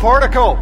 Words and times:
Portico. 0.00 0.58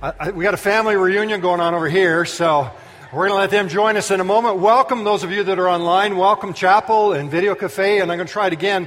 I, 0.00 0.12
I, 0.20 0.30
we 0.30 0.44
got 0.44 0.54
a 0.54 0.56
family 0.56 0.94
reunion 0.94 1.40
going 1.40 1.60
on 1.60 1.74
over 1.74 1.88
here, 1.88 2.24
so 2.24 2.70
we're 3.12 3.26
going 3.26 3.36
to 3.36 3.40
let 3.40 3.50
them 3.50 3.68
join 3.68 3.96
us 3.96 4.12
in 4.12 4.20
a 4.20 4.24
moment. 4.24 4.58
Welcome 4.58 5.02
those 5.02 5.24
of 5.24 5.32
you 5.32 5.42
that 5.42 5.58
are 5.58 5.68
online. 5.68 6.16
Welcome 6.16 6.54
Chapel 6.54 7.12
and 7.12 7.28
Video 7.28 7.56
Cafe, 7.56 7.98
and 7.98 8.12
I'm 8.12 8.18
going 8.18 8.28
to 8.28 8.32
try 8.32 8.46
it 8.46 8.52
again. 8.52 8.86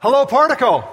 Hello, 0.00 0.26
Portico. 0.26 0.86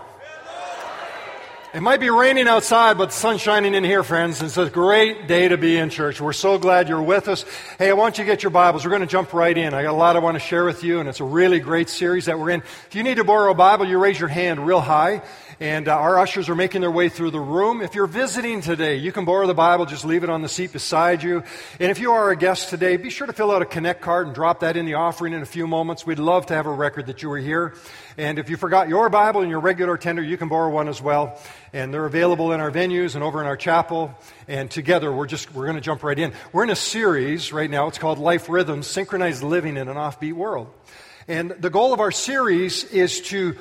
It 1.73 1.81
might 1.81 1.99
be 1.99 2.09
raining 2.09 2.47
outside, 2.47 2.97
but 2.97 3.07
the 3.07 3.15
sun's 3.15 3.41
shining 3.41 3.73
in 3.73 3.83
here, 3.83 4.01
friends. 4.01 4.41
It's 4.41 4.55
a 4.55 4.69
great 4.69 5.27
day 5.27 5.49
to 5.49 5.57
be 5.57 5.77
in 5.77 5.89
church. 5.89 6.21
We're 6.21 6.31
so 6.31 6.57
glad 6.57 6.87
you're 6.87 7.01
with 7.01 7.27
us. 7.27 7.43
Hey, 7.77 7.89
I 7.89 7.93
want 7.93 8.17
you 8.17 8.23
to 8.23 8.25
get 8.25 8.41
your 8.41 8.51
Bibles. 8.51 8.85
We're 8.85 8.91
going 8.91 9.01
to 9.01 9.07
jump 9.07 9.33
right 9.33 9.55
in. 9.55 9.73
I 9.73 9.83
got 9.83 9.91
a 9.91 9.97
lot 9.97 10.15
I 10.15 10.19
want 10.19 10.35
to 10.35 10.39
share 10.39 10.63
with 10.63 10.81
you, 10.81 11.01
and 11.01 11.09
it's 11.09 11.19
a 11.19 11.25
really 11.25 11.59
great 11.59 11.89
series 11.89 12.25
that 12.27 12.39
we're 12.39 12.51
in. 12.51 12.61
If 12.61 12.95
you 12.95 13.03
need 13.03 13.17
to 13.17 13.25
borrow 13.25 13.51
a 13.51 13.53
Bible, 13.53 13.85
you 13.85 13.99
raise 13.99 14.17
your 14.17 14.29
hand 14.29 14.65
real 14.65 14.79
high, 14.79 15.21
and 15.59 15.89
uh, 15.89 15.97
our 15.97 16.17
ushers 16.17 16.47
are 16.47 16.55
making 16.55 16.79
their 16.79 16.91
way 16.91 17.09
through 17.09 17.31
the 17.31 17.39
room. 17.39 17.81
If 17.81 17.95
you're 17.95 18.07
visiting 18.07 18.61
today, 18.61 18.95
you 18.95 19.11
can 19.11 19.25
borrow 19.25 19.45
the 19.45 19.53
Bible. 19.53 19.85
Just 19.85 20.05
leave 20.05 20.23
it 20.23 20.29
on 20.29 20.41
the 20.41 20.49
seat 20.49 20.71
beside 20.71 21.21
you. 21.21 21.43
And 21.81 21.91
if 21.91 21.99
you 21.99 22.13
are 22.13 22.31
a 22.31 22.37
guest 22.37 22.69
today, 22.69 22.95
be 22.95 23.09
sure 23.09 23.27
to 23.27 23.33
fill 23.33 23.51
out 23.51 23.61
a 23.61 23.65
Connect 23.65 24.01
card 24.01 24.27
and 24.27 24.33
drop 24.33 24.61
that 24.61 24.77
in 24.77 24.85
the 24.85 24.93
offering 24.93 25.33
in 25.33 25.41
a 25.41 25.45
few 25.45 25.67
moments. 25.67 26.05
We'd 26.05 26.17
love 26.17 26.45
to 26.45 26.53
have 26.53 26.65
a 26.65 26.71
record 26.71 27.07
that 27.07 27.21
you 27.21 27.27
were 27.29 27.39
here. 27.39 27.73
And 28.19 28.39
if 28.39 28.49
you 28.49 28.57
forgot 28.57 28.89
your 28.89 29.09
Bible 29.09 29.41
and 29.41 29.49
your 29.51 29.59
regular 29.59 29.95
tender, 29.95 30.23
you 30.23 30.37
can 30.37 30.49
borrow 30.49 30.71
one 30.71 30.87
as 30.87 30.99
well. 30.99 31.39
And 31.71 31.93
they're 31.93 32.07
available 32.07 32.51
in 32.51 32.59
our 32.59 32.71
venues 32.71 33.13
and 33.13 33.23
over 33.23 33.39
in 33.41 33.45
our 33.45 33.55
chapel. 33.55 34.17
And 34.47 34.71
together, 34.71 35.13
we're 35.13 35.27
just, 35.27 35.53
we're 35.53 35.65
going 35.65 35.75
to 35.75 35.81
jump 35.81 36.01
right 36.01 36.17
in. 36.17 36.33
We're 36.51 36.63
in 36.63 36.71
a 36.71 36.75
series 36.75 37.53
right 37.53 37.69
now. 37.69 37.87
It's 37.87 37.99
called 37.99 38.17
Life 38.17 38.49
Rhythms, 38.49 38.87
Synchronized 38.87 39.43
Living 39.43 39.77
in 39.77 39.87
an 39.87 39.97
Offbeat 39.97 40.33
World. 40.33 40.67
And 41.27 41.51
the 41.51 41.69
goal 41.69 41.93
of 41.93 41.99
our 41.99 42.11
series 42.11 42.85
is 42.85 43.21
to 43.21 43.55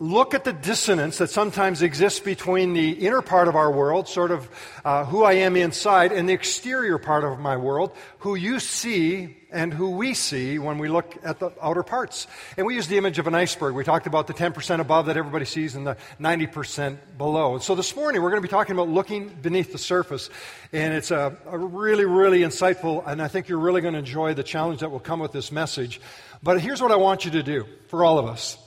look 0.00 0.34
at 0.34 0.44
the 0.44 0.52
dissonance 0.52 1.18
that 1.18 1.30
sometimes 1.30 1.80
exists 1.80 2.18
between 2.18 2.74
the 2.74 2.90
inner 2.90 3.22
part 3.22 3.46
of 3.46 3.54
our 3.54 3.70
world, 3.70 4.08
sort 4.08 4.32
of 4.32 4.48
uh, 4.84 5.04
who 5.04 5.22
I 5.22 5.34
am 5.34 5.56
inside, 5.56 6.10
and 6.10 6.28
the 6.28 6.32
exterior 6.32 6.98
part 6.98 7.22
of 7.22 7.38
my 7.38 7.56
world, 7.56 7.92
who 8.18 8.34
you 8.34 8.58
see 8.58 9.36
and 9.52 9.72
who 9.72 9.90
we 9.90 10.14
see 10.14 10.58
when 10.58 10.78
we 10.78 10.88
look 10.88 11.16
at 11.22 11.38
the 11.38 11.52
outer 11.62 11.84
parts. 11.84 12.26
And 12.56 12.66
we 12.66 12.74
use 12.74 12.88
the 12.88 12.98
image 12.98 13.20
of 13.20 13.28
an 13.28 13.36
iceberg. 13.36 13.76
We 13.76 13.84
talked 13.84 14.08
about 14.08 14.26
the 14.26 14.34
10% 14.34 14.80
above 14.80 15.06
that 15.06 15.16
everybody 15.16 15.44
sees 15.44 15.76
and 15.76 15.86
the 15.86 15.96
90% 16.20 16.98
below. 17.16 17.58
So 17.58 17.76
this 17.76 17.94
morning 17.94 18.20
we're 18.20 18.30
going 18.30 18.42
to 18.42 18.48
be 18.48 18.50
talking 18.50 18.74
about 18.74 18.88
looking 18.88 19.28
beneath 19.28 19.70
the 19.70 19.78
surface. 19.78 20.28
And 20.72 20.92
it's 20.92 21.12
a, 21.12 21.36
a 21.46 21.56
really, 21.56 22.04
really 22.04 22.40
insightful, 22.40 23.06
and 23.06 23.22
I 23.22 23.28
think 23.28 23.48
you're 23.48 23.58
really 23.58 23.80
going 23.80 23.94
to 23.94 24.00
enjoy 24.00 24.34
the 24.34 24.42
challenge 24.42 24.80
that 24.80 24.90
will 24.90 24.98
come 24.98 25.20
with 25.20 25.30
this 25.30 25.52
message. 25.52 26.00
But 26.42 26.60
here's 26.60 26.82
what 26.82 26.90
I 26.90 26.96
want 26.96 27.24
you 27.24 27.30
to 27.30 27.44
do 27.44 27.64
for 27.86 28.04
all 28.04 28.18
of 28.18 28.26
us. 28.26 28.58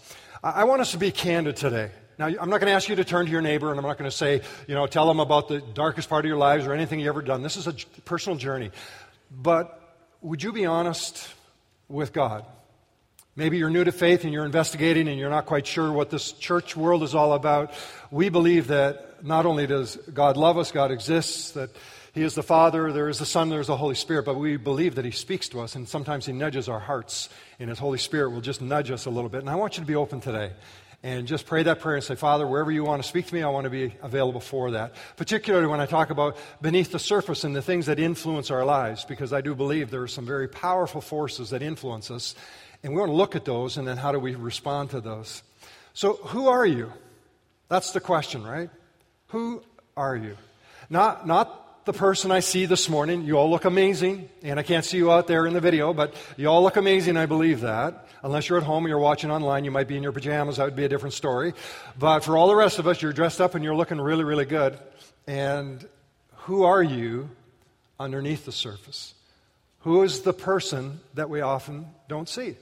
I 0.43 0.66
want 0.66 0.81
us 0.81 0.91
to 0.91 0.97
be 0.97 1.11
candid 1.11 1.55
today. 1.55 1.91
Now, 2.19 2.25
I'm 2.25 2.49
not 2.49 2.59
going 2.59 2.67
to 2.67 2.71
ask 2.71 2.89
you 2.89 2.95
to 2.95 3.05
turn 3.05 3.25
to 3.25 3.31
your 3.31 3.41
neighbor 3.41 3.69
and 3.69 3.80
I'm 3.80 3.85
not 3.85 3.97
going 3.97 4.09
to 4.09 4.16
say, 4.16 4.41
you 4.67 4.73
know, 4.75 4.88
tell 4.88 5.07
them 5.07 5.19
about 5.19 5.47
the 5.47 5.61
darkest 5.61 6.09
part 6.09 6.25
of 6.25 6.30
your 6.30 6.38
lives 6.38 6.66
or 6.66 6.73
anything 6.73 6.99
you've 6.99 7.09
ever 7.09 7.21
done. 7.21 7.43
This 7.43 7.57
is 7.57 7.67
a 7.67 7.73
personal 8.05 8.38
journey. 8.38 8.71
But 9.31 9.80
would 10.21 10.41
you 10.41 10.52
be 10.52 10.65
honest 10.65 11.31
with 11.88 12.13
God? 12.13 12.45
Maybe 13.35 13.59
you're 13.59 13.69
new 13.69 13.83
to 13.83 13.91
faith 13.91 14.23
and 14.23 14.33
you're 14.33 14.45
investigating 14.45 15.08
and 15.08 15.19
you're 15.19 15.30
not 15.30 15.45
quite 15.45 15.67
sure 15.67 15.91
what 15.91 16.09
this 16.09 16.31
church 16.31 16.75
world 16.75 17.03
is 17.03 17.13
all 17.13 17.33
about. 17.33 17.71
We 18.09 18.30
believe 18.30 18.67
that 18.67 19.23
not 19.23 19.45
only 19.45 19.67
does 19.67 19.95
God 20.11 20.38
love 20.38 20.58
us, 20.58 20.71
God 20.71 20.91
exists, 20.91 21.52
that 21.52 21.69
He 22.18 22.23
is 22.23 22.34
the 22.34 22.42
Father, 22.42 22.92
there 22.92 23.10
is 23.10 23.20
the 23.20 23.28
Son, 23.28 23.50
there 23.50 23.60
is 23.60 23.68
the 23.68 23.78
Holy 23.78 23.94
Spirit, 23.94 24.26
but 24.26 24.38
we 24.38 24.58
believe 24.58 24.96
that 24.96 25.06
He 25.06 25.12
speaks 25.12 25.50
to 25.50 25.60
us 25.60 25.76
and 25.76 25.88
sometimes 25.88 26.26
He 26.26 26.34
nudges 26.34 26.68
our 26.68 26.80
hearts 26.80 27.30
and 27.60 27.70
His 27.70 27.78
Holy 27.78 28.00
Spirit 28.00 28.32
will 28.32 28.42
just 28.42 28.60
nudge 28.60 28.90
us 28.90 29.06
a 29.06 29.12
little 29.12 29.30
bit. 29.30 29.42
And 29.42 29.50
I 29.52 29.54
want 29.54 29.78
you 29.78 29.83
to 29.83 29.88
be 29.88 29.95
open 29.95 30.20
today 30.20 30.52
and 31.04 31.27
just 31.27 31.45
pray 31.45 31.61
that 31.61 31.80
prayer 31.80 31.94
and 31.98 32.04
say, 32.04 32.16
Father, 32.16 32.48
wherever 32.48 32.72
you 32.72 32.83
want 32.83 33.04
to 33.04 33.08
speak 33.08 33.27
to 33.27 33.36
me, 33.36 33.44
I 33.44 33.50
want 33.50 33.66
to 33.66 33.70
be 33.70 33.94
available 34.02 34.39
for 34.39 34.72
that. 34.72 34.95
Particularly 35.16 35.67
when 35.67 35.80
I 35.80 35.86
talk 35.86 36.10
about 36.10 36.38
beneath 36.60 36.92
the 36.92 36.98
surface 36.98 37.44
and 37.44 37.56
the 37.56 37.61
things 37.61 37.86
that 37.86 38.00
influence 38.00 38.50
our 38.50 38.66
lives, 38.66 39.06
because 39.06 39.32
I 39.32 39.42
do 39.42 39.54
believe 39.54 39.92
there 39.92 40.02
are 40.02 40.08
some 40.08 40.26
very 40.26 40.48
powerful 40.48 41.02
forces 41.02 41.52
that 41.52 41.61
influence 41.61 42.10
us. 42.10 42.33
And 42.82 42.94
we 42.94 43.00
want 43.00 43.11
to 43.11 43.16
look 43.16 43.36
at 43.36 43.45
those 43.45 43.77
and 43.77 43.88
then 43.88 43.98
how 43.98 44.11
do 44.11 44.17
we 44.17 44.33
respond 44.33 44.89
to 44.89 45.02
those. 45.02 45.44
So, 45.94 46.14
who 46.14 46.48
are 46.48 46.66
you? 46.66 46.92
That's 47.70 47.92
the 47.92 48.00
question, 48.00 48.44
right? 48.44 48.72
Who 49.27 49.61
are 49.95 50.16
you? 50.16 50.36
Not, 50.89 51.27
not 51.27 51.67
the 51.87 51.93
person 51.93 52.31
I 52.31 52.42
see 52.42 52.65
this 52.65 52.89
morning. 52.89 53.23
You 53.23 53.37
all 53.37 53.49
look 53.49 53.64
amazing, 53.64 54.30
and 54.43 54.59
I 54.59 54.64
can't 54.64 54.83
see 54.83 54.98
you 54.98 55.09
out 55.09 55.25
there 55.25 55.48
in 55.48 55.53
the 55.53 55.61
video, 55.61 55.93
but 55.93 56.14
you 56.36 56.48
all 56.48 56.61
look 56.61 56.75
amazing, 56.75 57.15
I 57.15 57.27
believe 57.27 57.61
that. 57.61 58.09
Unless 58.23 58.49
you're 58.49 58.58
at 58.58 58.65
home 58.65 58.83
and 58.83 58.89
you're 58.89 58.99
watching 58.99 59.31
online, 59.31 59.64
you 59.64 59.71
might 59.71 59.87
be 59.87 59.95
in 59.95 60.03
your 60.03 60.11
pajamas, 60.11 60.58
that 60.58 60.65
would 60.65 60.76
be 60.76 60.83
a 60.83 60.89
different 60.89 61.14
story. 61.14 61.53
But 61.97 62.26
for 62.26 62.37
all 62.37 62.49
the 62.49 62.58
rest 62.58 62.77
of 62.77 62.87
us, 62.87 63.02
you're 63.02 63.14
dressed 63.14 63.39
up 63.39 63.55
and 63.55 63.64
you're 63.64 63.76
looking 63.76 64.02
really, 64.02 64.26
really 64.26 64.43
good. 64.43 64.77
And 65.27 65.87
who 66.39 66.64
are 66.64 66.83
you 66.83 67.30
underneath 67.97 68.43
the 68.43 68.52
surface? 68.52 69.14
Who 69.80 70.03
is 70.03 70.23
the 70.23 70.33
person 70.33 70.99
that 71.14 71.30
we 71.30 71.39
often 71.39 71.86
don't 72.09 72.27
see? 72.27 72.58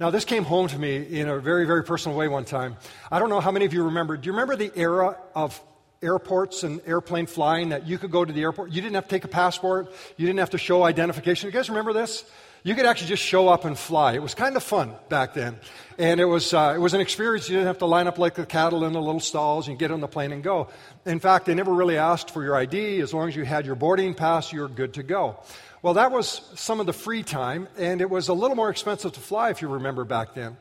Now, 0.00 0.10
this 0.10 0.24
came 0.24 0.42
home 0.42 0.66
to 0.66 0.78
me 0.78 0.96
in 0.96 1.28
a 1.28 1.38
very, 1.38 1.64
very 1.64 1.84
personal 1.84 2.18
way 2.18 2.26
one 2.26 2.44
time. 2.44 2.76
I 3.12 3.20
don't 3.20 3.30
know 3.30 3.40
how 3.40 3.52
many 3.52 3.66
of 3.66 3.72
you 3.72 3.84
remember. 3.84 4.16
Do 4.16 4.26
you 4.26 4.32
remember 4.32 4.56
the 4.56 4.72
era 4.74 5.16
of 5.36 5.60
airports 6.02 6.62
and 6.62 6.80
airplane 6.86 7.26
flying 7.26 7.70
that 7.70 7.86
you 7.86 7.98
could 7.98 8.10
go 8.10 8.24
to 8.24 8.32
the 8.32 8.42
airport. 8.42 8.70
You 8.70 8.80
didn't 8.80 8.94
have 8.94 9.04
to 9.04 9.10
take 9.10 9.24
a 9.24 9.28
passport. 9.28 9.92
You 10.16 10.26
didn't 10.26 10.38
have 10.38 10.50
to 10.50 10.58
show 10.58 10.84
identification. 10.84 11.48
You 11.48 11.52
guys 11.52 11.68
remember 11.68 11.92
this? 11.92 12.24
You 12.64 12.74
could 12.74 12.86
actually 12.86 13.08
just 13.08 13.22
show 13.22 13.48
up 13.48 13.64
and 13.64 13.78
fly. 13.78 14.14
It 14.14 14.22
was 14.22 14.34
kind 14.34 14.56
of 14.56 14.62
fun 14.62 14.92
back 15.08 15.32
then. 15.32 15.56
And 15.96 16.20
it 16.20 16.24
was, 16.24 16.52
uh, 16.52 16.74
it 16.76 16.80
was 16.80 16.92
an 16.92 17.00
experience. 17.00 17.48
You 17.48 17.56
didn't 17.56 17.68
have 17.68 17.78
to 17.78 17.86
line 17.86 18.06
up 18.06 18.18
like 18.18 18.34
the 18.34 18.46
cattle 18.46 18.84
in 18.84 18.92
the 18.92 19.00
little 19.00 19.20
stalls 19.20 19.68
and 19.68 19.78
get 19.78 19.90
on 19.90 20.00
the 20.00 20.08
plane 20.08 20.32
and 20.32 20.42
go. 20.42 20.68
In 21.06 21.20
fact, 21.20 21.46
they 21.46 21.54
never 21.54 21.72
really 21.72 21.96
asked 21.96 22.30
for 22.30 22.42
your 22.42 22.56
ID. 22.56 23.00
As 23.00 23.14
long 23.14 23.28
as 23.28 23.36
you 23.36 23.44
had 23.44 23.64
your 23.64 23.76
boarding 23.76 24.14
pass, 24.14 24.52
you 24.52 24.60
were 24.60 24.68
good 24.68 24.94
to 24.94 25.02
go. 25.02 25.38
Well, 25.82 25.94
that 25.94 26.10
was 26.10 26.42
some 26.56 26.80
of 26.80 26.86
the 26.86 26.92
free 26.92 27.22
time, 27.22 27.68
and 27.78 28.00
it 28.00 28.10
was 28.10 28.28
a 28.28 28.34
little 28.34 28.56
more 28.56 28.70
expensive 28.70 29.12
to 29.12 29.20
fly 29.20 29.50
if 29.50 29.62
you 29.62 29.68
remember 29.68 30.04
back 30.04 30.34
then. 30.34 30.56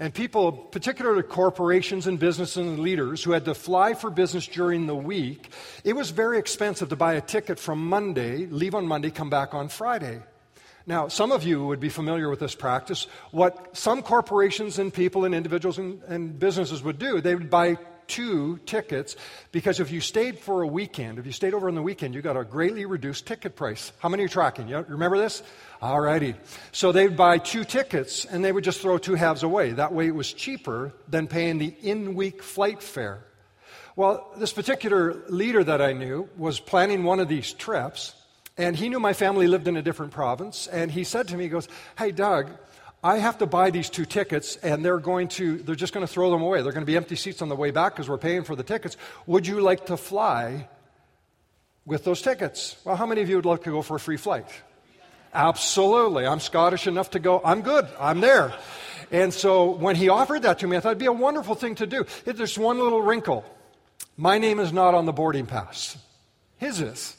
And 0.00 0.14
people, 0.14 0.52
particularly 0.52 1.24
corporations 1.24 2.06
and 2.06 2.20
business 2.20 2.56
and 2.56 2.78
leaders 2.78 3.24
who 3.24 3.32
had 3.32 3.44
to 3.46 3.54
fly 3.54 3.94
for 3.94 4.10
business 4.10 4.46
during 4.46 4.86
the 4.86 4.94
week, 4.94 5.50
it 5.82 5.94
was 5.94 6.10
very 6.10 6.38
expensive 6.38 6.90
to 6.90 6.96
buy 6.96 7.14
a 7.14 7.20
ticket 7.20 7.58
from 7.58 7.88
Monday, 7.88 8.46
leave 8.46 8.76
on 8.76 8.86
Monday, 8.86 9.10
come 9.10 9.28
back 9.28 9.54
on 9.54 9.68
Friday. 9.68 10.20
Now, 10.86 11.08
some 11.08 11.32
of 11.32 11.42
you 11.42 11.66
would 11.66 11.80
be 11.80 11.88
familiar 11.88 12.30
with 12.30 12.38
this 12.38 12.54
practice. 12.54 13.08
What 13.32 13.76
some 13.76 14.02
corporations 14.02 14.78
and 14.78 14.94
people 14.94 15.24
and 15.24 15.34
individuals 15.34 15.78
and, 15.78 16.02
and 16.04 16.38
businesses 16.38 16.82
would 16.82 16.98
do, 16.98 17.20
they 17.20 17.34
would 17.34 17.50
buy 17.50 17.76
two 18.08 18.58
tickets 18.66 19.14
because 19.52 19.78
if 19.78 19.92
you 19.92 20.00
stayed 20.00 20.38
for 20.38 20.62
a 20.62 20.66
weekend, 20.66 21.18
if 21.18 21.26
you 21.26 21.32
stayed 21.32 21.54
over 21.54 21.68
on 21.68 21.74
the 21.74 21.82
weekend, 21.82 22.14
you 22.14 22.22
got 22.22 22.36
a 22.36 22.44
greatly 22.44 22.84
reduced 22.86 23.26
ticket 23.26 23.54
price. 23.54 23.92
How 24.00 24.08
many 24.08 24.24
are 24.24 24.28
tracking? 24.28 24.66
You 24.66 24.84
remember 24.88 25.18
this? 25.18 25.42
Alrighty. 25.80 26.34
So 26.72 26.90
they'd 26.90 27.16
buy 27.16 27.38
two 27.38 27.64
tickets 27.64 28.24
and 28.24 28.44
they 28.44 28.50
would 28.50 28.64
just 28.64 28.80
throw 28.80 28.98
two 28.98 29.14
halves 29.14 29.42
away. 29.42 29.72
That 29.72 29.92
way 29.92 30.08
it 30.08 30.14
was 30.14 30.32
cheaper 30.32 30.92
than 31.06 31.28
paying 31.28 31.58
the 31.58 31.74
in 31.82 32.14
week 32.14 32.42
flight 32.42 32.82
fare. 32.82 33.22
Well, 33.94 34.32
this 34.36 34.52
particular 34.52 35.22
leader 35.28 35.62
that 35.62 35.82
I 35.82 35.92
knew 35.92 36.28
was 36.36 36.60
planning 36.60 37.04
one 37.04 37.20
of 37.20 37.28
these 37.28 37.52
trips 37.52 38.14
and 38.56 38.74
he 38.74 38.88
knew 38.88 38.98
my 38.98 39.12
family 39.12 39.46
lived 39.46 39.68
in 39.68 39.76
a 39.76 39.82
different 39.82 40.12
province 40.12 40.66
and 40.66 40.90
he 40.90 41.04
said 41.04 41.28
to 41.28 41.36
me, 41.36 41.44
he 41.44 41.50
goes, 41.50 41.68
Hey, 41.96 42.10
Doug, 42.10 42.50
I 43.02 43.18
have 43.18 43.38
to 43.38 43.46
buy 43.46 43.70
these 43.70 43.90
two 43.90 44.04
tickets 44.04 44.56
and 44.56 44.84
they're 44.84 44.98
going 44.98 45.28
to, 45.28 45.58
they're 45.58 45.76
just 45.76 45.92
going 45.92 46.06
to 46.06 46.12
throw 46.12 46.30
them 46.30 46.42
away. 46.42 46.62
They're 46.62 46.72
going 46.72 46.84
to 46.84 46.90
be 46.90 46.96
empty 46.96 47.14
seats 47.14 47.42
on 47.42 47.48
the 47.48 47.56
way 47.56 47.70
back 47.70 47.94
because 47.94 48.08
we're 48.08 48.18
paying 48.18 48.42
for 48.42 48.56
the 48.56 48.64
tickets. 48.64 48.96
Would 49.26 49.46
you 49.46 49.60
like 49.60 49.86
to 49.86 49.96
fly 49.96 50.68
with 51.86 52.04
those 52.04 52.20
tickets? 52.22 52.76
Well, 52.84 52.96
how 52.96 53.06
many 53.06 53.22
of 53.22 53.28
you 53.28 53.36
would 53.36 53.46
like 53.46 53.62
to 53.64 53.70
go 53.70 53.82
for 53.82 53.96
a 53.96 54.00
free 54.00 54.16
flight? 54.16 54.46
Absolutely. 55.32 56.26
I'm 56.26 56.40
Scottish 56.40 56.86
enough 56.86 57.10
to 57.10 57.20
go, 57.20 57.40
I'm 57.44 57.62
good, 57.62 57.86
I'm 58.00 58.20
there. 58.20 58.52
And 59.10 59.32
so 59.32 59.70
when 59.70 59.94
he 59.94 60.08
offered 60.08 60.42
that 60.42 60.58
to 60.60 60.66
me, 60.66 60.76
I 60.76 60.80
thought 60.80 60.90
it'd 60.90 60.98
be 60.98 61.06
a 61.06 61.12
wonderful 61.12 61.54
thing 61.54 61.76
to 61.76 61.86
do. 61.86 62.04
There's 62.24 62.58
one 62.58 62.78
little 62.78 63.00
wrinkle. 63.00 63.44
My 64.16 64.38
name 64.38 64.58
is 64.58 64.72
not 64.72 64.94
on 64.94 65.06
the 65.06 65.12
boarding 65.12 65.46
pass, 65.46 65.96
his 66.56 66.80
is. 66.80 67.16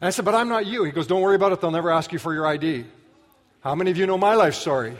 And 0.00 0.06
I 0.06 0.10
said, 0.10 0.24
But 0.24 0.34
I'm 0.34 0.48
not 0.48 0.66
you. 0.66 0.84
He 0.84 0.92
goes, 0.92 1.06
Don't 1.06 1.20
worry 1.20 1.34
about 1.34 1.52
it, 1.52 1.60
they'll 1.60 1.72
never 1.72 1.90
ask 1.90 2.12
you 2.12 2.18
for 2.18 2.32
your 2.32 2.46
ID. 2.46 2.84
How 3.60 3.74
many 3.74 3.90
of 3.90 3.96
you 3.96 4.06
know 4.06 4.18
my 4.18 4.34
life 4.34 4.54
story? 4.54 4.96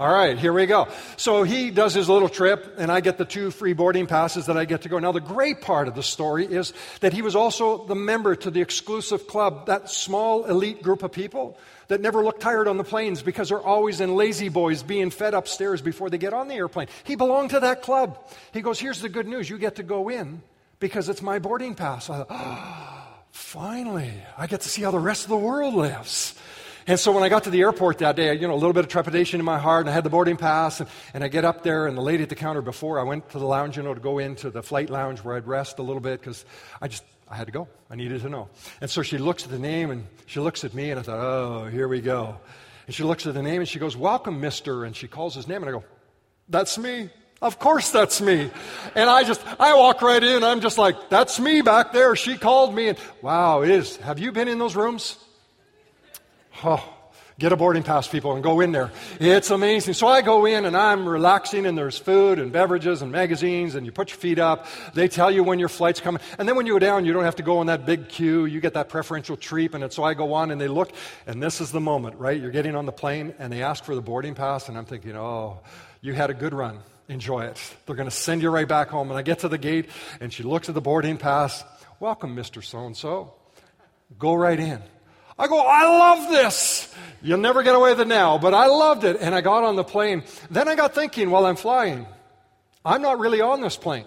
All 0.00 0.12
right, 0.12 0.36
here 0.36 0.52
we 0.52 0.66
go. 0.66 0.88
So 1.16 1.44
he 1.44 1.70
does 1.70 1.94
his 1.94 2.08
little 2.08 2.28
trip, 2.28 2.74
and 2.76 2.90
I 2.90 3.00
get 3.00 3.18
the 3.18 3.24
two 3.24 3.52
free 3.52 3.72
boarding 3.72 4.08
passes 4.08 4.46
that 4.46 4.56
I 4.56 4.64
get 4.64 4.82
to 4.82 4.88
go. 4.88 4.98
Now, 4.98 5.12
the 5.12 5.20
great 5.20 5.60
part 5.60 5.86
of 5.86 5.94
the 5.94 6.02
story 6.02 6.44
is 6.44 6.72
that 7.00 7.12
he 7.12 7.22
was 7.22 7.36
also 7.36 7.86
the 7.86 7.94
member 7.94 8.34
to 8.34 8.50
the 8.50 8.60
exclusive 8.60 9.28
club, 9.28 9.66
that 9.66 9.88
small 9.88 10.46
elite 10.46 10.82
group 10.82 11.04
of 11.04 11.12
people 11.12 11.56
that 11.86 12.00
never 12.00 12.24
look 12.24 12.40
tired 12.40 12.66
on 12.66 12.78
the 12.78 12.84
planes 12.84 13.22
because 13.22 13.50
they're 13.50 13.60
always 13.60 14.00
in 14.00 14.16
La-Z-Boys 14.16 14.82
being 14.82 15.10
fed 15.10 15.34
upstairs 15.34 15.80
before 15.80 16.10
they 16.10 16.18
get 16.18 16.32
on 16.32 16.48
the 16.48 16.54
airplane. 16.54 16.88
He 17.04 17.14
belonged 17.14 17.50
to 17.50 17.60
that 17.60 17.82
club. 17.82 18.18
He 18.52 18.62
goes, 18.62 18.80
Here's 18.80 19.00
the 19.00 19.08
good 19.08 19.28
news 19.28 19.48
you 19.48 19.58
get 19.58 19.76
to 19.76 19.84
go 19.84 20.08
in 20.08 20.42
because 20.80 21.08
it's 21.08 21.22
my 21.22 21.38
boarding 21.38 21.76
pass. 21.76 22.10
I 22.10 22.24
thought, 22.24 22.26
oh, 22.28 23.08
finally, 23.30 24.12
I 24.36 24.48
get 24.48 24.62
to 24.62 24.68
see 24.68 24.82
how 24.82 24.90
the 24.90 24.98
rest 24.98 25.22
of 25.22 25.28
the 25.28 25.36
world 25.36 25.74
lives. 25.74 26.34
And 26.86 26.98
so 26.98 27.12
when 27.12 27.22
I 27.22 27.28
got 27.28 27.44
to 27.44 27.50
the 27.50 27.60
airport 27.60 27.98
that 27.98 28.16
day, 28.16 28.34
you 28.34 28.48
know, 28.48 28.54
a 28.54 28.56
little 28.56 28.72
bit 28.72 28.84
of 28.84 28.90
trepidation 28.90 29.40
in 29.40 29.46
my 29.46 29.58
heart, 29.58 29.82
and 29.82 29.90
I 29.90 29.92
had 29.92 30.04
the 30.04 30.10
boarding 30.10 30.36
pass, 30.36 30.80
and, 30.80 30.88
and 31.14 31.22
I 31.22 31.28
get 31.28 31.44
up 31.44 31.62
there, 31.62 31.86
and 31.86 31.96
the 31.96 32.02
lady 32.02 32.22
at 32.22 32.28
the 32.28 32.34
counter 32.34 32.62
before, 32.62 32.98
I 32.98 33.04
went 33.04 33.30
to 33.30 33.38
the 33.38 33.46
lounge, 33.46 33.76
you 33.76 33.82
know, 33.82 33.94
to 33.94 34.00
go 34.00 34.18
into 34.18 34.50
the 34.50 34.62
flight 34.62 34.90
lounge 34.90 35.20
where 35.20 35.36
I'd 35.36 35.46
rest 35.46 35.78
a 35.78 35.82
little 35.82 36.00
bit, 36.00 36.20
because 36.20 36.44
I 36.80 36.88
just, 36.88 37.04
I 37.28 37.36
had 37.36 37.46
to 37.46 37.52
go. 37.52 37.68
I 37.90 37.94
needed 37.94 38.20
to 38.22 38.28
know. 38.28 38.48
And 38.80 38.90
so 38.90 39.02
she 39.02 39.18
looks 39.18 39.44
at 39.44 39.50
the 39.50 39.58
name, 39.58 39.90
and 39.90 40.06
she 40.26 40.40
looks 40.40 40.64
at 40.64 40.74
me, 40.74 40.90
and 40.90 40.98
I 40.98 41.02
thought, 41.02 41.20
oh, 41.20 41.66
here 41.66 41.88
we 41.88 42.00
go. 42.00 42.36
And 42.86 42.94
she 42.94 43.04
looks 43.04 43.26
at 43.26 43.34
the 43.34 43.42
name, 43.42 43.60
and 43.60 43.68
she 43.68 43.78
goes, 43.78 43.96
welcome, 43.96 44.40
mister, 44.40 44.84
and 44.84 44.96
she 44.96 45.08
calls 45.08 45.34
his 45.34 45.46
name, 45.46 45.62
and 45.62 45.68
I 45.68 45.72
go, 45.72 45.84
that's 46.48 46.78
me. 46.78 47.10
Of 47.40 47.58
course 47.58 47.90
that's 47.90 48.20
me. 48.20 48.50
And 48.94 49.10
I 49.10 49.24
just, 49.24 49.44
I 49.58 49.74
walk 49.74 50.00
right 50.00 50.22
in. 50.22 50.44
I'm 50.44 50.60
just 50.60 50.78
like, 50.78 51.10
that's 51.10 51.40
me 51.40 51.60
back 51.60 51.92
there. 51.92 52.14
She 52.14 52.36
called 52.36 52.72
me 52.72 52.86
and 52.86 52.98
wow, 53.20 53.62
it 53.62 53.70
is. 53.70 53.96
Have 53.96 54.20
you 54.20 54.30
been 54.30 54.46
in 54.46 54.60
those 54.60 54.76
rooms? 54.76 55.18
Oh, 56.64 56.82
get 57.38 57.52
a 57.52 57.56
boarding 57.56 57.82
pass, 57.82 58.06
people, 58.06 58.34
and 58.34 58.42
go 58.42 58.60
in 58.60 58.72
there. 58.72 58.90
It's 59.18 59.50
amazing. 59.50 59.94
So 59.94 60.06
I 60.06 60.22
go 60.22 60.46
in 60.46 60.64
and 60.64 60.76
I'm 60.76 61.08
relaxing, 61.08 61.66
and 61.66 61.76
there's 61.76 61.98
food 61.98 62.38
and 62.38 62.52
beverages 62.52 63.02
and 63.02 63.10
magazines, 63.10 63.74
and 63.74 63.84
you 63.86 63.92
put 63.92 64.10
your 64.10 64.18
feet 64.18 64.38
up. 64.38 64.66
They 64.94 65.08
tell 65.08 65.30
you 65.30 65.42
when 65.42 65.58
your 65.58 65.68
flight's 65.68 66.00
coming. 66.00 66.20
And 66.38 66.48
then 66.48 66.56
when 66.56 66.66
you 66.66 66.74
go 66.74 66.78
down, 66.78 67.04
you 67.04 67.12
don't 67.12 67.24
have 67.24 67.36
to 67.36 67.42
go 67.42 67.60
in 67.60 67.66
that 67.66 67.86
big 67.86 68.08
queue. 68.08 68.44
You 68.44 68.60
get 68.60 68.74
that 68.74 68.88
preferential 68.88 69.36
treatment. 69.36 69.84
And 69.84 69.92
so 69.92 70.04
I 70.04 70.14
go 70.14 70.34
on 70.34 70.50
and 70.50 70.60
they 70.60 70.68
look, 70.68 70.92
and 71.26 71.42
this 71.42 71.60
is 71.60 71.72
the 71.72 71.80
moment, 71.80 72.16
right? 72.18 72.40
You're 72.40 72.50
getting 72.50 72.76
on 72.76 72.86
the 72.86 72.92
plane, 72.92 73.34
and 73.38 73.52
they 73.52 73.62
ask 73.62 73.84
for 73.84 73.94
the 73.94 74.02
boarding 74.02 74.34
pass, 74.34 74.68
and 74.68 74.78
I'm 74.78 74.84
thinking, 74.84 75.16
oh, 75.16 75.60
you 76.00 76.12
had 76.12 76.30
a 76.30 76.34
good 76.34 76.54
run 76.54 76.80
enjoy 77.08 77.44
it. 77.44 77.60
They're 77.86 77.96
going 77.96 78.08
to 78.08 78.14
send 78.14 78.42
you 78.42 78.50
right 78.50 78.66
back 78.66 78.88
home. 78.88 79.10
And 79.10 79.18
I 79.18 79.22
get 79.22 79.40
to 79.40 79.48
the 79.48 79.58
gate, 79.58 79.90
and 80.20 80.32
she 80.32 80.42
looks 80.42 80.68
at 80.68 80.74
the 80.74 80.80
boarding 80.80 81.18
pass. 81.18 81.62
Welcome, 82.00 82.34
Mr. 82.34 82.64
So 82.64 82.86
and 82.86 82.96
so. 82.96 83.34
Go 84.18 84.34
right 84.34 84.58
in. 84.58 84.80
I 85.42 85.48
go, 85.48 85.58
I 85.58 85.82
love 85.82 86.30
this. 86.30 86.88
You'll 87.20 87.40
never 87.40 87.64
get 87.64 87.74
away 87.74 87.90
with 87.90 88.00
it 88.02 88.06
now, 88.06 88.38
but 88.38 88.54
I 88.54 88.66
loved 88.66 89.02
it. 89.02 89.16
And 89.20 89.34
I 89.34 89.40
got 89.40 89.64
on 89.64 89.74
the 89.74 89.82
plane. 89.82 90.22
Then 90.52 90.68
I 90.68 90.76
got 90.76 90.94
thinking 90.94 91.32
while 91.32 91.46
I'm 91.46 91.56
flying, 91.56 92.06
I'm 92.84 93.02
not 93.02 93.18
really 93.18 93.40
on 93.40 93.60
this 93.60 93.76
plane. 93.76 94.04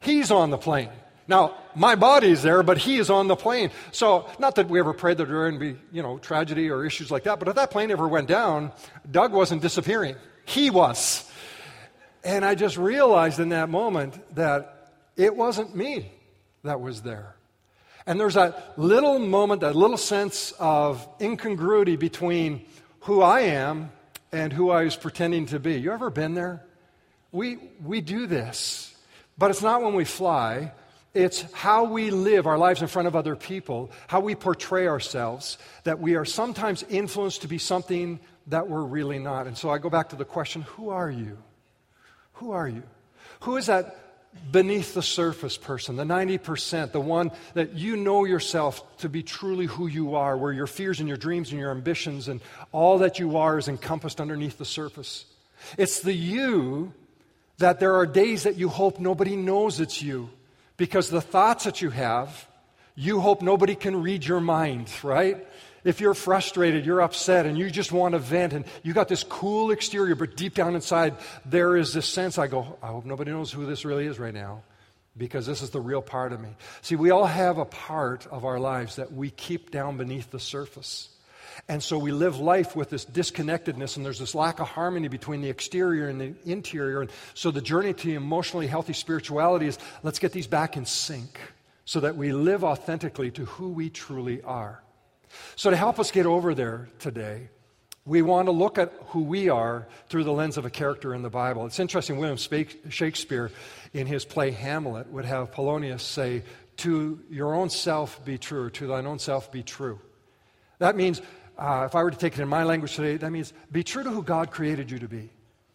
He's 0.00 0.30
on 0.30 0.50
the 0.50 0.58
plane. 0.58 0.90
Now, 1.28 1.56
my 1.74 1.94
body's 1.94 2.42
there, 2.42 2.62
but 2.62 2.76
he 2.76 2.98
is 2.98 3.08
on 3.08 3.26
the 3.26 3.36
plane. 3.36 3.70
So, 3.90 4.28
not 4.38 4.56
that 4.56 4.68
we 4.68 4.78
ever 4.78 4.92
prayed 4.92 5.16
that 5.16 5.28
there 5.28 5.50
would 5.50 5.58
be, 5.58 5.76
you 5.92 6.02
know, 6.02 6.18
tragedy 6.18 6.68
or 6.68 6.84
issues 6.84 7.10
like 7.10 7.24
that, 7.24 7.38
but 7.38 7.48
if 7.48 7.54
that 7.54 7.70
plane 7.70 7.90
ever 7.90 8.06
went 8.06 8.28
down, 8.28 8.72
Doug 9.10 9.32
wasn't 9.32 9.62
disappearing. 9.62 10.16
He 10.44 10.68
was. 10.68 11.24
And 12.22 12.44
I 12.44 12.54
just 12.54 12.76
realized 12.76 13.40
in 13.40 13.48
that 13.48 13.70
moment 13.70 14.34
that 14.34 14.92
it 15.16 15.34
wasn't 15.34 15.74
me 15.74 16.12
that 16.64 16.82
was 16.82 17.00
there. 17.00 17.37
And 18.08 18.18
there's 18.18 18.34
that 18.34 18.78
little 18.78 19.18
moment, 19.18 19.60
that 19.60 19.76
little 19.76 19.98
sense 19.98 20.54
of 20.58 21.06
incongruity 21.20 21.96
between 21.96 22.64
who 23.00 23.20
I 23.20 23.40
am 23.40 23.92
and 24.32 24.50
who 24.50 24.70
I 24.70 24.84
was 24.84 24.96
pretending 24.96 25.44
to 25.48 25.60
be. 25.60 25.74
You 25.74 25.92
ever 25.92 26.08
been 26.08 26.32
there? 26.32 26.64
We, 27.32 27.58
we 27.84 28.00
do 28.00 28.26
this, 28.26 28.96
but 29.36 29.50
it's 29.50 29.60
not 29.60 29.82
when 29.82 29.92
we 29.92 30.06
fly. 30.06 30.72
It's 31.12 31.42
how 31.52 31.84
we 31.84 32.10
live 32.10 32.46
our 32.46 32.56
lives 32.56 32.80
in 32.80 32.88
front 32.88 33.08
of 33.08 33.14
other 33.14 33.36
people, 33.36 33.90
how 34.06 34.20
we 34.20 34.34
portray 34.34 34.88
ourselves, 34.88 35.58
that 35.84 36.00
we 36.00 36.14
are 36.14 36.24
sometimes 36.24 36.82
influenced 36.84 37.42
to 37.42 37.48
be 37.48 37.58
something 37.58 38.20
that 38.46 38.70
we're 38.70 38.84
really 38.84 39.18
not. 39.18 39.46
And 39.46 39.56
so 39.56 39.68
I 39.68 39.76
go 39.76 39.90
back 39.90 40.08
to 40.08 40.16
the 40.16 40.24
question 40.24 40.62
who 40.62 40.88
are 40.88 41.10
you? 41.10 41.36
Who 42.34 42.52
are 42.52 42.68
you? 42.68 42.84
Who 43.40 43.58
is 43.58 43.66
that 43.66 44.07
beneath 44.50 44.94
the 44.94 45.02
surface 45.02 45.56
person, 45.56 45.96
the 45.96 46.04
90%, 46.04 46.92
the 46.92 47.00
one 47.00 47.30
that 47.54 47.74
you 47.74 47.96
know 47.96 48.24
yourself 48.24 48.98
to 48.98 49.08
be 49.08 49.22
truly 49.22 49.66
who 49.66 49.86
you 49.86 50.14
are, 50.14 50.36
where 50.36 50.52
your 50.52 50.66
fears 50.66 51.00
and 51.00 51.08
your 51.08 51.18
dreams 51.18 51.50
and 51.50 51.60
your 51.60 51.70
ambitions 51.70 52.28
and 52.28 52.40
all 52.72 52.98
that 52.98 53.18
you 53.18 53.36
are 53.36 53.58
is 53.58 53.68
encompassed 53.68 54.20
underneath 54.20 54.58
the 54.58 54.64
surface? 54.64 55.24
It's 55.76 56.00
the 56.00 56.14
you 56.14 56.92
that 57.58 57.80
there 57.80 57.96
are 57.96 58.06
days 58.06 58.44
that 58.44 58.56
you 58.56 58.68
hope 58.68 58.98
nobody 58.98 59.36
knows 59.36 59.80
it's 59.80 60.00
you 60.00 60.30
because 60.76 61.10
the 61.10 61.20
thoughts 61.20 61.64
that 61.64 61.82
you 61.82 61.90
have, 61.90 62.48
you 62.94 63.20
hope 63.20 63.42
nobody 63.42 63.74
can 63.74 64.02
read 64.02 64.24
your 64.24 64.40
mind, 64.40 64.90
right? 65.02 65.46
If 65.84 66.00
you're 66.00 66.14
frustrated, 66.14 66.84
you're 66.84 67.00
upset, 67.00 67.46
and 67.46 67.56
you 67.56 67.70
just 67.70 67.92
want 67.92 68.12
to 68.12 68.18
vent, 68.18 68.52
and 68.52 68.64
you 68.82 68.92
got 68.92 69.08
this 69.08 69.24
cool 69.24 69.70
exterior, 69.70 70.14
but 70.14 70.36
deep 70.36 70.54
down 70.54 70.74
inside, 70.74 71.14
there 71.44 71.76
is 71.76 71.92
this 71.92 72.06
sense 72.06 72.38
I 72.38 72.46
go, 72.48 72.78
I 72.82 72.88
hope 72.88 73.04
nobody 73.04 73.30
knows 73.30 73.52
who 73.52 73.64
this 73.66 73.84
really 73.84 74.06
is 74.06 74.18
right 74.18 74.34
now, 74.34 74.62
because 75.16 75.46
this 75.46 75.62
is 75.62 75.70
the 75.70 75.80
real 75.80 76.02
part 76.02 76.32
of 76.32 76.40
me. 76.40 76.48
See, 76.82 76.96
we 76.96 77.10
all 77.10 77.26
have 77.26 77.58
a 77.58 77.64
part 77.64 78.26
of 78.26 78.44
our 78.44 78.58
lives 78.58 78.96
that 78.96 79.12
we 79.12 79.30
keep 79.30 79.70
down 79.70 79.96
beneath 79.96 80.30
the 80.30 80.40
surface. 80.40 81.10
And 81.68 81.82
so 81.82 81.98
we 81.98 82.12
live 82.12 82.38
life 82.38 82.76
with 82.76 82.90
this 82.90 83.04
disconnectedness, 83.04 83.96
and 83.96 84.04
there's 84.04 84.18
this 84.18 84.34
lack 84.34 84.60
of 84.60 84.68
harmony 84.68 85.08
between 85.08 85.42
the 85.42 85.50
exterior 85.50 86.08
and 86.08 86.20
the 86.20 86.34
interior. 86.44 87.00
And 87.00 87.10
so 87.34 87.50
the 87.50 87.60
journey 87.60 87.92
to 87.94 88.14
emotionally 88.14 88.66
healthy 88.66 88.92
spirituality 88.92 89.66
is 89.66 89.78
let's 90.02 90.18
get 90.18 90.32
these 90.32 90.46
back 90.46 90.76
in 90.76 90.86
sync 90.86 91.38
so 91.84 92.00
that 92.00 92.16
we 92.16 92.32
live 92.32 92.64
authentically 92.64 93.30
to 93.32 93.44
who 93.44 93.70
we 93.70 93.90
truly 93.90 94.40
are. 94.42 94.82
So, 95.56 95.70
to 95.70 95.76
help 95.76 95.98
us 95.98 96.10
get 96.10 96.26
over 96.26 96.54
there 96.54 96.88
today, 96.98 97.48
we 98.08 98.22
want 98.22 98.46
to 98.46 98.52
look 98.52 98.78
at 98.78 98.92
who 99.08 99.22
we 99.22 99.50
are 99.50 99.86
through 100.08 100.24
the 100.24 100.32
lens 100.32 100.56
of 100.56 100.64
a 100.64 100.70
character 100.70 101.14
in 101.14 101.20
the 101.20 101.28
Bible. 101.28 101.66
It's 101.66 101.78
interesting, 101.78 102.16
William 102.16 102.38
Shakespeare, 102.38 103.52
in 103.92 104.06
his 104.06 104.24
play 104.24 104.50
Hamlet, 104.50 105.08
would 105.08 105.26
have 105.26 105.52
Polonius 105.52 106.02
say, 106.02 106.42
To 106.78 107.20
your 107.30 107.54
own 107.54 107.68
self 107.68 108.24
be 108.24 108.38
true, 108.38 108.70
to 108.70 108.86
thine 108.86 109.06
own 109.06 109.18
self 109.18 109.52
be 109.52 109.62
true. 109.62 110.00
That 110.78 110.96
means, 110.96 111.20
uh, 111.58 111.84
if 111.86 111.94
I 111.94 112.02
were 112.02 112.10
to 112.10 112.16
take 112.16 112.32
it 112.32 112.40
in 112.40 112.48
my 112.48 112.64
language 112.64 112.96
today, 112.96 113.18
that 113.18 113.30
means 113.30 113.52
be 113.70 113.84
true 113.84 114.02
to 114.02 114.10
who 114.10 114.22
God 114.22 114.50
created 114.50 114.90
you 114.90 114.98
to 115.00 115.08
be. 115.08 115.30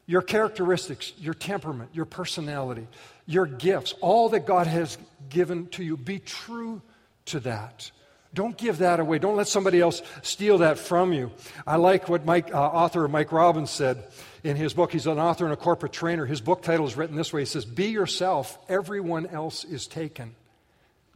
Your 0.08 0.22
characteristics, 0.22 1.14
your 1.18 1.34
temperament, 1.34 1.92
your 1.94 2.06
personality, 2.06 2.88
your 3.26 3.46
gifts, 3.46 3.94
all 4.02 4.30
that 4.30 4.46
God 4.46 4.68
has 4.68 4.98
given 5.30 5.68
to 5.68 5.84
you, 5.84 5.98
be 5.98 6.20
true 6.20 6.82
to 7.26 7.40
that. 7.42 7.92
Don't 8.34 8.58
give 8.58 8.80
that 8.80 9.00
away. 9.00 9.20
Don't 9.20 9.36
let 9.36 9.48
somebody 9.48 9.80
else 9.80 10.02
steal 10.24 10.60
that 10.60 10.80
from 10.80 11.14
you. 11.14 11.32
I 11.68 11.76
like 11.76 12.10
what 12.10 12.26
Mike, 12.26 12.54
uh, 12.54 12.58
author 12.58 13.08
Mike 13.08 13.32
Robbins 13.32 13.70
said 13.70 14.04
in 14.44 14.56
his 14.56 14.74
book. 14.74 14.92
He's 14.92 15.06
an 15.06 15.20
author 15.20 15.46
and 15.46 15.54
a 15.54 15.58
corporate 15.58 15.94
trainer. 15.94 16.26
His 16.26 16.42
book 16.42 16.64
title 16.64 16.88
is 16.88 16.98
written 16.98 17.16
this 17.16 17.32
way 17.32 17.42
He 17.42 17.46
says, 17.46 17.66
Be 17.66 17.88
yourself, 17.88 18.58
everyone 18.68 19.28
else 19.28 19.64
is 19.64 19.86
taken. 19.86 20.36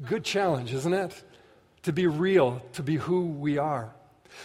Good 0.06 0.24
challenge, 0.24 0.74
isn't 0.74 0.94
it? 0.94 1.24
To 1.84 1.94
be 1.94 2.06
real, 2.06 2.62
to 2.74 2.84
be 2.84 2.98
who 2.98 3.26
we 3.26 3.58
are. 3.58 3.92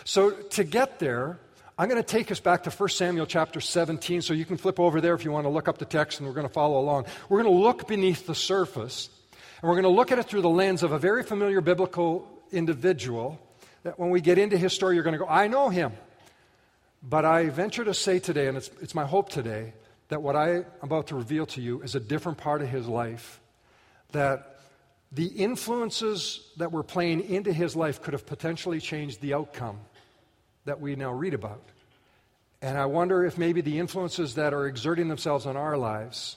So 0.04 0.30
to 0.30 0.64
get 0.64 0.98
there, 0.98 1.38
I'm 1.78 1.88
going 1.88 2.02
to 2.02 2.06
take 2.06 2.30
us 2.30 2.40
back 2.40 2.62
to 2.62 2.70
1 2.70 2.88
Samuel 2.88 3.26
chapter 3.26 3.60
17, 3.60 4.22
so 4.22 4.32
you 4.32 4.46
can 4.46 4.56
flip 4.56 4.80
over 4.80 5.00
there 5.02 5.14
if 5.14 5.24
you 5.24 5.32
want 5.32 5.44
to 5.44 5.50
look 5.50 5.68
up 5.68 5.76
the 5.76 5.84
text 5.84 6.20
and 6.20 6.28
we're 6.28 6.34
going 6.34 6.46
to 6.46 6.52
follow 6.52 6.80
along. 6.80 7.04
We're 7.28 7.42
going 7.42 7.54
to 7.54 7.62
look 7.62 7.86
beneath 7.86 8.26
the 8.26 8.34
surface, 8.34 9.10
and 9.60 9.68
we're 9.68 9.74
going 9.74 9.82
to 9.82 9.90
look 9.90 10.10
at 10.10 10.18
it 10.18 10.24
through 10.26 10.42
the 10.42 10.48
lens 10.48 10.82
of 10.82 10.92
a 10.92 10.98
very 10.98 11.22
familiar 11.22 11.60
biblical 11.60 12.31
individual 12.52 13.40
that 13.82 13.98
when 13.98 14.10
we 14.10 14.20
get 14.20 14.38
into 14.38 14.56
his 14.56 14.72
story, 14.72 14.94
you're 14.94 15.04
going 15.04 15.14
to 15.14 15.18
go, 15.18 15.28
I 15.28 15.48
know 15.48 15.68
him. 15.68 15.92
But 17.02 17.24
I 17.24 17.48
venture 17.48 17.84
to 17.84 17.94
say 17.94 18.18
today, 18.20 18.46
and 18.46 18.56
it's, 18.56 18.70
it's 18.80 18.94
my 18.94 19.04
hope 19.04 19.28
today, 19.28 19.72
that 20.08 20.22
what 20.22 20.36
I'm 20.36 20.66
about 20.82 21.08
to 21.08 21.16
reveal 21.16 21.46
to 21.46 21.60
you 21.60 21.82
is 21.82 21.94
a 21.94 22.00
different 22.00 22.38
part 22.38 22.62
of 22.62 22.68
his 22.68 22.86
life. 22.86 23.40
That 24.12 24.60
the 25.10 25.26
influences 25.26 26.48
that 26.58 26.70
were 26.70 26.82
playing 26.82 27.22
into 27.28 27.52
his 27.52 27.74
life 27.74 28.00
could 28.02 28.12
have 28.12 28.26
potentially 28.26 28.78
changed 28.80 29.20
the 29.20 29.34
outcome 29.34 29.80
that 30.64 30.80
we 30.80 30.94
now 30.94 31.12
read 31.12 31.34
about. 31.34 31.64
And 32.60 32.78
I 32.78 32.86
wonder 32.86 33.24
if 33.24 33.36
maybe 33.36 33.62
the 33.62 33.80
influences 33.80 34.36
that 34.36 34.54
are 34.54 34.66
exerting 34.66 35.08
themselves 35.08 35.46
on 35.46 35.56
our 35.56 35.76
lives 35.76 36.36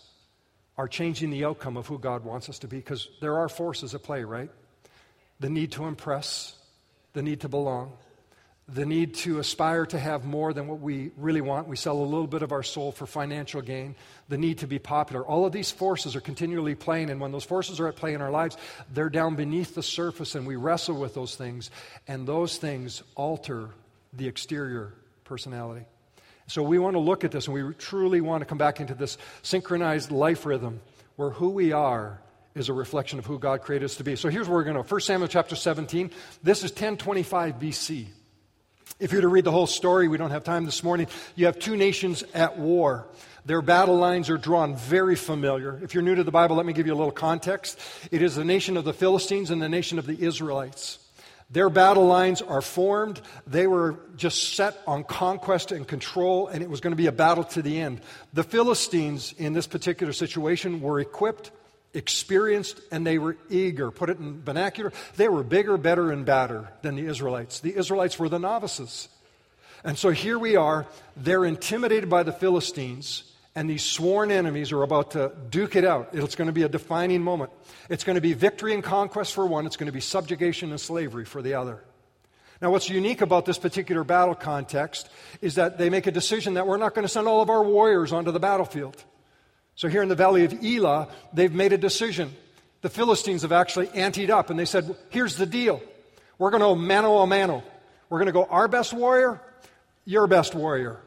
are 0.78 0.88
changing 0.88 1.30
the 1.30 1.46
outcome 1.46 1.78
of 1.78 1.86
who 1.86 2.00
God 2.00 2.26
wants 2.26 2.50
us 2.50 2.60
to 2.60 2.68
be, 2.68 2.78
because 2.78 3.08
there 3.22 3.38
are 3.38 3.48
forces 3.48 3.94
at 3.94 4.04
play, 4.04 4.24
right? 4.24 4.50
The 5.40 5.50
need 5.50 5.72
to 5.74 5.86
impress, 5.86 6.56
the 7.14 7.22
need 7.22 7.42
to 7.42 7.50
belong, 7.50 7.94
the 8.68 8.86
need 8.86 9.14
to 9.14 9.38
aspire 9.38 9.86
to 9.86 10.00
have 10.00 10.26
more 10.26 10.52
than 10.52 10.68
what 10.68 10.80
we 10.80 11.12
really 11.18 11.42
want. 11.42 11.68
We 11.68 11.76
sell 11.76 11.98
a 11.98 12.04
little 12.04 12.26
bit 12.26 12.42
of 12.42 12.52
our 12.52 12.64
soul 12.64 12.92
for 12.92 13.06
financial 13.06 13.62
gain, 13.62 13.96
the 14.28 14.40
need 14.40 14.60
to 14.60 14.68
be 14.68 14.80
popular. 14.80 15.24
All 15.24 15.46
of 15.46 15.52
these 15.52 15.70
forces 15.70 16.16
are 16.16 16.22
continually 16.22 16.74
playing, 16.74 17.12
and 17.12 17.22
when 17.22 17.32
those 17.32 17.44
forces 17.44 17.80
are 17.80 17.88
at 17.88 17.96
play 17.96 18.16
in 18.16 18.22
our 18.22 18.32
lives, 18.32 18.58
they're 18.92 19.10
down 19.10 19.36
beneath 19.36 19.76
the 19.76 19.84
surface, 19.84 20.34
and 20.34 20.48
we 20.48 20.56
wrestle 20.56 20.96
with 20.96 21.14
those 21.14 21.36
things, 21.36 21.70
and 22.08 22.28
those 22.28 22.58
things 22.58 23.04
alter 23.16 23.70
the 24.14 24.28
exterior 24.28 24.94
personality. 25.26 25.86
So 26.48 26.64
we 26.64 26.80
want 26.80 26.96
to 26.96 27.00
look 27.00 27.24
at 27.24 27.32
this, 27.32 27.48
and 27.48 27.54
we 27.54 27.74
truly 27.76 28.22
want 28.22 28.42
to 28.42 28.46
come 28.46 28.58
back 28.58 28.80
into 28.80 28.96
this 28.96 29.18
synchronized 29.44 30.12
life 30.12 30.46
rhythm 30.46 30.80
where 31.18 31.30
who 31.30 31.50
we 31.50 31.72
are 31.72 32.20
is 32.56 32.70
a 32.70 32.74
reflection 32.74 33.20
of 33.20 33.26
who 33.26 33.38
God 33.38 33.62
created 33.62 33.86
us 33.86 33.98
to 33.98 34.04
be. 34.04 34.16
So 34.16 34.30
here's 34.30 34.48
where 34.48 34.58
we're 34.58 34.64
going 34.64 34.78
to 34.78 34.84
go. 34.84 34.88
1 34.88 35.02
Samuel 35.02 35.28
chapter 35.28 35.58
17. 35.58 36.10
This 36.42 36.60
is 36.60 36.72
1025 36.72 37.60
BC. 37.60 38.08
If 38.98 39.12
you're 39.12 39.22
to 39.22 39.28
read 39.28 39.44
the 39.44 39.52
whole 39.52 39.68
story, 39.68 40.08
we 40.08 40.18
don't 40.18 40.32
have 40.32 40.46
time 40.46 40.64
this 40.64 40.82
morning. 40.82 41.08
You 41.36 41.48
have 41.48 41.60
two 41.60 41.76
nations 41.76 42.24
at 42.34 42.58
war. 42.58 43.08
Their 43.46 43.62
battle 43.62 43.98
lines 43.98 44.30
are 44.30 44.38
drawn 44.38 44.78
very 44.78 45.18
familiar. 45.18 45.80
If 45.84 45.94
you're 45.94 46.02
new 46.02 46.16
to 46.16 46.24
the 46.24 46.32
Bible, 46.32 46.56
let 46.56 46.66
me 46.66 46.72
give 46.72 46.88
you 46.88 46.94
a 46.94 46.96
little 46.96 47.12
context. 47.12 47.78
It 48.10 48.22
is 48.22 48.36
the 48.36 48.46
nation 48.46 48.78
of 48.78 48.86
the 48.86 48.94
Philistines 48.94 49.52
and 49.52 49.62
the 49.62 49.68
nation 49.68 50.00
of 50.00 50.06
the 50.06 50.20
Israelites. 50.20 51.00
Their 51.52 51.70
battle 51.70 52.08
lines 52.08 52.42
are 52.42 52.62
formed. 52.62 53.22
They 53.46 53.68
were 53.68 54.00
just 54.16 54.56
set 54.56 54.82
on 54.88 55.04
conquest 55.04 55.72
and 55.72 55.86
control, 55.88 56.48
and 56.48 56.64
it 56.64 56.70
was 56.70 56.80
going 56.80 56.94
to 56.94 56.98
be 56.98 57.08
a 57.08 57.12
battle 57.12 57.44
to 57.44 57.62
the 57.62 57.80
end. 57.80 58.02
The 58.34 58.44
Philistines, 58.44 59.34
in 59.38 59.54
this 59.54 59.68
particular 59.68 60.14
situation, 60.14 60.82
were 60.82 61.00
equipped, 61.00 61.52
experienced, 61.96 62.80
and 62.92 63.06
they 63.06 63.18
were 63.18 63.38
eager. 63.50 63.92
Put 63.92 64.10
it 64.10 64.20
in 64.20 64.42
vernacular, 64.42 64.92
they 65.16 65.28
were 65.28 65.44
bigger, 65.44 65.78
better, 65.78 66.12
and 66.12 66.26
badder 66.26 66.70
than 66.82 66.96
the 66.96 67.06
Israelites. 67.06 67.60
The 67.60 67.76
Israelites 67.76 68.20
were 68.20 68.30
the 68.30 68.40
novices. 68.40 69.08
And 69.84 69.98
so 69.98 70.10
here 70.10 70.40
we 70.40 70.56
are. 70.56 70.88
They're 71.16 71.46
intimidated 71.46 72.10
by 72.10 72.24
the 72.24 72.32
Philistines, 72.32 73.24
and 73.56 73.70
these 73.70 73.84
sworn 73.84 74.32
enemies 74.32 74.72
are 74.72 74.84
about 74.84 75.12
to 75.12 75.32
duke 75.50 75.76
it 75.76 75.86
out. 75.86 76.10
It's 76.14 76.36
going 76.36 76.48
to 76.48 76.54
be 76.54 76.64
a 76.64 76.70
defining 76.70 77.22
moment. 77.22 77.52
It's 77.90 78.04
going 78.04 78.16
to 78.16 78.22
be 78.22 78.34
victory 78.34 78.74
and 78.74 78.84
conquest 78.84 79.34
for 79.34 79.46
one, 79.46 79.66
it's 79.66 79.78
going 79.78 79.88
to 79.88 79.94
be 79.94 80.02
subjugation 80.02 80.72
and 80.72 80.80
slavery 80.80 81.26
for 81.26 81.42
the 81.42 81.54
other. 81.54 81.84
Now, 82.62 82.72
what's 82.72 82.90
unique 82.90 83.22
about 83.22 83.46
this 83.46 83.58
particular 83.58 84.04
battle 84.04 84.34
context 84.34 85.10
is 85.42 85.56
that 85.56 85.78
they 85.78 85.90
make 85.90 86.08
a 86.08 86.12
decision 86.12 86.54
that 86.56 86.66
we're 86.66 86.78
not 86.78 86.96
going 86.96 87.04
to 87.04 87.10
send 87.10 87.28
all 87.28 87.42
of 87.42 87.50
our 87.50 87.64
warriors 87.64 88.14
onto 88.14 88.32
the 88.32 88.40
battlefield. 88.40 89.04
So, 89.76 89.88
here 89.88 90.02
in 90.02 90.10
the 90.10 90.16
valley 90.16 90.46
of 90.46 90.64
Elah, 90.64 91.10
they've 91.34 91.54
made 91.54 91.74
a 91.74 91.78
decision. 91.78 92.34
The 92.82 92.90
Philistines 92.90 93.42
have 93.42 93.52
actually 93.52 93.88
anteed 93.88 94.30
up 94.30 94.50
and 94.50 94.60
they 94.60 94.66
said, 94.66 94.96
Here's 95.10 95.36
the 95.36 95.46
deal. 95.46 95.82
We're 96.38 96.52
going 96.52 96.62
to 96.62 96.68
go 96.68 96.76
mano 96.76 97.18
a 97.20 97.28
mano. 97.28 97.64
We're 98.10 98.20
going 98.20 98.28
to 98.28 98.34
go 98.34 98.46
our 98.46 98.68
best 98.68 98.94
warrior 98.94 99.42
your 100.06 100.28
best 100.28 100.56
warrior. 100.56 101.00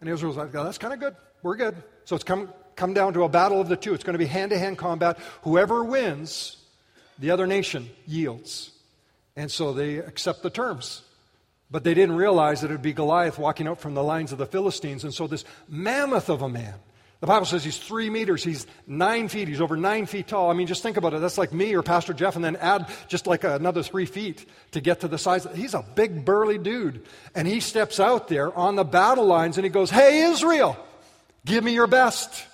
And 0.00 0.08
Israel's 0.08 0.36
like, 0.36 0.54
oh, 0.54 0.64
that's 0.64 0.78
kind 0.78 0.94
of 0.94 1.00
good. 1.00 1.16
We're 1.42 1.56
good. 1.56 1.76
So 2.04 2.16
it's 2.16 2.24
come, 2.24 2.52
come 2.76 2.94
down 2.94 3.12
to 3.14 3.24
a 3.24 3.28
battle 3.28 3.60
of 3.60 3.68
the 3.68 3.76
two. 3.76 3.94
It's 3.94 4.04
going 4.04 4.14
to 4.14 4.18
be 4.18 4.26
hand 4.26 4.50
to 4.50 4.58
hand 4.58 4.78
combat. 4.78 5.18
Whoever 5.42 5.84
wins, 5.84 6.56
the 7.18 7.30
other 7.30 7.46
nation 7.46 7.90
yields. 8.06 8.70
And 9.36 9.50
so 9.50 9.72
they 9.72 9.96
accept 9.96 10.42
the 10.42 10.50
terms. 10.50 11.02
But 11.70 11.84
they 11.84 11.94
didn't 11.94 12.16
realize 12.16 12.60
that 12.60 12.70
it 12.70 12.74
would 12.74 12.82
be 12.82 12.92
Goliath 12.92 13.38
walking 13.38 13.66
out 13.66 13.80
from 13.80 13.94
the 13.94 14.02
lines 14.02 14.32
of 14.32 14.38
the 14.38 14.46
Philistines. 14.46 15.04
And 15.04 15.14
so 15.14 15.26
this 15.26 15.44
mammoth 15.68 16.28
of 16.28 16.42
a 16.42 16.48
man 16.48 16.74
the 17.22 17.28
Bible 17.28 17.46
says 17.46 17.62
he's 17.62 17.78
three 17.78 18.10
meters, 18.10 18.42
he's 18.42 18.66
nine 18.84 19.28
feet, 19.28 19.46
he's 19.46 19.60
over 19.60 19.76
nine 19.76 20.06
feet 20.06 20.26
tall. 20.26 20.50
I 20.50 20.54
mean, 20.54 20.66
just 20.66 20.82
think 20.82 20.96
about 20.96 21.14
it. 21.14 21.20
That's 21.20 21.38
like 21.38 21.52
me 21.52 21.72
or 21.72 21.80
Pastor 21.80 22.12
Jeff, 22.12 22.34
and 22.34 22.44
then 22.44 22.56
add 22.56 22.90
just 23.06 23.28
like 23.28 23.44
another 23.44 23.84
three 23.84 24.06
feet 24.06 24.44
to 24.72 24.80
get 24.80 25.02
to 25.02 25.08
the 25.08 25.18
size. 25.18 25.46
He's 25.54 25.74
a 25.74 25.84
big, 25.94 26.24
burly 26.24 26.58
dude. 26.58 27.04
And 27.32 27.46
he 27.46 27.60
steps 27.60 28.00
out 28.00 28.26
there 28.26 28.52
on 28.52 28.74
the 28.74 28.82
battle 28.82 29.24
lines 29.24 29.56
and 29.56 29.64
he 29.64 29.70
goes, 29.70 29.88
Hey, 29.88 30.22
Israel, 30.22 30.76
give 31.46 31.62
me 31.62 31.72
your 31.74 31.86
best. 31.86 32.44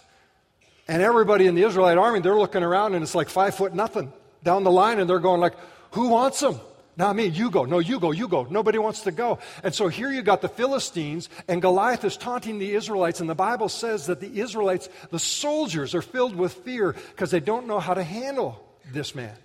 And 0.87 1.01
everybody 1.01 1.47
in 1.47 1.55
the 1.55 1.63
Israelite 1.63 1.97
army, 1.97 2.21
they're 2.21 2.39
looking 2.39 2.63
around 2.63 2.93
and 2.93 3.03
it's 3.03 3.15
like 3.15 3.31
five 3.31 3.55
foot 3.55 3.75
nothing 3.75 4.13
down 4.45 4.65
the 4.65 4.71
line, 4.71 5.01
and 5.01 5.09
they're 5.09 5.19
going 5.19 5.41
like, 5.41 5.55
Who 5.93 6.09
wants 6.09 6.43
him? 6.43 6.61
Not 6.99 7.15
me, 7.15 7.27
you 7.27 7.49
go. 7.49 7.65
No, 7.65 7.79
you 7.79 8.01
go, 8.01 8.11
you 8.11 8.27
go. 8.27 8.49
Nobody 8.51 8.77
wants 8.77 9.03
to 9.03 9.13
go. 9.13 9.39
And 9.63 9.73
so 9.73 9.87
here 9.87 10.11
you 10.11 10.21
got 10.21 10.43
the 10.43 10.49
Philistines, 10.49 11.29
and 11.47 11.63
Goliath 11.63 12.05
is 12.05 12.17
taunting 12.17 12.59
the 12.59 12.75
Israelites, 12.75 13.21
and 13.21 13.31
the 13.31 13.37
Bible 13.37 13.69
says 13.69 14.07
that 14.07 14.19
the 14.19 14.41
Israelites, 14.41 14.89
the 15.13 15.21
soldiers, 15.21 15.95
are 15.95 16.03
filled 16.03 16.35
with 16.35 16.53
fear 16.53 16.97
because 17.11 17.31
they 17.31 17.39
don't 17.39 17.69
know 17.69 17.79
how 17.79 17.95
to 17.95 18.03
handle 18.03 18.61
this 18.93 19.15
man. 19.15 19.37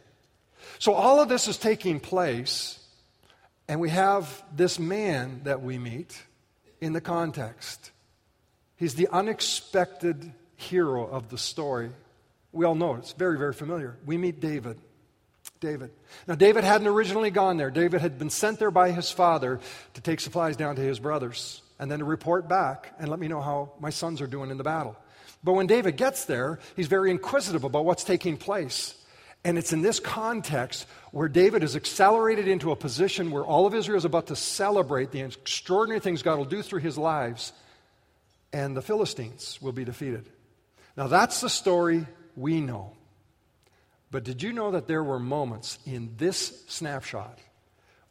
So 0.79 0.93
all 0.93 1.21
of 1.21 1.29
this 1.29 1.47
is 1.47 1.59
taking 1.59 1.99
place, 1.99 2.79
and 3.67 3.79
we 3.79 3.91
have 3.91 4.43
this 4.55 4.79
man 4.79 5.41
that 5.43 5.61
we 5.61 5.77
meet 5.77 6.19
in 6.81 6.93
the 6.93 7.01
context. 7.01 7.91
He's 8.77 8.95
the 8.95 9.09
unexpected 9.11 10.33
hero 10.55 11.05
of 11.05 11.29
the 11.29 11.37
story. 11.37 11.91
We 12.51 12.65
all 12.65 12.73
know 12.73 12.95
it, 12.95 12.99
it's 12.99 13.13
very, 13.13 13.37
very 13.37 13.53
familiar. 13.53 13.95
We 14.07 14.17
meet 14.17 14.39
David. 14.39 14.79
David. 15.63 15.91
Now, 16.27 16.35
David 16.35 16.65
hadn't 16.65 16.87
originally 16.87 17.31
gone 17.31 17.55
there. 17.55 17.71
David 17.71 18.01
had 18.01 18.19
been 18.19 18.29
sent 18.29 18.59
there 18.59 18.69
by 18.69 18.91
his 18.91 19.09
father 19.09 19.61
to 19.93 20.01
take 20.01 20.19
supplies 20.19 20.57
down 20.57 20.75
to 20.75 20.81
his 20.81 20.99
brothers 20.99 21.61
and 21.79 21.89
then 21.89 21.99
to 21.99 22.05
report 22.05 22.49
back 22.49 22.93
and 22.99 23.09
let 23.09 23.17
me 23.17 23.29
know 23.29 23.39
how 23.39 23.71
my 23.79 23.89
sons 23.89 24.19
are 24.19 24.27
doing 24.27 24.51
in 24.51 24.57
the 24.57 24.63
battle. 24.63 24.97
But 25.41 25.53
when 25.53 25.65
David 25.67 25.95
gets 25.95 26.25
there, 26.25 26.59
he's 26.75 26.87
very 26.87 27.11
inquisitive 27.11 27.63
about 27.63 27.85
what's 27.85 28.03
taking 28.03 28.35
place. 28.35 28.93
And 29.45 29.57
it's 29.57 29.71
in 29.71 29.81
this 29.81 30.01
context 30.01 30.85
where 31.11 31.29
David 31.29 31.63
is 31.63 31.77
accelerated 31.77 32.49
into 32.49 32.71
a 32.71 32.75
position 32.75 33.31
where 33.31 33.43
all 33.43 33.65
of 33.65 33.73
Israel 33.73 33.97
is 33.97 34.05
about 34.05 34.27
to 34.27 34.35
celebrate 34.35 35.11
the 35.11 35.21
extraordinary 35.21 36.01
things 36.01 36.23
God 36.23 36.37
will 36.37 36.45
do 36.45 36.61
through 36.61 36.81
his 36.81 36.97
lives, 36.97 37.53
and 38.51 38.75
the 38.75 38.81
Philistines 38.81 39.59
will 39.61 39.71
be 39.71 39.85
defeated. 39.85 40.27
Now, 40.97 41.07
that's 41.07 41.39
the 41.39 41.49
story 41.49 42.05
we 42.35 42.59
know. 42.59 42.97
But 44.13 44.23
did 44.23 44.43
you 44.43 44.53
know 44.53 44.69
that 44.69 44.85
there 44.85 45.03
were 45.03 45.17
moments 45.17 45.79
in 45.87 46.13
this 46.17 46.63
snapshot 46.67 47.39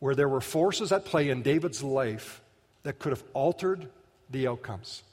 where 0.00 0.16
there 0.16 0.28
were 0.28 0.40
forces 0.40 0.90
at 0.90 1.04
play 1.04 1.28
in 1.28 1.42
David's 1.42 1.80
life 1.80 2.42
that 2.82 2.98
could 2.98 3.10
have 3.10 3.22
altered 3.34 3.88
the 4.28 4.48
outcomes? 4.48 5.04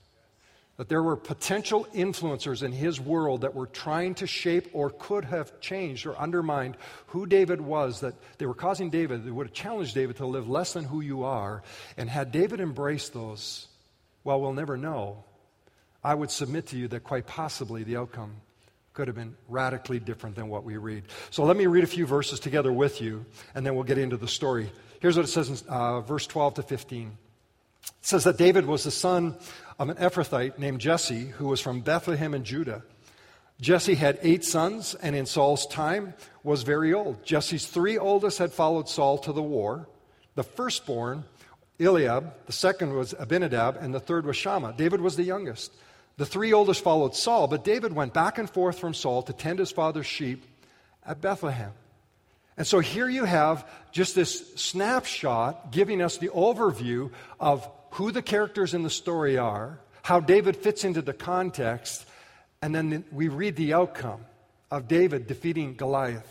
That 0.77 0.89
there 0.89 1.03
were 1.03 1.15
potential 1.15 1.87
influencers 1.93 2.63
in 2.63 2.71
his 2.71 2.99
world 2.99 3.41
that 3.41 3.53
were 3.53 3.67
trying 3.67 4.15
to 4.15 4.25
shape 4.25 4.69
or 4.73 4.89
could 4.89 5.25
have 5.25 5.61
changed 5.61 6.07
or 6.07 6.17
undermined 6.17 6.75
who 7.07 7.27
David 7.27 7.61
was, 7.61 7.99
that 7.99 8.15
they 8.39 8.47
were 8.47 8.55
causing 8.55 8.89
David, 8.89 9.23
they 9.23 9.29
would 9.29 9.45
have 9.45 9.53
challenged 9.53 9.93
David 9.93 10.15
to 10.15 10.25
live 10.25 10.49
less 10.49 10.73
than 10.73 10.85
who 10.85 11.01
you 11.01 11.23
are. 11.23 11.61
And 11.97 12.09
had 12.09 12.31
David 12.31 12.59
embraced 12.61 13.13
those, 13.13 13.67
well, 14.23 14.41
we'll 14.41 14.53
never 14.53 14.75
know. 14.75 15.23
I 16.03 16.15
would 16.15 16.31
submit 16.31 16.65
to 16.67 16.77
you 16.77 16.87
that 16.87 17.03
quite 17.03 17.27
possibly 17.27 17.83
the 17.83 17.97
outcome 17.97 18.37
could 18.99 19.07
have 19.07 19.15
been 19.15 19.37
radically 19.47 19.97
different 19.97 20.35
than 20.35 20.49
what 20.49 20.65
we 20.65 20.75
read. 20.75 21.05
So 21.29 21.45
let 21.45 21.55
me 21.55 21.67
read 21.67 21.85
a 21.85 21.87
few 21.87 22.05
verses 22.05 22.37
together 22.37 22.69
with 22.69 22.99
you, 22.99 23.25
and 23.55 23.65
then 23.65 23.73
we'll 23.73 23.85
get 23.85 23.97
into 23.97 24.17
the 24.17 24.27
story. 24.27 24.69
Here's 24.99 25.15
what 25.15 25.23
it 25.23 25.29
says 25.29 25.49
in 25.49 25.69
uh, 25.69 26.01
verse 26.01 26.27
12 26.27 26.55
to 26.55 26.63
15. 26.63 27.07
It 27.07 27.91
says 28.01 28.25
that 28.25 28.35
David 28.35 28.65
was 28.65 28.83
the 28.83 28.91
son 28.91 29.37
of 29.79 29.87
an 29.87 29.95
Ephrathite 29.95 30.59
named 30.59 30.81
Jesse, 30.81 31.27
who 31.27 31.47
was 31.47 31.61
from 31.61 31.79
Bethlehem 31.79 32.33
in 32.33 32.43
Judah. 32.43 32.83
Jesse 33.61 33.95
had 33.95 34.19
eight 34.21 34.43
sons, 34.43 34.95
and 34.95 35.15
in 35.15 35.25
Saul's 35.25 35.65
time 35.67 36.13
was 36.43 36.63
very 36.63 36.93
old. 36.93 37.23
Jesse's 37.23 37.67
three 37.67 37.97
oldest 37.97 38.37
had 38.37 38.51
followed 38.51 38.89
Saul 38.89 39.17
to 39.19 39.31
the 39.31 39.41
war. 39.41 39.87
The 40.35 40.43
firstborn, 40.43 41.23
Eliab, 41.79 42.33
the 42.47 42.51
second 42.51 42.95
was 42.95 43.15
Abinadab, 43.17 43.77
and 43.79 43.95
the 43.95 44.01
third 44.01 44.25
was 44.25 44.35
Shammah. 44.35 44.73
David 44.75 44.99
was 44.99 45.15
the 45.15 45.23
youngest. 45.23 45.71
The 46.19 46.25
three 46.25 46.51
oldest 46.51 46.83
followed 46.83 47.15
Saul, 47.15 47.47
but 47.47 47.63
David 47.63 47.93
went 47.93 48.13
back 48.13 48.37
and 48.39 48.49
forth 48.49 48.77
from 48.77 48.93
Saul 48.93 49.21
to 49.23 49.31
tend 49.31 49.57
his 49.57 49.71
father's 49.71 50.05
sheep 50.05 50.43
at 51.05 51.21
Bethlehem. 51.21 51.71
And 52.57 52.67
so 52.67 52.79
here 52.79 53.07
you 53.07 53.23
have 53.23 53.65
just 53.93 54.15
this 54.15 54.53
snapshot 54.55 55.71
giving 55.71 56.01
us 56.01 56.17
the 56.17 56.27
overview 56.27 57.11
of 57.39 57.65
who 57.91 58.11
the 58.11 58.21
characters 58.21 58.73
in 58.73 58.83
the 58.83 58.89
story 58.89 59.37
are, 59.37 59.79
how 60.01 60.19
David 60.19 60.57
fits 60.57 60.83
into 60.83 61.01
the 61.01 61.13
context, 61.13 62.05
and 62.61 62.75
then 62.75 63.05
we 63.13 63.29
read 63.29 63.55
the 63.55 63.73
outcome 63.73 64.25
of 64.69 64.89
David 64.89 65.25
defeating 65.25 65.75
Goliath. 65.75 66.27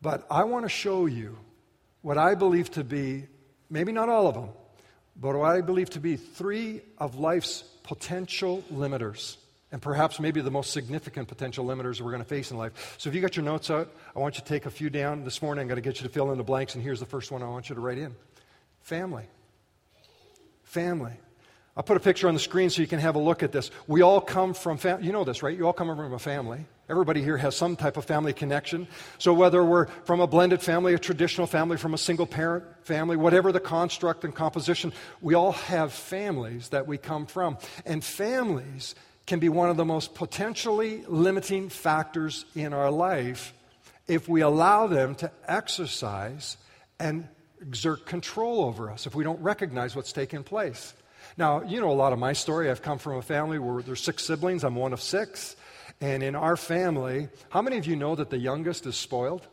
But 0.00 0.26
I 0.30 0.44
want 0.44 0.64
to 0.64 0.70
show 0.70 1.04
you 1.04 1.36
what 2.00 2.16
I 2.16 2.34
believe 2.34 2.70
to 2.70 2.82
be, 2.82 3.26
maybe 3.68 3.92
not 3.92 4.08
all 4.08 4.26
of 4.26 4.34
them, 4.34 4.48
but 5.20 5.36
what 5.36 5.50
I 5.50 5.60
believe 5.60 5.90
to 5.90 6.00
be 6.00 6.16
three 6.16 6.80
of 6.96 7.16
life's 7.16 7.64
potential 7.82 8.62
limiters, 8.72 9.36
and 9.70 9.80
perhaps 9.80 10.20
maybe 10.20 10.40
the 10.40 10.50
most 10.50 10.72
significant 10.72 11.28
potential 11.28 11.64
limiters 11.64 12.00
we're 12.00 12.10
going 12.10 12.22
to 12.22 12.28
face 12.28 12.50
in 12.50 12.56
life. 12.56 12.94
So 12.98 13.08
if 13.08 13.14
you 13.14 13.20
got 13.20 13.36
your 13.36 13.44
notes 13.44 13.70
out, 13.70 13.92
I 14.14 14.18
want 14.18 14.36
you 14.36 14.42
to 14.42 14.48
take 14.48 14.66
a 14.66 14.70
few 14.70 14.90
down 14.90 15.24
this 15.24 15.42
morning. 15.42 15.62
I'm 15.62 15.68
going 15.68 15.76
to 15.76 15.82
get 15.82 16.00
you 16.00 16.06
to 16.06 16.12
fill 16.12 16.30
in 16.32 16.38
the 16.38 16.44
blanks, 16.44 16.74
and 16.74 16.82
here's 16.82 17.00
the 17.00 17.06
first 17.06 17.30
one 17.30 17.42
I 17.42 17.48
want 17.48 17.68
you 17.68 17.74
to 17.74 17.80
write 17.80 17.98
in 17.98 18.14
family. 18.80 19.24
Family. 20.64 21.12
I'll 21.74 21.82
put 21.82 21.96
a 21.96 22.00
picture 22.00 22.28
on 22.28 22.34
the 22.34 22.40
screen 22.40 22.68
so 22.68 22.82
you 22.82 22.88
can 22.88 22.98
have 22.98 23.14
a 23.14 23.18
look 23.18 23.42
at 23.42 23.50
this. 23.50 23.70
We 23.86 24.02
all 24.02 24.20
come 24.20 24.52
from, 24.52 24.76
fam- 24.76 25.02
you 25.02 25.10
know 25.10 25.24
this, 25.24 25.42
right? 25.42 25.56
You 25.56 25.66
all 25.66 25.72
come 25.72 25.88
from 25.88 26.12
a 26.12 26.18
family. 26.18 26.66
Everybody 26.90 27.22
here 27.22 27.38
has 27.38 27.56
some 27.56 27.76
type 27.76 27.96
of 27.96 28.04
family 28.04 28.34
connection. 28.34 28.86
So 29.16 29.32
whether 29.32 29.64
we're 29.64 29.86
from 30.04 30.20
a 30.20 30.26
blended 30.26 30.60
family, 30.60 30.92
a 30.92 30.98
traditional 30.98 31.46
family, 31.46 31.78
from 31.78 31.94
a 31.94 31.98
single 31.98 32.26
parent 32.26 32.64
family, 32.84 33.16
whatever 33.16 33.52
the 33.52 33.60
construct 33.60 34.24
and 34.24 34.34
composition, 34.34 34.92
we 35.22 35.32
all 35.32 35.52
have 35.52 35.94
families 35.94 36.68
that 36.68 36.86
we 36.86 36.98
come 36.98 37.24
from. 37.24 37.56
And 37.86 38.04
families 38.04 38.94
can 39.26 39.38
be 39.38 39.48
one 39.48 39.70
of 39.70 39.78
the 39.78 39.84
most 39.86 40.14
potentially 40.14 41.04
limiting 41.08 41.70
factors 41.70 42.44
in 42.54 42.74
our 42.74 42.90
life 42.90 43.54
if 44.08 44.28
we 44.28 44.42
allow 44.42 44.88
them 44.88 45.14
to 45.14 45.30
exercise 45.48 46.58
and 47.00 47.26
exert 47.62 48.04
control 48.04 48.64
over 48.64 48.90
us, 48.90 49.06
if 49.06 49.14
we 49.14 49.24
don't 49.24 49.40
recognize 49.40 49.96
what's 49.96 50.12
taking 50.12 50.42
place. 50.42 50.92
Now, 51.36 51.62
you 51.62 51.80
know 51.80 51.90
a 51.90 51.94
lot 51.94 52.12
of 52.12 52.18
my 52.18 52.32
story. 52.32 52.70
I've 52.70 52.82
come 52.82 52.98
from 52.98 53.16
a 53.16 53.22
family 53.22 53.58
where 53.58 53.82
there's 53.82 54.02
six 54.02 54.24
siblings. 54.24 54.64
I'm 54.64 54.76
one 54.76 54.92
of 54.92 55.00
six. 55.00 55.56
And 56.00 56.22
in 56.22 56.34
our 56.34 56.56
family, 56.56 57.28
how 57.48 57.62
many 57.62 57.78
of 57.78 57.86
you 57.86 57.96
know 57.96 58.14
that 58.14 58.28
the 58.28 58.38
youngest 58.38 58.86
is 58.86 58.96
spoiled? 58.96 59.46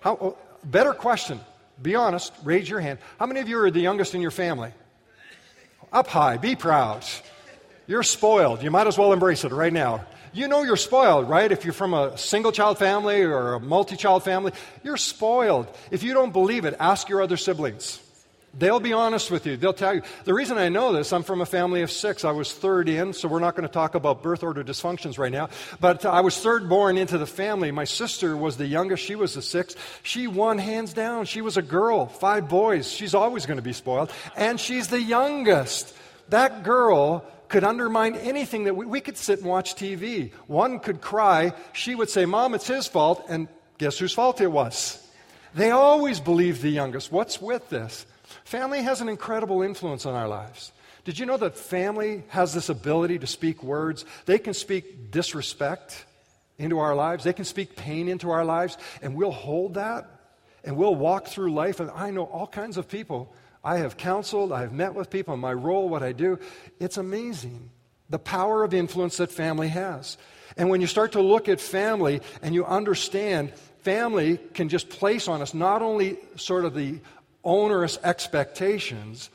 How, 0.00 0.18
oh, 0.20 0.38
better 0.64 0.92
question. 0.92 1.40
Be 1.80 1.94
honest. 1.94 2.32
Raise 2.44 2.68
your 2.68 2.80
hand. 2.80 2.98
How 3.18 3.26
many 3.26 3.40
of 3.40 3.48
you 3.48 3.58
are 3.58 3.70
the 3.70 3.80
youngest 3.80 4.14
in 4.14 4.20
your 4.20 4.30
family? 4.30 4.72
Up 5.92 6.06
high. 6.06 6.36
Be 6.36 6.54
proud. 6.54 7.04
You're 7.86 8.02
spoiled. 8.02 8.62
You 8.62 8.70
might 8.70 8.86
as 8.86 8.96
well 8.96 9.12
embrace 9.12 9.44
it 9.44 9.52
right 9.52 9.72
now. 9.72 10.04
You 10.32 10.48
know 10.48 10.62
you're 10.62 10.76
spoiled, 10.76 11.28
right? 11.28 11.50
If 11.50 11.64
you're 11.64 11.74
from 11.74 11.92
a 11.92 12.16
single 12.16 12.52
child 12.52 12.78
family 12.78 13.22
or 13.22 13.54
a 13.54 13.60
multi 13.60 13.96
child 13.96 14.24
family, 14.24 14.52
you're 14.82 14.96
spoiled. 14.96 15.66
If 15.90 16.02
you 16.02 16.14
don't 16.14 16.32
believe 16.32 16.64
it, 16.64 16.74
ask 16.80 17.08
your 17.08 17.20
other 17.20 17.36
siblings. 17.36 18.00
They'll 18.54 18.80
be 18.80 18.92
honest 18.92 19.30
with 19.30 19.46
you. 19.46 19.56
They'll 19.56 19.72
tell 19.72 19.94
you. 19.94 20.02
The 20.24 20.34
reason 20.34 20.58
I 20.58 20.68
know 20.68 20.92
this, 20.92 21.12
I'm 21.14 21.22
from 21.22 21.40
a 21.40 21.46
family 21.46 21.80
of 21.80 21.90
six. 21.90 22.22
I 22.22 22.32
was 22.32 22.52
third 22.52 22.86
in, 22.86 23.14
so 23.14 23.26
we're 23.26 23.40
not 23.40 23.56
going 23.56 23.66
to 23.66 23.72
talk 23.72 23.94
about 23.94 24.22
birth 24.22 24.42
order 24.42 24.62
dysfunctions 24.62 25.18
right 25.18 25.32
now. 25.32 25.48
But 25.80 26.04
I 26.04 26.20
was 26.20 26.38
third 26.38 26.68
born 26.68 26.98
into 26.98 27.16
the 27.16 27.26
family. 27.26 27.70
My 27.70 27.84
sister 27.84 28.36
was 28.36 28.58
the 28.58 28.66
youngest. 28.66 29.02
She 29.02 29.14
was 29.14 29.34
the 29.34 29.40
sixth. 29.40 29.78
She 30.02 30.26
won 30.26 30.58
hands 30.58 30.92
down. 30.92 31.24
She 31.24 31.40
was 31.40 31.56
a 31.56 31.62
girl, 31.62 32.06
five 32.06 32.50
boys. 32.50 32.92
She's 32.92 33.14
always 33.14 33.46
going 33.46 33.56
to 33.56 33.62
be 33.62 33.72
spoiled. 33.72 34.12
And 34.36 34.60
she's 34.60 34.88
the 34.88 35.00
youngest. 35.00 35.96
That 36.28 36.62
girl 36.62 37.24
could 37.48 37.64
undermine 37.64 38.16
anything 38.16 38.64
that 38.64 38.76
we, 38.76 38.84
we 38.84 39.00
could 39.00 39.16
sit 39.16 39.38
and 39.38 39.48
watch 39.48 39.76
TV. 39.76 40.30
One 40.46 40.78
could 40.78 41.00
cry. 41.00 41.54
She 41.72 41.94
would 41.94 42.10
say, 42.10 42.26
Mom, 42.26 42.52
it's 42.52 42.66
his 42.66 42.86
fault. 42.86 43.24
And 43.30 43.48
guess 43.78 43.98
whose 43.98 44.12
fault 44.12 44.42
it 44.42 44.48
was? 44.48 44.98
They 45.54 45.70
always 45.70 46.20
believe 46.20 46.60
the 46.60 46.70
youngest. 46.70 47.10
What's 47.10 47.40
with 47.40 47.70
this? 47.70 48.04
Family 48.44 48.82
has 48.82 49.00
an 49.00 49.08
incredible 49.08 49.62
influence 49.62 50.06
on 50.06 50.14
our 50.14 50.28
lives. 50.28 50.72
Did 51.04 51.18
you 51.18 51.26
know 51.26 51.36
that 51.36 51.56
family 51.56 52.22
has 52.28 52.54
this 52.54 52.68
ability 52.68 53.18
to 53.20 53.26
speak 53.26 53.62
words? 53.62 54.04
They 54.26 54.38
can 54.38 54.54
speak 54.54 55.10
disrespect 55.10 56.06
into 56.58 56.78
our 56.78 56.94
lives, 56.94 57.24
they 57.24 57.32
can 57.32 57.44
speak 57.44 57.74
pain 57.74 58.08
into 58.08 58.30
our 58.30 58.44
lives, 58.44 58.76
and 59.00 59.16
we'll 59.16 59.32
hold 59.32 59.74
that 59.74 60.08
and 60.64 60.76
we'll 60.76 60.94
walk 60.94 61.26
through 61.26 61.52
life. 61.52 61.80
And 61.80 61.90
I 61.90 62.10
know 62.10 62.24
all 62.24 62.46
kinds 62.46 62.76
of 62.76 62.88
people. 62.88 63.34
I 63.64 63.78
have 63.78 63.96
counseled, 63.96 64.52
I 64.52 64.60
have 64.60 64.72
met 64.72 64.94
with 64.94 65.10
people 65.10 65.34
in 65.34 65.40
my 65.40 65.52
role, 65.52 65.88
what 65.88 66.02
I 66.02 66.12
do. 66.12 66.38
It's 66.78 66.96
amazing 66.96 67.70
the 68.10 68.18
power 68.18 68.62
of 68.62 68.74
influence 68.74 69.16
that 69.16 69.30
family 69.32 69.68
has. 69.68 70.18
And 70.56 70.68
when 70.68 70.80
you 70.80 70.86
start 70.86 71.12
to 71.12 71.22
look 71.22 71.48
at 71.48 71.60
family 71.60 72.20
and 72.42 72.54
you 72.54 72.64
understand 72.64 73.54
family 73.80 74.38
can 74.54 74.68
just 74.68 74.90
place 74.90 75.28
on 75.28 75.40
us 75.40 75.54
not 75.54 75.80
only 75.80 76.18
sort 76.36 76.64
of 76.64 76.74
the 76.74 77.00
onerous 77.44 77.98
expectations, 78.02 79.30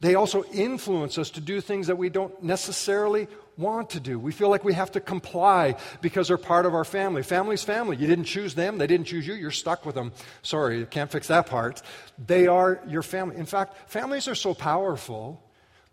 they 0.00 0.14
also 0.14 0.44
influence 0.52 1.16
us 1.18 1.30
to 1.30 1.40
do 1.40 1.60
things 1.60 1.86
that 1.86 1.96
we 1.96 2.08
don't 2.08 2.42
necessarily 2.42 3.28
want 3.56 3.90
to 3.90 4.00
do. 4.00 4.18
We 4.18 4.32
feel 4.32 4.48
like 4.48 4.64
we 4.64 4.74
have 4.74 4.92
to 4.92 5.00
comply 5.00 5.76
because 6.00 6.28
they're 6.28 6.38
part 6.38 6.66
of 6.66 6.74
our 6.74 6.84
family. 6.84 7.22
Family's 7.22 7.62
family. 7.62 7.96
You 7.96 8.06
didn't 8.06 8.24
choose 8.24 8.54
them, 8.54 8.78
they 8.78 8.86
didn't 8.86 9.06
choose 9.06 9.26
you, 9.26 9.34
you're 9.34 9.50
stuck 9.50 9.84
with 9.86 9.94
them. 9.94 10.12
Sorry, 10.42 10.78
you 10.78 10.86
can't 10.86 11.10
fix 11.10 11.28
that 11.28 11.46
part. 11.46 11.82
They 12.26 12.46
are 12.46 12.80
your 12.88 13.02
family. 13.02 13.36
In 13.36 13.46
fact, 13.46 13.90
families 13.90 14.26
are 14.28 14.34
so 14.34 14.54
powerful 14.54 15.42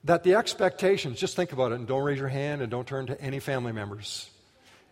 that 0.05 0.23
the 0.23 0.35
expectations, 0.35 1.19
just 1.19 1.35
think 1.35 1.51
about 1.51 1.71
it 1.71 1.75
and 1.75 1.87
don't 1.87 2.03
raise 2.03 2.17
your 2.17 2.29
hand 2.29 2.61
and 2.61 2.71
don't 2.71 2.87
turn 2.87 3.07
to 3.07 3.21
any 3.21 3.39
family 3.39 3.73
members. 3.73 4.29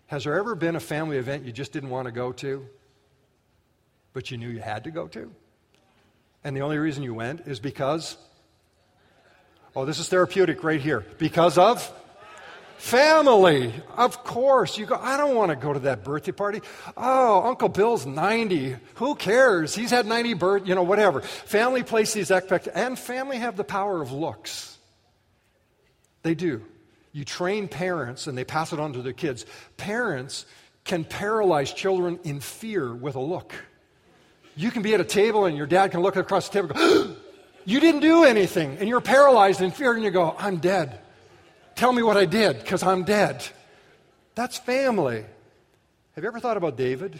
Has 0.07 0.25
there 0.25 0.38
ever 0.38 0.55
been 0.55 0.75
a 0.75 0.81
family 0.81 1.17
event 1.17 1.46
you 1.46 1.51
just 1.51 1.72
didn't 1.72 1.89
want 1.89 2.05
to 2.05 2.12
go 2.12 2.31
to, 2.34 2.67
but 4.13 4.31
you 4.31 4.38
knew 4.38 4.50
you 4.50 4.60
had 4.60 4.84
to 4.84 4.91
go 4.91 5.07
to? 5.07 5.31
And 6.48 6.56
the 6.56 6.62
only 6.62 6.77
reason 6.77 7.04
you 7.04 7.13
went 7.13 7.42
is 7.46 7.60
because, 7.60 8.16
oh, 9.75 9.84
this 9.84 10.00
is 10.00 10.08
therapeutic 10.08 10.63
right 10.63 10.80
here. 10.80 11.06
Because 11.18 11.58
of 11.58 11.92
family. 12.77 13.74
Of 13.98 14.24
course. 14.24 14.77
You 14.77 14.86
go, 14.86 14.96
I 14.96 15.18
don't 15.18 15.36
want 15.36 15.50
to 15.50 15.58
go 15.58 15.74
to 15.74 15.80
that 15.80 16.06
birthday 16.06 16.32
party. 16.32 16.62
Oh, 16.96 17.50
Uncle 17.50 17.68
Bill's 17.68 18.06
90. 18.06 18.77
Who 18.96 19.16
cares? 19.16 19.75
He's 19.75 19.92
had 19.92 20.06
90 20.06 20.36
birth, 20.36 20.63
you 20.66 20.74
know, 20.74 20.84
whatever. 20.84 21.20
Family 21.20 21.84
place 21.84 22.13
these 22.13 22.32
expectations. 22.32 22.82
And 22.82 22.98
family 22.98 23.39
have 23.39 23.58
the 23.58 23.66
power 23.66 24.01
of 24.01 24.13
looks. 24.13 24.77
They 26.24 26.34
do. 26.34 26.63
You 27.12 27.25
train 27.25 27.68
parents 27.68 28.25
and 28.27 28.38
they 28.38 28.46
pass 28.46 28.72
it 28.72 28.80
on 28.80 28.94
to 28.94 29.01
their 29.01 29.12
kids. 29.12 29.46
Parents 29.75 30.46
can 30.86 31.04
paralyze 31.04 31.74
children 31.74 32.22
in 32.24 32.39
fear 32.39 32.96
with 32.96 33.16
a 33.16 33.20
look. 33.20 33.54
You 34.58 34.72
can 34.72 34.82
be 34.82 34.94
at 34.96 35.00
a 35.00 35.06
table 35.06 35.46
and 35.46 35.56
your 35.56 35.68
dad 35.68 35.92
can 35.92 36.02
look 36.02 36.16
across 36.16 36.50
the 36.50 36.54
table 36.62 36.72
and 36.76 36.78
go, 36.78 37.16
You 37.66 37.80
didn't 37.80 38.02
do 38.02 38.24
anything. 38.24 38.78
And 38.80 38.89
you're 38.89 39.02
paralyzed 39.02 39.62
in 39.62 39.72
fear 39.72 39.93
and 39.93 40.04
you 40.04 40.10
go, 40.10 40.36
I'm 40.38 40.58
dead. 40.58 41.00
Tell 41.76 41.93
me 41.93 42.02
what 42.02 42.17
I 42.17 42.26
did 42.26 42.60
because 42.60 42.82
I'm 42.82 43.04
dead. 43.04 43.46
That's 44.36 44.58
family. 44.58 45.24
Have 46.15 46.24
you 46.24 46.28
ever 46.28 46.39
thought 46.39 46.58
about 46.58 46.78
David 46.78 47.20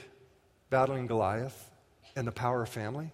battling 0.70 1.06
Goliath 1.06 1.70
and 2.16 2.26
the 2.26 2.32
power 2.32 2.64
of 2.64 2.70
family? 2.70 3.12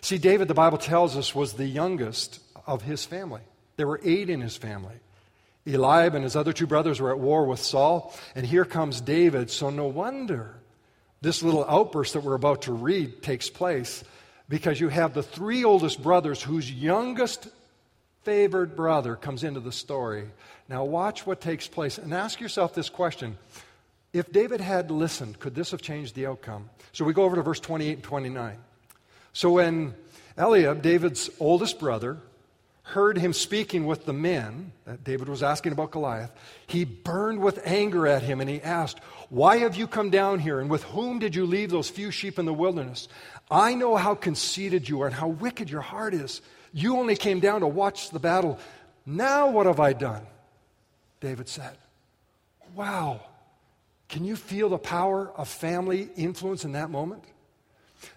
See, 0.00 0.18
David, 0.18 0.48
the 0.48 0.54
Bible 0.54 0.78
tells 0.78 1.16
us, 1.16 1.34
was 1.34 1.52
the 1.52 1.66
youngest 1.66 2.40
of 2.66 2.82
his 2.82 3.04
family. 3.04 3.42
There 3.76 3.86
were 3.86 4.00
eight 4.02 4.30
in 4.30 4.40
his 4.40 4.56
family. 4.56 4.94
Eliab 5.66 6.14
and 6.14 6.24
his 6.24 6.36
other 6.36 6.52
two 6.52 6.66
brothers 6.66 7.00
were 7.00 7.10
at 7.10 7.18
war 7.18 7.44
with 7.44 7.60
Saul, 7.60 8.14
and 8.34 8.46
here 8.46 8.64
comes 8.64 9.00
David, 9.00 9.50
so 9.50 9.70
no 9.70 9.86
wonder 9.86 10.59
this 11.20 11.42
little 11.42 11.64
outburst 11.64 12.14
that 12.14 12.22
we're 12.22 12.34
about 12.34 12.62
to 12.62 12.72
read 12.72 13.22
takes 13.22 13.50
place 13.50 14.02
because 14.48 14.80
you 14.80 14.88
have 14.88 15.14
the 15.14 15.22
three 15.22 15.64
oldest 15.64 16.02
brothers 16.02 16.42
whose 16.42 16.70
youngest 16.70 17.48
favored 18.22 18.76
brother 18.76 19.16
comes 19.16 19.44
into 19.44 19.60
the 19.60 19.72
story. 19.72 20.28
Now, 20.68 20.84
watch 20.84 21.26
what 21.26 21.40
takes 21.40 21.66
place 21.68 21.98
and 21.98 22.12
ask 22.12 22.40
yourself 22.40 22.74
this 22.74 22.88
question. 22.88 23.38
If 24.12 24.32
David 24.32 24.60
had 24.60 24.90
listened, 24.90 25.38
could 25.38 25.54
this 25.54 25.70
have 25.70 25.82
changed 25.82 26.14
the 26.14 26.26
outcome? 26.26 26.68
So 26.92 27.04
we 27.04 27.12
go 27.12 27.22
over 27.22 27.36
to 27.36 27.42
verse 27.42 27.60
28 27.60 27.92
and 27.92 28.02
29. 28.02 28.58
So 29.32 29.52
when 29.52 29.94
Eliab, 30.36 30.82
David's 30.82 31.30
oldest 31.38 31.78
brother, 31.78 32.18
heard 32.90 33.16
him 33.16 33.32
speaking 33.32 33.86
with 33.86 34.04
the 34.04 34.12
men 34.12 34.72
that 34.84 35.04
David 35.04 35.28
was 35.28 35.42
asking 35.42 35.72
about 35.72 35.92
Goliath, 35.92 36.32
he 36.66 36.84
burned 36.84 37.40
with 37.40 37.60
anger 37.64 38.06
at 38.06 38.22
him 38.22 38.40
and 38.40 38.50
he 38.50 38.60
asked, 38.60 38.98
Why 39.28 39.58
have 39.58 39.76
you 39.76 39.86
come 39.86 40.10
down 40.10 40.38
here? 40.40 40.60
And 40.60 40.68
with 40.68 40.82
whom 40.84 41.18
did 41.18 41.34
you 41.34 41.46
leave 41.46 41.70
those 41.70 41.88
few 41.88 42.10
sheep 42.10 42.38
in 42.38 42.46
the 42.46 42.52
wilderness? 42.52 43.08
I 43.50 43.74
know 43.74 43.96
how 43.96 44.14
conceited 44.14 44.88
you 44.88 45.02
are 45.02 45.06
and 45.06 45.14
how 45.14 45.28
wicked 45.28 45.70
your 45.70 45.80
heart 45.80 46.14
is. 46.14 46.42
You 46.72 46.96
only 46.96 47.16
came 47.16 47.40
down 47.40 47.60
to 47.60 47.66
watch 47.66 48.10
the 48.10 48.18
battle. 48.18 48.58
Now 49.06 49.50
what 49.50 49.66
have 49.66 49.80
I 49.80 49.92
done? 49.92 50.26
David 51.20 51.48
said, 51.48 51.76
Wow. 52.74 53.20
Can 54.08 54.24
you 54.24 54.34
feel 54.34 54.68
the 54.68 54.78
power 54.78 55.30
of 55.36 55.48
family 55.48 56.08
influence 56.16 56.64
in 56.64 56.72
that 56.72 56.90
moment? 56.90 57.22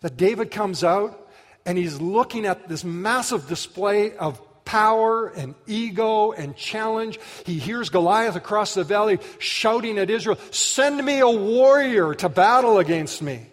That 0.01 0.17
David 0.17 0.49
comes 0.49 0.83
out 0.83 1.29
and 1.65 1.77
he's 1.77 2.01
looking 2.01 2.45
at 2.45 2.67
this 2.67 2.83
massive 2.83 3.47
display 3.47 4.15
of 4.17 4.41
power 4.65 5.27
and 5.27 5.55
ego 5.67 6.31
and 6.31 6.55
challenge. 6.55 7.19
He 7.45 7.59
hears 7.59 7.89
Goliath 7.89 8.35
across 8.35 8.73
the 8.73 8.83
valley 8.83 9.19
shouting 9.39 9.97
at 9.97 10.09
Israel, 10.09 10.37
Send 10.51 11.03
me 11.03 11.19
a 11.19 11.29
warrior 11.29 12.13
to 12.15 12.29
battle 12.29 12.79
against 12.79 13.21
me. 13.21 13.47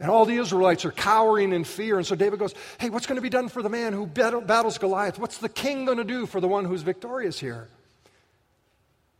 And 0.00 0.10
all 0.10 0.24
the 0.24 0.36
Israelites 0.36 0.84
are 0.84 0.90
cowering 0.90 1.52
in 1.52 1.62
fear. 1.62 1.96
And 1.96 2.06
so 2.06 2.16
David 2.16 2.38
goes, 2.38 2.54
Hey, 2.78 2.90
what's 2.90 3.06
going 3.06 3.16
to 3.16 3.22
be 3.22 3.30
done 3.30 3.48
for 3.48 3.62
the 3.62 3.68
man 3.68 3.92
who 3.92 4.06
battles 4.06 4.78
Goliath? 4.78 5.18
What's 5.18 5.38
the 5.38 5.48
king 5.48 5.84
going 5.84 5.98
to 5.98 6.04
do 6.04 6.26
for 6.26 6.40
the 6.40 6.48
one 6.48 6.64
who's 6.64 6.82
victorious 6.82 7.38
here? 7.38 7.68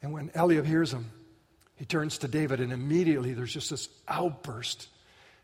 And 0.03 0.13
when 0.13 0.31
Eliab 0.35 0.67
hears 0.67 0.93
him, 0.93 1.11
he 1.77 1.85
turns 1.85 2.19
to 2.19 2.29
David, 2.29 2.61
and 2.61 2.73
immediately 2.73 3.33
there's 3.33 3.53
just 3.53 3.71
this 3.71 3.89
outburst. 4.09 4.89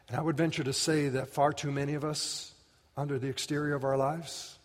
And 0.08 0.16
I 0.16 0.20
would 0.20 0.36
venture 0.36 0.64
to 0.64 0.72
say 0.72 1.08
that 1.10 1.28
far 1.28 1.52
too 1.52 1.70
many 1.70 1.94
of 1.94 2.04
us, 2.04 2.52
under 2.96 3.18
the 3.18 3.28
exterior 3.28 3.76
of 3.76 3.84
our 3.84 3.96
lives, 3.96 4.57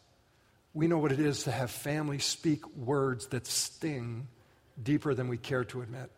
we 0.74 0.88
know 0.88 0.98
what 0.98 1.12
it 1.12 1.20
is 1.20 1.44
to 1.44 1.52
have 1.52 1.70
family 1.70 2.20
speak 2.20 2.68
words 2.76 3.28
that 3.28 3.46
sting 3.46 4.28
deeper 4.82 5.14
than 5.14 5.28
we 5.28 5.38
care 5.38 5.64
to 5.66 5.82
admit. 5.82 6.10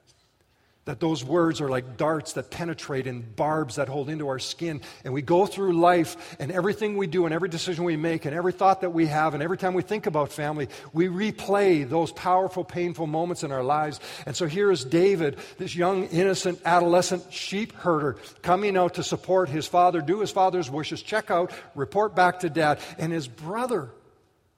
That 0.85 0.99
those 0.99 1.23
words 1.23 1.61
are 1.61 1.67
like 1.67 1.97
darts 1.97 2.33
that 2.33 2.51
penetrate 2.51 3.07
and 3.07 3.35
barbs 3.35 3.77
that 3.77 3.89
hold 3.89 4.07
into 4.07 4.27
our 4.27 4.37
skin. 4.37 4.81
And 5.03 5.15
we 5.15 5.23
go 5.23 5.47
through 5.47 5.73
life, 5.73 6.37
and 6.39 6.51
everything 6.51 6.95
we 6.95 7.07
do, 7.07 7.25
and 7.25 7.33
every 7.33 7.49
decision 7.49 7.85
we 7.85 7.97
make, 7.97 8.25
and 8.25 8.35
every 8.35 8.53
thought 8.53 8.81
that 8.81 8.91
we 8.91 9.07
have, 9.07 9.33
and 9.33 9.41
every 9.41 9.57
time 9.57 9.73
we 9.73 9.81
think 9.81 10.05
about 10.05 10.31
family, 10.31 10.69
we 10.93 11.07
replay 11.07 11.89
those 11.89 12.11
powerful, 12.11 12.63
painful 12.63 13.07
moments 13.07 13.43
in 13.43 13.51
our 13.51 13.63
lives. 13.63 13.99
And 14.27 14.35
so 14.35 14.45
here 14.45 14.71
is 14.71 14.85
David, 14.85 15.37
this 15.57 15.75
young, 15.75 16.03
innocent, 16.05 16.61
adolescent 16.65 17.33
sheep 17.33 17.73
herder, 17.73 18.17
coming 18.43 18.77
out 18.77 18.93
to 18.93 19.03
support 19.03 19.49
his 19.49 19.67
father, 19.67 20.01
do 20.01 20.19
his 20.19 20.29
father's 20.29 20.69
wishes, 20.69 21.01
check 21.01 21.31
out, 21.31 21.51
report 21.73 22.15
back 22.15 22.41
to 22.41 22.49
dad. 22.49 22.79
And 22.99 23.11
his 23.11 23.27
brother 23.27 23.89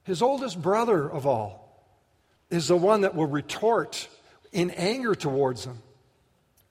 his 0.08 0.22
oldest 0.22 0.60
brother 0.60 1.08
of 1.08 1.26
all 1.26 1.68
is 2.50 2.68
the 2.68 2.76
one 2.76 3.02
that 3.02 3.14
will 3.14 3.26
retort 3.26 4.08
in 4.52 4.70
anger 4.70 5.14
towards 5.14 5.64
him. 5.64 5.78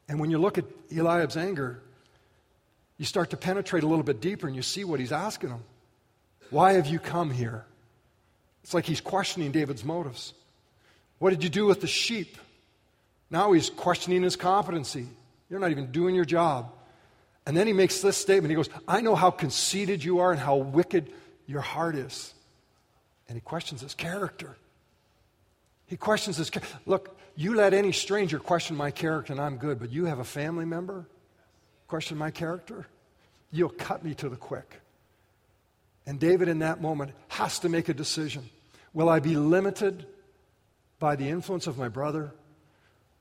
And 0.10 0.20
when 0.20 0.32
you 0.32 0.38
look 0.38 0.58
at 0.58 0.66
Eliab's 0.96 1.38
anger, 1.38 1.82
you 2.98 3.06
start 3.06 3.32
to 3.32 3.38
penetrate 3.38 3.84
a 3.84 3.88
little 3.88 4.04
bit 4.04 4.22
deeper 4.22 4.48
and 4.48 4.56
you 4.56 4.62
see 4.62 4.84
what 4.84 5.00
he's 5.00 5.12
asking 5.12 5.50
him. 5.50 5.64
Why 6.50 6.74
have 6.74 6.88
you 6.88 7.00
come 7.00 7.30
here? 7.30 7.66
It's 8.64 8.74
like 8.74 8.86
he's 8.86 9.02
questioning 9.02 9.52
David's 9.52 9.84
motives. 9.84 10.34
What 11.20 11.32
did 11.32 11.44
you 11.44 11.50
do 11.50 11.66
with 11.66 11.82
the 11.82 11.88
sheep? 11.88 12.38
Now 13.30 13.52
he's 13.52 13.70
questioning 13.70 14.24
his 14.24 14.36
competency. 14.36 15.08
You're 15.50 15.60
not 15.60 15.72
even 15.72 15.92
doing 15.92 16.16
your 16.16 16.26
job. 16.26 16.72
And 17.46 17.56
then 17.56 17.68
he 17.68 17.74
makes 17.74 18.02
this 18.02 18.18
statement. 18.18 18.50
He 18.50 18.56
goes, 18.56 18.70
I 18.88 19.02
know 19.02 19.16
how 19.16 19.32
conceited 19.32 20.04
you 20.04 20.20
are 20.20 20.32
and 20.32 20.40
how 20.40 20.58
wicked 20.58 21.12
your 21.46 21.62
heart 21.62 21.96
is 21.96 22.34
and 23.28 23.36
he 23.36 23.42
questions 23.42 23.82
his 23.82 23.94
character. 23.94 24.56
He 25.88 25.98
questions 25.98 26.38
his 26.38 26.50
character. 26.50 26.78
Look, 26.86 27.18
you 27.36 27.56
let 27.56 27.74
any 27.74 27.92
stranger 27.92 28.40
question 28.40 28.76
my 28.76 28.92
character 28.92 29.34
and 29.34 29.42
I'm 29.42 29.58
good, 29.58 29.80
but 29.80 29.92
you 29.92 30.06
have 30.06 30.20
a 30.20 30.24
family 30.24 30.66
member 30.66 31.08
question 31.88 32.18
my 32.18 32.32
character? 32.32 32.88
You'll 33.52 33.70
cut 33.70 34.04
me 34.04 34.14
to 34.16 34.30
the 34.30 34.36
quick. 34.36 34.82
And 36.06 36.20
David, 36.20 36.48
in 36.48 36.60
that 36.60 36.82
moment, 36.82 37.12
has 37.28 37.60
to 37.60 37.70
make 37.70 37.90
a 37.90 37.94
decision. 37.94 38.50
Will 38.94 39.10
I 39.10 39.20
be 39.20 39.36
limited 39.36 40.06
by 41.00 41.16
the 41.16 41.30
influence 41.30 41.68
of 41.68 41.78
my 41.78 41.90
brother? 41.90 42.32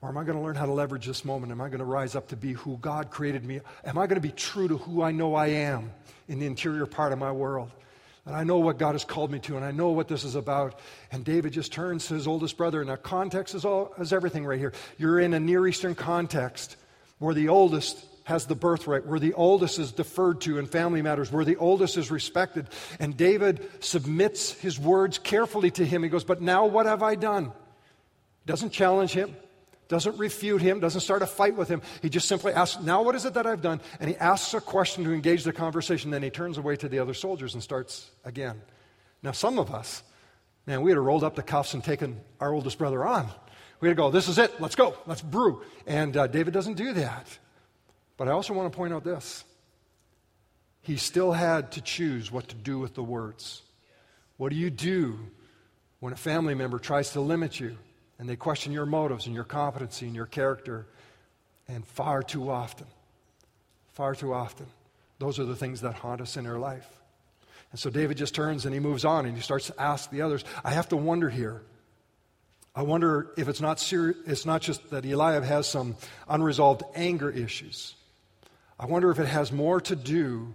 Or 0.01 0.09
am 0.09 0.19
I 0.19 0.25
going 0.25 0.37
to 0.37 0.43
learn 0.43 0.57
how 0.57 0.67
to 0.67 0.73
leverage 0.73 1.07
this 1.07 1.25
moment? 1.25 1.53
Am 1.53 1.61
I 1.61 1.69
going 1.69 1.81
to 1.81 1.85
rise 1.85 2.15
up 2.15 2.29
to 2.29 2.37
be 2.37 2.53
who 2.53 2.77
God 2.79 3.11
created 3.11 3.45
me? 3.45 3.61
Am 3.85 3.99
I 3.99 4.07
going 4.07 4.21
to 4.21 4.27
be 4.27 4.33
true 4.33 4.69
to 4.69 4.77
who 4.77 5.03
I 5.03 5.11
know 5.11 5.35
I 5.35 5.49
am 5.49 5.91
in 6.29 6.39
the 6.39 6.47
interior 6.47 6.87
part 6.87 7.13
of 7.13 7.19
my 7.19 7.33
world? 7.33 7.71
And 8.27 8.35
I 8.35 8.43
know 8.43 8.59
what 8.59 8.77
God 8.77 8.93
has 8.93 9.05
called 9.05 9.31
me 9.31 9.39
to, 9.41 9.57
and 9.57 9.65
I 9.65 9.71
know 9.71 9.91
what 9.91 10.09
this 10.09 10.25
is 10.25 10.35
about. 10.35 10.81
And 11.13 11.25
David 11.25 11.53
just 11.53 11.73
turns 11.73 12.09
to 12.09 12.15
his 12.15 12.27
oldest 12.27 12.57
brother, 12.57 12.85
that 12.85 13.05
context 13.05 13.55
is, 13.55 13.65
all, 13.65 13.95
is 13.99 14.13
everything 14.13 14.45
right 14.45 14.59
here. 14.59 14.73
You're 14.99 15.21
in 15.21 15.33
a 15.33 15.41
Near 15.41 15.67
Eastern 15.67 15.95
context 15.95 16.77
where 17.19 17.35
the 17.35 17.49
oldest 17.49 18.05
has 18.25 18.47
the 18.47 18.57
birthright, 18.57 19.07
where 19.07 19.21
the 19.21 19.35
oldest 19.35 19.79
is 19.79 19.93
deferred 19.93 20.41
to 20.41 20.59
in 20.59 20.67
family 20.67 21.01
matters, 21.01 21.31
where 21.31 21.45
the 21.45 21.55
oldest 21.57 21.97
is 21.97 22.11
respected. 22.11 22.67
And 22.99 23.17
David 23.17 23.71
submits 23.79 24.51
his 24.51 24.81
words 24.81 25.19
carefully 25.19 25.71
to 25.71 25.87
him. 25.87 26.03
He 26.03 26.09
goes, 26.09 26.25
But 26.25 26.43
now 26.43 26.67
what 26.67 26.87
have 26.87 27.05
I 27.05 27.15
done? 27.15 27.53
Doesn't 28.45 28.71
challenge 28.71 29.13
him, 29.13 29.37
doesn't 29.89 30.19
refute 30.19 30.61
him, 30.61 30.81
doesn't 30.81 31.01
start 31.01 31.23
a 31.23 31.27
fight 31.27 31.57
with 31.57 31.69
him. 31.69 31.83
He 32.03 32.09
just 32.09 32.29
simply 32.29 32.53
asks, 32.53 32.83
Now 32.83 33.03
what 33.03 33.15
is 33.15 33.25
it 33.25 33.35
that 33.35 33.47
I've 33.47 33.63
done? 33.63 33.81
And 34.01 34.11
he 34.11 34.17
asks 34.17 34.53
a 34.55 34.61
question 34.61 35.05
to 35.05 35.13
engage 35.13 35.45
the 35.45 35.53
conversation. 35.53 36.11
Then 36.11 36.23
he 36.23 36.31
turns 36.31 36.59
away 36.59 36.77
to 36.77 36.89
the 36.89 36.99
other 36.99 37.15
soldiers 37.15 37.55
and 37.55 37.63
starts 37.63 38.11
again. 38.25 38.61
Now, 39.23 39.33
some 39.33 39.59
of 39.59 39.73
us, 39.73 40.03
man, 40.67 40.83
we 40.83 40.91
had 40.91 40.99
rolled 40.99 41.25
up 41.25 41.37
the 41.37 41.43
cuffs 41.43 41.75
and 41.75 41.83
taken 41.83 42.21
our 42.41 42.53
oldest 42.53 42.79
brother 42.79 43.05
on. 43.05 43.29
We 43.81 43.89
had 43.89 43.97
to 43.97 44.03
go, 44.03 44.11
This 44.11 44.29
is 44.29 44.39
it, 44.39 44.61
let's 44.61 44.77
go, 44.77 44.97
let's 45.07 45.23
brew. 45.23 45.63
And 45.87 46.17
uh, 46.17 46.27
David 46.27 46.53
doesn't 46.53 46.75
do 46.75 46.93
that. 46.95 47.39
But 48.17 48.29
I 48.29 48.33
also 48.33 48.55
want 48.55 48.73
to 48.73 48.77
point 48.77 48.93
out 48.93 49.05
this 49.05 49.45
he 50.83 50.97
still 50.97 51.33
had 51.33 51.73
to 51.73 51.81
choose 51.81 52.31
what 52.31 52.49
to 52.49 52.55
do 52.55 52.79
with 52.79 52.95
the 52.95 53.03
words. 53.03 53.63
What 54.37 54.51
do 54.51 54.57
you 54.57 54.71
do 54.71 55.19
when 55.99 56.13
a 56.13 56.17
family 56.17 56.55
member 56.55 56.79
tries 56.79 57.11
to 57.13 57.21
limit 57.21 57.59
you 57.59 57.77
and 58.19 58.29
they 58.29 58.37
question 58.37 58.73
your 58.73 58.87
motives 58.87 59.27
and 59.27 59.35
your 59.35 59.45
competency 59.45 60.07
and 60.07 60.15
your 60.15 60.27
character? 60.27 60.87
And 61.69 61.85
far 61.87 62.23
too 62.23 62.51
often, 62.51 62.87
far 63.93 64.15
too 64.15 64.33
often, 64.33 64.67
those 65.19 65.39
are 65.39 65.45
the 65.45 65.57
things 65.57 65.81
that 65.81 65.95
haunt 65.95 66.21
us 66.21 66.37
in 66.37 66.47
our 66.47 66.59
life. 66.59 66.89
And 67.73 67.81
so 67.81 67.91
David 67.91 68.17
just 68.17 68.35
turns 68.35 68.65
and 68.65 68.73
he 68.73 68.81
moves 68.81 69.05
on 69.05 69.27
and 69.27 69.35
he 69.35 69.43
starts 69.43 69.67
to 69.67 69.81
ask 69.81 70.11
the 70.11 70.23
others. 70.23 70.45
I 70.65 70.71
have 70.71 70.89
to 70.91 70.97
wonder 70.97 71.29
here. 71.29 71.63
I 72.75 72.83
wonder 72.83 73.33
if 73.37 73.49
it's 73.49 73.61
not, 73.61 73.83
it's 73.93 74.47
not 74.47 74.61
just 74.61 74.91
that 74.91 75.05
Eliab 75.05 75.43
has 75.43 75.67
some 75.67 75.97
unresolved 76.29 76.83
anger 76.95 77.31
issues. 77.31 77.95
I 78.79 78.87
wonder 78.87 79.11
if 79.11 79.19
it 79.19 79.27
has 79.27 79.51
more 79.51 79.81
to 79.81 79.97
do 79.97 80.55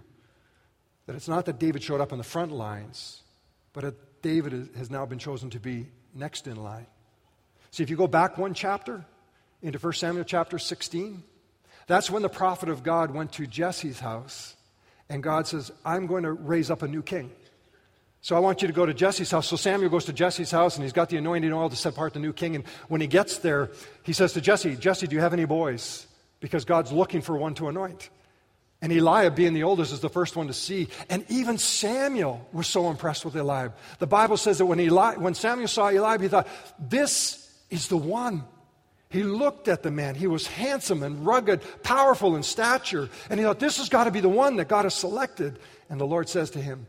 that 1.06 1.16
it's 1.16 1.28
not 1.28 1.46
that 1.46 1.58
David 1.58 1.82
showed 1.82 2.00
up 2.00 2.12
on 2.12 2.18
the 2.18 2.24
front 2.24 2.52
lines, 2.52 3.22
but 3.72 3.82
that 3.82 4.22
David 4.22 4.70
has 4.76 4.90
now 4.90 5.04
been 5.04 5.18
chosen 5.18 5.50
to 5.50 5.60
be 5.60 5.88
next 6.14 6.46
in 6.46 6.56
line. 6.56 6.86
See, 7.72 7.82
if 7.82 7.90
you 7.90 7.96
go 7.96 8.06
back 8.06 8.38
one 8.38 8.54
chapter 8.54 9.04
into 9.60 9.78
1 9.78 9.92
Samuel 9.94 10.24
chapter 10.24 10.58
16, 10.58 11.22
that's 11.88 12.10
when 12.10 12.22
the 12.22 12.28
prophet 12.28 12.68
of 12.68 12.84
God 12.84 13.10
went 13.10 13.32
to 13.32 13.46
Jesse's 13.46 13.98
house, 13.98 14.54
and 15.08 15.22
God 15.22 15.48
says, 15.48 15.72
I'm 15.84 16.06
going 16.06 16.22
to 16.22 16.32
raise 16.32 16.70
up 16.70 16.82
a 16.82 16.88
new 16.88 17.02
king. 17.02 17.32
So 18.20 18.36
I 18.36 18.38
want 18.38 18.62
you 18.62 18.68
to 18.68 18.74
go 18.74 18.86
to 18.86 18.94
Jesse's 18.94 19.32
house. 19.32 19.48
So 19.48 19.56
Samuel 19.56 19.90
goes 19.90 20.04
to 20.04 20.12
Jesse's 20.12 20.52
house, 20.52 20.76
and 20.76 20.84
he's 20.84 20.92
got 20.92 21.08
the 21.08 21.16
anointing 21.16 21.52
oil 21.52 21.68
to 21.68 21.74
set 21.74 21.94
apart 21.94 22.12
the 22.12 22.20
new 22.20 22.32
king. 22.32 22.54
And 22.54 22.64
when 22.86 23.00
he 23.00 23.08
gets 23.08 23.38
there, 23.38 23.70
he 24.04 24.12
says 24.12 24.32
to 24.34 24.40
Jesse, 24.40 24.76
Jesse, 24.76 25.08
do 25.08 25.16
you 25.16 25.20
have 25.20 25.32
any 25.32 25.44
boys? 25.44 26.06
because 26.42 26.66
God's 26.66 26.92
looking 26.92 27.22
for 27.22 27.34
one 27.34 27.54
to 27.54 27.68
anoint. 27.68 28.10
And 28.82 28.92
Eliab, 28.92 29.36
being 29.36 29.54
the 29.54 29.62
oldest, 29.62 29.92
is 29.92 30.00
the 30.00 30.10
first 30.10 30.34
one 30.34 30.48
to 30.48 30.52
see. 30.52 30.88
And 31.08 31.24
even 31.28 31.56
Samuel 31.56 32.46
was 32.52 32.66
so 32.66 32.90
impressed 32.90 33.24
with 33.24 33.36
Eliab. 33.36 33.74
The 34.00 34.08
Bible 34.08 34.36
says 34.36 34.58
that 34.58 34.66
when, 34.66 34.80
Eli, 34.80 35.14
when 35.14 35.34
Samuel 35.34 35.68
saw 35.68 35.88
Eliab, 35.88 36.20
he 36.20 36.26
thought, 36.26 36.48
This 36.78 37.41
is 37.72 37.88
the 37.88 37.96
one. 37.96 38.44
He 39.08 39.22
looked 39.22 39.66
at 39.66 39.82
the 39.82 39.90
man. 39.90 40.14
He 40.14 40.26
was 40.26 40.46
handsome 40.46 41.02
and 41.02 41.26
rugged, 41.26 41.62
powerful 41.82 42.36
in 42.36 42.42
stature. 42.42 43.08
And 43.28 43.40
he 43.40 43.44
thought, 43.44 43.58
This 43.58 43.78
has 43.78 43.88
got 43.88 44.04
to 44.04 44.10
be 44.10 44.20
the 44.20 44.28
one 44.28 44.56
that 44.56 44.68
God 44.68 44.84
has 44.84 44.94
selected. 44.94 45.58
And 45.90 46.00
the 46.00 46.06
Lord 46.06 46.28
says 46.28 46.50
to 46.50 46.60
him, 46.60 46.86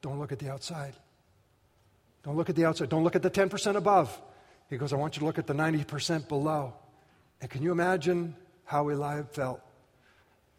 Don't 0.00 0.18
look 0.18 0.32
at 0.32 0.38
the 0.38 0.50
outside. 0.50 0.94
Don't 2.22 2.36
look 2.36 2.48
at 2.48 2.56
the 2.56 2.64
outside. 2.64 2.88
Don't 2.88 3.04
look 3.04 3.16
at 3.16 3.22
the 3.22 3.30
10% 3.30 3.76
above. 3.76 4.20
He 4.70 4.78
goes, 4.78 4.92
I 4.92 4.96
want 4.96 5.16
you 5.16 5.20
to 5.20 5.26
look 5.26 5.38
at 5.38 5.46
the 5.46 5.52
90% 5.52 6.26
below. 6.26 6.72
And 7.40 7.50
can 7.50 7.62
you 7.62 7.70
imagine 7.70 8.34
how 8.64 8.88
Eliab 8.88 9.32
felt 9.32 9.60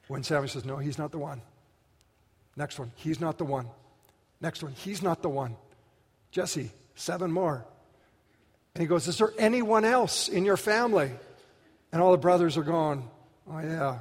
when 0.07 0.23
Samuel 0.23 0.49
says, 0.49 0.65
No, 0.65 0.77
he's 0.77 0.97
not 0.97 1.11
the 1.11 1.17
one. 1.17 1.41
Next 2.55 2.79
one, 2.79 2.91
he's 2.95 3.19
not 3.19 3.37
the 3.37 3.45
one. 3.45 3.67
Next 4.39 4.63
one, 4.63 4.73
he's 4.73 5.01
not 5.01 5.21
the 5.21 5.29
one. 5.29 5.55
Jesse, 6.31 6.71
seven 6.95 7.31
more. 7.31 7.65
And 8.75 8.81
he 8.81 8.87
goes, 8.87 9.07
Is 9.07 9.17
there 9.17 9.33
anyone 9.37 9.85
else 9.85 10.27
in 10.27 10.45
your 10.45 10.57
family? 10.57 11.11
And 11.91 12.01
all 12.01 12.11
the 12.11 12.17
brothers 12.17 12.57
are 12.57 12.63
gone. 12.63 13.09
Oh, 13.49 13.59
yeah. 13.59 13.99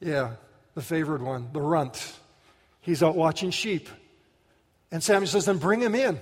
Yeah, 0.00 0.32
the 0.74 0.82
favored 0.82 1.22
one, 1.22 1.48
the 1.52 1.60
runt. 1.60 2.12
He's 2.80 3.02
out 3.02 3.16
watching 3.16 3.50
sheep. 3.50 3.88
And 4.90 5.02
Samuel 5.02 5.28
says, 5.28 5.46
Then 5.46 5.58
bring 5.58 5.80
him 5.80 5.94
in. 5.94 6.20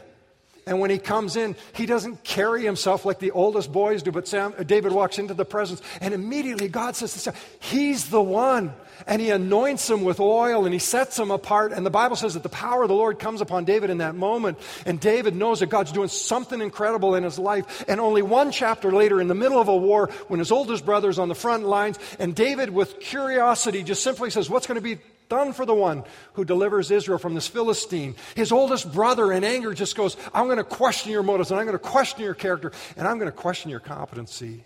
And 0.66 0.78
when 0.78 0.90
he 0.90 0.98
comes 0.98 1.34
in, 1.34 1.56
he 1.72 1.86
doesn't 1.86 2.22
carry 2.22 2.62
himself 2.62 3.04
like 3.04 3.18
the 3.18 3.32
oldest 3.32 3.72
boys 3.72 4.02
do. 4.02 4.12
But 4.12 4.28
Sam, 4.28 4.54
uh, 4.56 4.62
David 4.62 4.92
walks 4.92 5.18
into 5.18 5.34
the 5.34 5.44
presence, 5.44 5.82
and 6.00 6.14
immediately 6.14 6.68
God 6.68 6.94
says 6.94 7.12
to 7.14 7.18
Sam, 7.18 7.34
He's 7.58 8.10
the 8.10 8.22
one. 8.22 8.72
And 9.06 9.20
he 9.20 9.30
anoints 9.30 9.88
him 9.88 10.02
with 10.02 10.20
oil 10.20 10.64
and 10.64 10.72
he 10.72 10.78
sets 10.78 11.18
him 11.18 11.30
apart. 11.30 11.72
And 11.72 11.84
the 11.84 11.90
Bible 11.90 12.16
says 12.16 12.34
that 12.34 12.42
the 12.42 12.48
power 12.48 12.82
of 12.82 12.88
the 12.88 12.94
Lord 12.94 13.18
comes 13.18 13.40
upon 13.40 13.64
David 13.64 13.90
in 13.90 13.98
that 13.98 14.14
moment. 14.14 14.58
And 14.86 15.00
David 15.00 15.34
knows 15.34 15.60
that 15.60 15.66
God's 15.66 15.92
doing 15.92 16.08
something 16.08 16.60
incredible 16.60 17.14
in 17.14 17.24
his 17.24 17.38
life. 17.38 17.84
And 17.88 18.00
only 18.00 18.22
one 18.22 18.50
chapter 18.50 18.92
later, 18.92 19.20
in 19.20 19.28
the 19.28 19.34
middle 19.34 19.60
of 19.60 19.68
a 19.68 19.76
war, 19.76 20.08
when 20.28 20.38
his 20.38 20.52
oldest 20.52 20.84
brother's 20.84 21.18
on 21.18 21.28
the 21.28 21.34
front 21.34 21.64
lines, 21.64 21.98
and 22.18 22.34
David, 22.34 22.70
with 22.70 23.00
curiosity, 23.00 23.82
just 23.82 24.02
simply 24.02 24.30
says, 24.30 24.48
What's 24.48 24.66
going 24.66 24.76
to 24.76 24.82
be 24.82 24.98
done 25.32 25.54
for 25.54 25.64
the 25.64 25.74
one 25.74 26.04
who 26.34 26.44
delivers 26.44 26.90
Israel 26.90 27.18
from 27.18 27.34
this 27.34 27.48
Philistine. 27.48 28.14
His 28.34 28.52
oldest 28.52 28.92
brother, 28.92 29.32
in 29.32 29.44
anger, 29.44 29.72
just 29.72 29.96
goes, 29.96 30.14
I'm 30.34 30.44
going 30.44 30.58
to 30.58 30.64
question 30.64 31.10
your 31.10 31.22
motives 31.22 31.50
and 31.50 31.58
I'm 31.58 31.64
going 31.64 31.78
to 31.78 31.82
question 31.82 32.20
your 32.20 32.34
character 32.34 32.70
and 32.98 33.08
I'm 33.08 33.18
going 33.18 33.30
to 33.30 33.36
question 33.36 33.70
your 33.70 33.80
competency. 33.80 34.64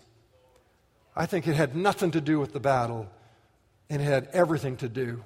I 1.15 1.25
think 1.25 1.47
it 1.47 1.55
had 1.55 1.73
nothing 1.73 2.11
to 2.11 2.21
do 2.21 2.37
with 2.39 2.51
the 2.51 2.59
battle, 2.59 3.07
and 3.89 4.01
it 4.01 4.05
had 4.05 4.29
everything 4.33 4.77
to 4.77 4.89
do 4.89 5.23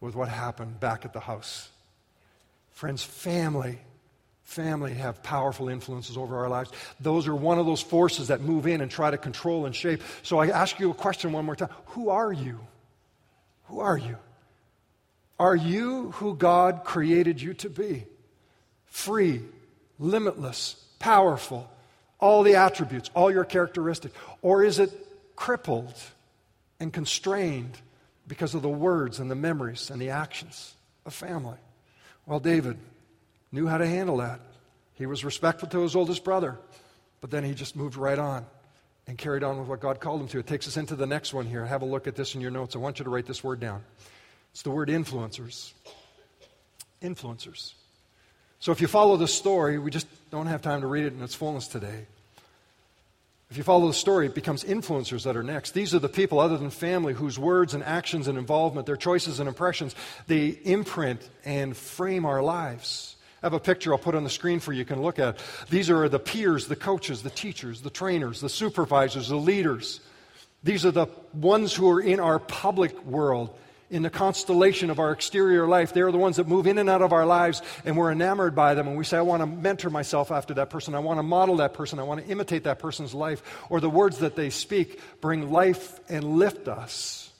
with 0.00 0.14
what 0.14 0.28
happened 0.28 0.80
back 0.80 1.04
at 1.04 1.12
the 1.12 1.20
house. 1.20 1.68
Friends, 2.70 3.02
family 3.02 3.78
family 4.52 4.92
have 4.92 5.22
powerful 5.22 5.68
influences 5.68 6.16
over 6.16 6.36
our 6.36 6.48
lives. 6.48 6.70
Those 7.00 7.26
are 7.26 7.34
one 7.34 7.58
of 7.58 7.66
those 7.66 7.80
forces 7.80 8.28
that 8.28 8.42
move 8.42 8.66
in 8.66 8.80
and 8.80 8.90
try 8.90 9.10
to 9.10 9.18
control 9.18 9.66
and 9.66 9.74
shape. 9.74 10.02
So 10.22 10.38
I 10.38 10.48
ask 10.48 10.78
you 10.78 10.90
a 10.90 10.94
question 10.94 11.32
one 11.32 11.46
more 11.46 11.56
time 11.56 11.70
Who 11.86 12.10
are 12.10 12.32
you? 12.32 12.60
Who 13.64 13.80
are 13.80 13.96
you? 13.96 14.16
Are 15.38 15.56
you 15.56 16.10
who 16.12 16.36
God 16.36 16.82
created 16.84 17.40
you 17.40 17.54
to 17.54 17.70
be? 17.70 18.04
Free, 18.86 19.40
limitless, 19.98 20.74
powerful, 20.98 21.70
all 22.20 22.42
the 22.42 22.56
attributes, 22.56 23.10
all 23.14 23.32
your 23.32 23.44
characteristics? 23.44 24.14
Or 24.42 24.62
is 24.62 24.78
it 24.78 24.92
crippled 25.34 25.94
and 26.82 26.92
constrained 26.92 27.78
because 28.26 28.54
of 28.54 28.62
the 28.62 28.68
words 28.68 29.20
and 29.20 29.30
the 29.30 29.36
memories 29.36 29.88
and 29.88 30.02
the 30.02 30.10
actions 30.10 30.74
of 31.06 31.14
family? 31.14 31.56
Well, 32.26 32.40
David 32.40 32.76
knew 33.52 33.68
how 33.68 33.78
to 33.78 33.86
handle 33.86 34.16
that. 34.16 34.40
He 34.94 35.06
was 35.06 35.24
respectful 35.24 35.68
to 35.68 35.80
his 35.82 35.94
oldest 35.94 36.24
brother, 36.24 36.58
but 37.20 37.30
then 37.30 37.44
he 37.44 37.54
just 37.54 37.76
moved 37.76 37.96
right 37.96 38.18
on 38.18 38.44
and 39.06 39.16
carried 39.16 39.44
on 39.44 39.60
with 39.60 39.68
what 39.68 39.80
God 39.80 40.00
called 40.00 40.22
him 40.22 40.28
to. 40.28 40.40
It 40.40 40.48
takes 40.48 40.66
us 40.66 40.76
into 40.76 40.96
the 40.96 41.06
next 41.06 41.32
one 41.32 41.46
here. 41.46 41.64
Have 41.64 41.82
a 41.82 41.86
look 41.86 42.08
at 42.08 42.16
this 42.16 42.34
in 42.34 42.40
your 42.40 42.50
notes. 42.50 42.74
I 42.74 42.80
want 42.80 42.98
you 42.98 43.04
to 43.04 43.10
write 43.10 43.26
this 43.26 43.44
word 43.44 43.60
down. 43.60 43.84
It's 44.50 44.62
the 44.62 44.70
word 44.70 44.88
influencers. 44.88 45.72
Influencers. 47.00 47.74
So 48.58 48.72
if 48.72 48.80
you 48.80 48.88
follow 48.88 49.16
the 49.16 49.28
story, 49.28 49.78
we 49.78 49.92
just 49.92 50.08
don't 50.30 50.46
have 50.46 50.62
time 50.62 50.80
to 50.80 50.88
read 50.88 51.04
it 51.04 51.12
in 51.12 51.22
its 51.22 51.34
fullness 51.36 51.68
today. 51.68 52.06
If 53.52 53.58
you 53.58 53.64
follow 53.64 53.86
the 53.86 53.92
story, 53.92 54.24
it 54.24 54.34
becomes 54.34 54.64
influencers 54.64 55.24
that 55.24 55.36
are 55.36 55.42
next. 55.42 55.72
These 55.72 55.94
are 55.94 55.98
the 55.98 56.08
people, 56.08 56.40
other 56.40 56.56
than 56.56 56.70
family, 56.70 57.12
whose 57.12 57.38
words 57.38 57.74
and 57.74 57.84
actions 57.84 58.26
and 58.26 58.38
involvement, 58.38 58.86
their 58.86 58.96
choices 58.96 59.40
and 59.40 59.46
impressions, 59.46 59.94
they 60.26 60.58
imprint 60.64 61.28
and 61.44 61.76
frame 61.76 62.24
our 62.24 62.42
lives. 62.42 63.16
I 63.42 63.46
have 63.46 63.52
a 63.52 63.60
picture 63.60 63.92
I'll 63.92 63.98
put 63.98 64.14
on 64.14 64.24
the 64.24 64.30
screen 64.30 64.58
for 64.58 64.72
you, 64.72 64.78
you 64.78 64.84
can 64.86 65.02
look 65.02 65.18
at. 65.18 65.36
These 65.68 65.90
are 65.90 66.08
the 66.08 66.18
peers, 66.18 66.66
the 66.66 66.76
coaches, 66.76 67.22
the 67.22 67.28
teachers, 67.28 67.82
the 67.82 67.90
trainers, 67.90 68.40
the 68.40 68.48
supervisors, 68.48 69.28
the 69.28 69.36
leaders. 69.36 70.00
These 70.64 70.86
are 70.86 70.90
the 70.90 71.08
ones 71.34 71.74
who 71.74 71.90
are 71.90 72.00
in 72.00 72.20
our 72.20 72.38
public 72.38 73.04
world 73.04 73.54
in 73.92 74.02
the 74.02 74.10
constellation 74.10 74.88
of 74.88 74.98
our 74.98 75.12
exterior 75.12 75.68
life. 75.68 75.92
They're 75.92 76.10
the 76.10 76.18
ones 76.18 76.36
that 76.36 76.48
move 76.48 76.66
in 76.66 76.78
and 76.78 76.88
out 76.88 77.02
of 77.02 77.12
our 77.12 77.26
lives, 77.26 77.60
and 77.84 77.94
we're 77.94 78.10
enamored 78.10 78.54
by 78.54 78.72
them. 78.72 78.88
And 78.88 78.96
we 78.96 79.04
say, 79.04 79.18
I 79.18 79.20
want 79.20 79.42
to 79.42 79.46
mentor 79.46 79.90
myself 79.90 80.32
after 80.32 80.54
that 80.54 80.70
person. 80.70 80.94
I 80.94 80.98
want 81.00 81.18
to 81.18 81.22
model 81.22 81.58
that 81.58 81.74
person. 81.74 81.98
I 81.98 82.02
want 82.02 82.24
to 82.24 82.26
imitate 82.26 82.64
that 82.64 82.78
person's 82.78 83.12
life. 83.12 83.42
Or 83.68 83.80
the 83.80 83.90
words 83.90 84.18
that 84.18 84.34
they 84.34 84.48
speak 84.48 84.98
bring 85.20 85.52
life 85.52 86.00
and 86.08 86.24
lift 86.24 86.68
us. 86.68 87.30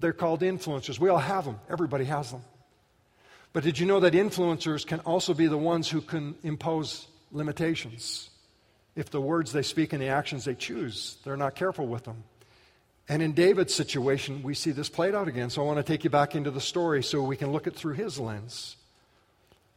They're 0.00 0.12
called 0.12 0.40
influencers. 0.40 0.98
We 0.98 1.08
all 1.08 1.18
have 1.18 1.44
them, 1.44 1.60
everybody 1.70 2.04
has 2.04 2.32
them. 2.32 2.42
But 3.52 3.62
did 3.62 3.78
you 3.78 3.86
know 3.86 4.00
that 4.00 4.12
influencers 4.12 4.84
can 4.84 4.98
also 5.00 5.34
be 5.34 5.46
the 5.46 5.56
ones 5.56 5.88
who 5.88 6.00
can 6.00 6.34
impose 6.42 7.06
limitations? 7.30 8.28
If 8.96 9.10
the 9.10 9.20
words 9.20 9.52
they 9.52 9.62
speak 9.62 9.92
and 9.92 10.02
the 10.02 10.08
actions 10.08 10.44
they 10.44 10.56
choose, 10.56 11.16
they're 11.24 11.36
not 11.36 11.54
careful 11.54 11.86
with 11.86 12.04
them. 12.04 12.24
And 13.08 13.22
in 13.22 13.32
David's 13.32 13.74
situation, 13.74 14.42
we 14.42 14.54
see 14.54 14.72
this 14.72 14.88
played 14.88 15.14
out 15.14 15.28
again. 15.28 15.50
So 15.50 15.62
I 15.62 15.64
want 15.64 15.78
to 15.78 15.84
take 15.84 16.02
you 16.02 16.10
back 16.10 16.34
into 16.34 16.50
the 16.50 16.60
story 16.60 17.02
so 17.02 17.22
we 17.22 17.36
can 17.36 17.52
look 17.52 17.66
at 17.66 17.76
through 17.76 17.94
his 17.94 18.18
lens. 18.18 18.76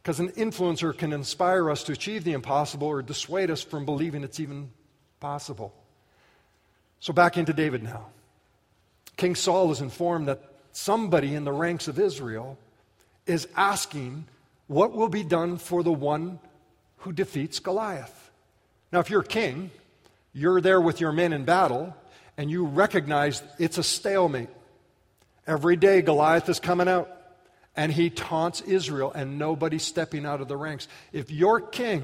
Because 0.02 0.18
an 0.18 0.30
influencer 0.30 0.96
can 0.96 1.12
inspire 1.12 1.70
us 1.70 1.84
to 1.84 1.92
achieve 1.92 2.24
the 2.24 2.32
impossible 2.32 2.88
or 2.88 3.02
dissuade 3.02 3.50
us 3.50 3.62
from 3.62 3.84
believing 3.84 4.24
it's 4.24 4.40
even 4.40 4.70
possible. 5.20 5.74
So 6.98 7.12
back 7.12 7.36
into 7.36 7.52
David 7.52 7.82
now. 7.82 8.06
King 9.16 9.34
Saul 9.34 9.70
is 9.70 9.80
informed 9.80 10.28
that 10.28 10.42
somebody 10.72 11.34
in 11.34 11.44
the 11.44 11.52
ranks 11.52 11.88
of 11.88 11.98
Israel 11.98 12.58
is 13.26 13.46
asking 13.54 14.24
what 14.66 14.92
will 14.92 15.08
be 15.08 15.22
done 15.22 15.58
for 15.58 15.82
the 15.82 15.92
one 15.92 16.38
who 16.98 17.12
defeats 17.12 17.58
Goliath. 17.58 18.30
Now, 18.92 19.00
if 19.00 19.10
you're 19.10 19.22
king, 19.22 19.70
you're 20.32 20.60
there 20.60 20.80
with 20.80 21.00
your 21.00 21.12
men 21.12 21.32
in 21.32 21.44
battle, 21.44 21.94
and 22.40 22.50
you 22.50 22.64
recognize 22.64 23.42
it's 23.58 23.76
a 23.76 23.82
stalemate. 23.82 24.48
Every 25.46 25.76
day, 25.76 26.00
Goliath 26.00 26.48
is 26.48 26.58
coming 26.58 26.88
out, 26.88 27.14
and 27.76 27.92
he 27.92 28.08
taunts 28.08 28.62
Israel, 28.62 29.12
and 29.14 29.38
nobody's 29.38 29.82
stepping 29.82 30.24
out 30.24 30.40
of 30.40 30.48
the 30.48 30.56
ranks. 30.56 30.88
If 31.12 31.30
you're 31.30 31.60
king, 31.60 32.02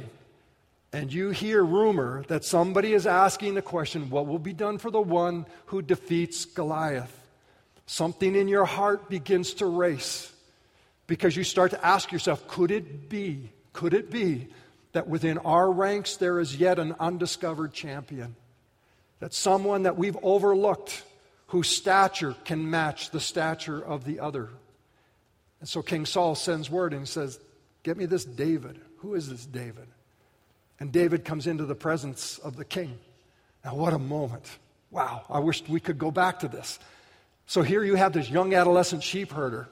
and 0.93 1.11
you 1.11 1.31
hear 1.31 1.65
rumor 1.65 2.23
that 2.29 2.45
somebody 2.45 2.93
is 2.93 3.07
asking 3.07 3.55
the 3.55 3.63
question, 3.63 4.11
What 4.11 4.27
will 4.27 4.39
be 4.39 4.53
done 4.53 4.77
for 4.77 4.91
the 4.91 5.01
one 5.01 5.47
who 5.67 5.81
defeats 5.81 6.45
Goliath? 6.45 7.19
Something 7.87 8.35
in 8.35 8.47
your 8.47 8.67
heart 8.67 9.09
begins 9.09 9.55
to 9.55 9.65
race 9.65 10.31
because 11.07 11.35
you 11.35 11.45
start 11.45 11.71
to 11.71 11.83
ask 11.83 12.13
yourself, 12.13 12.47
Could 12.47 12.71
it 12.71 13.09
be, 13.09 13.53
could 13.73 13.95
it 13.95 14.11
be 14.11 14.49
that 14.93 15.09
within 15.09 15.39
our 15.39 15.73
ranks 15.73 16.19
there 16.19 16.41
is 16.41 16.57
yet 16.57 16.79
an 16.79 16.95
undiscovered 17.01 17.73
champion? 17.73 18.37
That 19.21 19.33
someone 19.33 19.85
that 19.85 19.97
we've 19.97 20.17
overlooked 20.23 21.03
whose 21.49 21.69
stature 21.69 22.35
can 22.45 22.69
match 22.69 23.11
the 23.11 23.21
stature 23.21 23.83
of 23.83 24.05
the 24.05 24.21
other. 24.21 24.51
And 25.61 25.69
so 25.69 25.83
King 25.83 26.07
Saul 26.07 26.35
sends 26.35 26.71
word 26.71 26.93
and 26.93 27.09
says, 27.09 27.39
Get 27.83 27.97
me 27.97 28.07
this 28.07 28.25
David. 28.25 28.81
Who 28.99 29.15
is 29.15 29.29
this 29.29 29.47
David? 29.47 29.87
And 30.81 30.93
David 30.93 31.25
comes 31.25 31.47
into 31.47 31.65
the 31.65 31.75
presence 31.75 32.39
of 32.39 32.57
the 32.57 32.65
king. 32.65 32.99
Now, 33.65 33.75
what 33.77 33.93
a 33.93 33.99
moment. 33.99 34.45
Wow, 34.91 35.25
I 35.31 35.39
wish 35.39 35.67
we 35.69 35.81
could 35.81 35.99
go 35.99 36.11
back 36.11 36.41
to 36.41 36.49
this. 36.49 36.79
So 37.47 37.63
here 37.63 37.85
you 37.85 37.95
have 37.95 38.13
this 38.13 38.29
young 38.29 38.55
adolescent 38.55 39.03
sheep 39.03 39.33
herder 39.33 39.69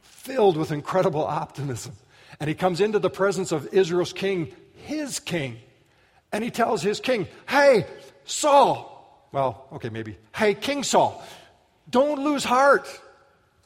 filled 0.00 0.56
with 0.56 0.72
incredible 0.72 1.24
optimism. 1.24 1.92
And 2.38 2.48
he 2.48 2.54
comes 2.54 2.80
into 2.80 2.98
the 2.98 3.10
presence 3.10 3.52
of 3.52 3.72
Israel's 3.72 4.12
king, 4.12 4.52
his 4.84 5.20
king. 5.20 5.58
And 6.32 6.42
he 6.42 6.50
tells 6.50 6.82
his 6.82 7.00
king, 7.00 7.26
Hey, 7.48 7.86
Saul. 8.24 9.28
Well, 9.32 9.66
okay, 9.72 9.88
maybe. 9.88 10.16
Hey, 10.34 10.54
King 10.54 10.82
Saul, 10.82 11.22
don't 11.88 12.22
lose 12.22 12.44
heart. 12.44 12.86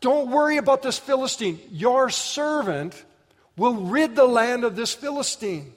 Don't 0.01 0.31
worry 0.31 0.59
about 0.59 0.83
this 0.83 0.99
Philistine. 0.99 1.59
Your 1.71 2.11
servant 2.11 3.03
will 3.57 3.75
rid 3.75 4.17
the 4.17 4.27
land 4.27 4.65
of 4.65 4.77
this 4.77 4.93
Philistine. 4.93 5.73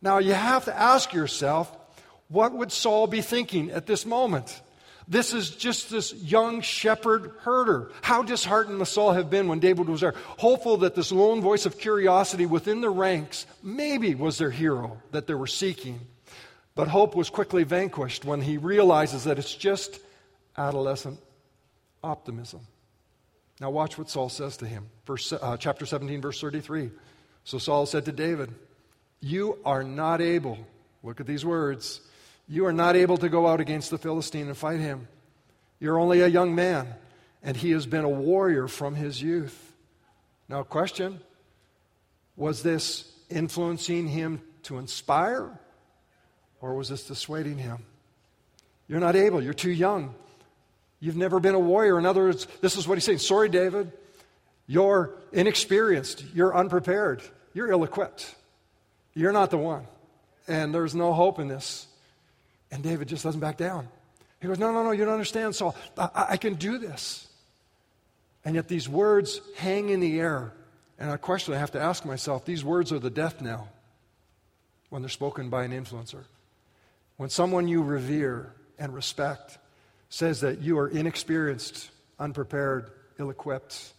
Now, 0.00 0.18
you 0.18 0.34
have 0.34 0.66
to 0.66 0.78
ask 0.78 1.12
yourself, 1.12 1.74
what 2.28 2.52
would 2.52 2.70
Saul 2.70 3.06
be 3.06 3.20
thinking 3.22 3.70
at 3.70 3.86
this 3.86 4.06
moment? 4.06 4.60
This 5.08 5.32
is 5.32 5.50
just 5.50 5.90
this 5.90 6.12
young 6.12 6.60
shepherd 6.60 7.32
herder. 7.40 7.90
How 8.02 8.22
disheartened 8.22 8.78
must 8.78 8.92
Saul 8.92 9.12
have 9.12 9.30
been 9.30 9.48
when 9.48 9.58
David 9.58 9.88
was 9.88 10.02
there, 10.02 10.14
hopeful 10.36 10.76
that 10.78 10.94
this 10.94 11.10
lone 11.10 11.40
voice 11.40 11.64
of 11.64 11.78
curiosity 11.78 12.44
within 12.44 12.82
the 12.82 12.90
ranks 12.90 13.46
maybe 13.62 14.14
was 14.14 14.36
their 14.36 14.50
hero 14.50 14.98
that 15.12 15.26
they 15.26 15.34
were 15.34 15.46
seeking. 15.46 16.00
But 16.78 16.86
hope 16.86 17.16
was 17.16 17.28
quickly 17.28 17.64
vanquished 17.64 18.24
when 18.24 18.40
he 18.40 18.56
realizes 18.56 19.24
that 19.24 19.36
it's 19.36 19.52
just 19.52 19.98
adolescent 20.56 21.18
optimism. 22.04 22.60
Now, 23.60 23.70
watch 23.70 23.98
what 23.98 24.08
Saul 24.08 24.28
says 24.28 24.58
to 24.58 24.66
him. 24.66 24.86
Verse, 25.04 25.32
uh, 25.32 25.56
chapter 25.56 25.86
17, 25.86 26.20
verse 26.20 26.40
33. 26.40 26.92
So 27.42 27.58
Saul 27.58 27.84
said 27.84 28.04
to 28.04 28.12
David, 28.12 28.54
You 29.18 29.58
are 29.64 29.82
not 29.82 30.20
able, 30.20 30.56
look 31.02 31.18
at 31.18 31.26
these 31.26 31.44
words, 31.44 32.00
you 32.46 32.64
are 32.66 32.72
not 32.72 32.94
able 32.94 33.16
to 33.16 33.28
go 33.28 33.48
out 33.48 33.60
against 33.60 33.90
the 33.90 33.98
Philistine 33.98 34.46
and 34.46 34.56
fight 34.56 34.78
him. 34.78 35.08
You're 35.80 35.98
only 35.98 36.20
a 36.20 36.28
young 36.28 36.54
man, 36.54 36.94
and 37.42 37.56
he 37.56 37.72
has 37.72 37.86
been 37.86 38.04
a 38.04 38.08
warrior 38.08 38.68
from 38.68 38.94
his 38.94 39.20
youth. 39.20 39.72
Now, 40.48 40.62
question 40.62 41.18
Was 42.36 42.62
this 42.62 43.12
influencing 43.28 44.06
him 44.06 44.42
to 44.62 44.78
inspire, 44.78 45.58
or 46.60 46.74
was 46.74 46.88
this 46.88 47.04
dissuading 47.04 47.58
him? 47.58 47.78
You're 48.88 49.00
not 49.00 49.16
able, 49.16 49.42
you're 49.42 49.54
too 49.54 49.70
young. 49.70 50.14
You've 51.00 51.16
never 51.16 51.38
been 51.38 51.54
a 51.54 51.60
warrior. 51.60 51.98
In 51.98 52.06
other 52.06 52.24
words, 52.24 52.46
this 52.60 52.76
is 52.76 52.88
what 52.88 52.96
he's 52.96 53.04
saying 53.04 53.18
Sorry, 53.18 53.48
David, 53.48 53.92
you're 54.66 55.14
inexperienced, 55.32 56.24
you're 56.34 56.56
unprepared, 56.56 57.22
you're 57.54 57.70
ill 57.70 57.84
equipped. 57.84 58.34
You're 59.14 59.32
not 59.32 59.50
the 59.50 59.58
one. 59.58 59.86
And 60.46 60.72
there's 60.72 60.94
no 60.94 61.12
hope 61.12 61.40
in 61.40 61.48
this. 61.48 61.86
And 62.70 62.82
David 62.82 63.08
just 63.08 63.24
doesn't 63.24 63.40
back 63.40 63.56
down. 63.56 63.88
He 64.40 64.46
goes, 64.46 64.58
No, 64.58 64.72
no, 64.72 64.84
no, 64.84 64.92
you 64.92 65.04
don't 65.04 65.12
understand, 65.12 65.54
Saul. 65.54 65.74
I, 65.96 66.26
I 66.30 66.36
can 66.36 66.54
do 66.54 66.78
this. 66.78 67.26
And 68.44 68.54
yet 68.54 68.68
these 68.68 68.88
words 68.88 69.40
hang 69.56 69.88
in 69.88 70.00
the 70.00 70.20
air. 70.20 70.52
And 70.98 71.10
a 71.10 71.18
question 71.18 71.54
I 71.54 71.58
have 71.58 71.72
to 71.72 71.80
ask 71.80 72.04
myself 72.04 72.44
these 72.44 72.64
words 72.64 72.92
are 72.92 72.98
the 72.98 73.10
death 73.10 73.40
knell 73.40 73.68
when 74.90 75.02
they're 75.02 75.08
spoken 75.08 75.50
by 75.50 75.64
an 75.64 75.72
influencer. 75.72 76.24
When 77.18 77.30
someone 77.30 77.66
you 77.66 77.82
revere 77.82 78.54
and 78.78 78.94
respect 78.94 79.58
says 80.08 80.40
that 80.40 80.62
you 80.62 80.78
are 80.78 80.88
inexperienced, 80.88 81.90
unprepared, 82.18 82.92
ill 83.18 83.30
equipped, 83.30 83.92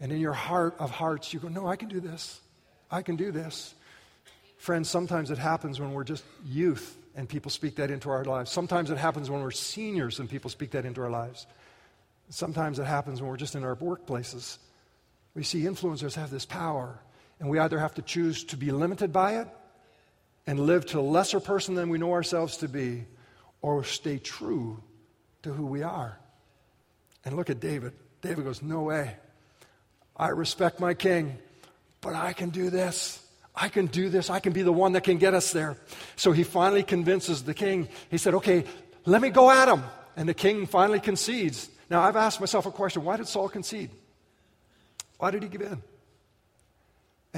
and 0.00 0.10
in 0.12 0.18
your 0.18 0.32
heart 0.32 0.74
of 0.80 0.90
hearts 0.90 1.32
you 1.32 1.38
go, 1.38 1.48
No, 1.48 1.66
I 1.66 1.76
can 1.76 1.88
do 1.88 2.00
this. 2.00 2.40
I 2.90 3.02
can 3.02 3.14
do 3.14 3.30
this. 3.30 3.72
Friends, 4.58 4.90
sometimes 4.90 5.30
it 5.30 5.38
happens 5.38 5.78
when 5.78 5.92
we're 5.92 6.04
just 6.04 6.24
youth 6.44 6.96
and 7.14 7.28
people 7.28 7.52
speak 7.52 7.76
that 7.76 7.90
into 7.90 8.10
our 8.10 8.24
lives. 8.24 8.50
Sometimes 8.50 8.90
it 8.90 8.98
happens 8.98 9.30
when 9.30 9.40
we're 9.40 9.52
seniors 9.52 10.18
and 10.18 10.28
people 10.28 10.50
speak 10.50 10.72
that 10.72 10.84
into 10.84 11.00
our 11.00 11.10
lives. 11.10 11.46
Sometimes 12.30 12.80
it 12.80 12.84
happens 12.84 13.20
when 13.20 13.30
we're 13.30 13.36
just 13.36 13.54
in 13.54 13.62
our 13.62 13.76
workplaces. 13.76 14.58
We 15.34 15.44
see 15.44 15.62
influencers 15.62 16.16
have 16.16 16.30
this 16.30 16.44
power, 16.44 16.98
and 17.38 17.48
we 17.48 17.60
either 17.60 17.78
have 17.78 17.94
to 17.94 18.02
choose 18.02 18.42
to 18.44 18.56
be 18.56 18.72
limited 18.72 19.12
by 19.12 19.36
it 19.36 19.48
and 20.48 20.58
live 20.58 20.86
to 20.86 20.98
a 20.98 21.02
lesser 21.02 21.40
person 21.40 21.74
than 21.74 21.90
we 21.90 21.98
know 21.98 22.14
ourselves 22.14 22.56
to 22.56 22.68
be, 22.68 23.04
or 23.60 23.84
stay 23.84 24.16
true 24.16 24.82
to 25.42 25.52
who 25.52 25.66
we 25.66 25.82
are. 25.82 26.18
And 27.22 27.36
look 27.36 27.50
at 27.50 27.60
David. 27.60 27.92
David 28.22 28.46
goes, 28.46 28.62
No 28.62 28.84
way. 28.84 29.14
I 30.16 30.28
respect 30.28 30.80
my 30.80 30.94
king, 30.94 31.36
but 32.00 32.14
I 32.14 32.32
can 32.32 32.48
do 32.48 32.70
this. 32.70 33.22
I 33.54 33.68
can 33.68 33.88
do 33.88 34.08
this. 34.08 34.30
I 34.30 34.40
can 34.40 34.54
be 34.54 34.62
the 34.62 34.72
one 34.72 34.92
that 34.92 35.04
can 35.04 35.18
get 35.18 35.34
us 35.34 35.52
there. 35.52 35.76
So 36.16 36.32
he 36.32 36.44
finally 36.44 36.82
convinces 36.82 37.42
the 37.42 37.52
king. 37.52 37.86
He 38.10 38.16
said, 38.16 38.32
Okay, 38.32 38.64
let 39.04 39.20
me 39.20 39.28
go 39.28 39.50
at 39.50 39.68
him. 39.68 39.84
And 40.16 40.26
the 40.26 40.34
king 40.34 40.64
finally 40.64 40.98
concedes. 40.98 41.68
Now, 41.90 42.00
I've 42.00 42.16
asked 42.16 42.40
myself 42.40 42.64
a 42.64 42.70
question 42.70 43.04
why 43.04 43.18
did 43.18 43.28
Saul 43.28 43.50
concede? 43.50 43.90
Why 45.18 45.30
did 45.30 45.42
he 45.42 45.50
give 45.50 45.60
in? 45.60 45.82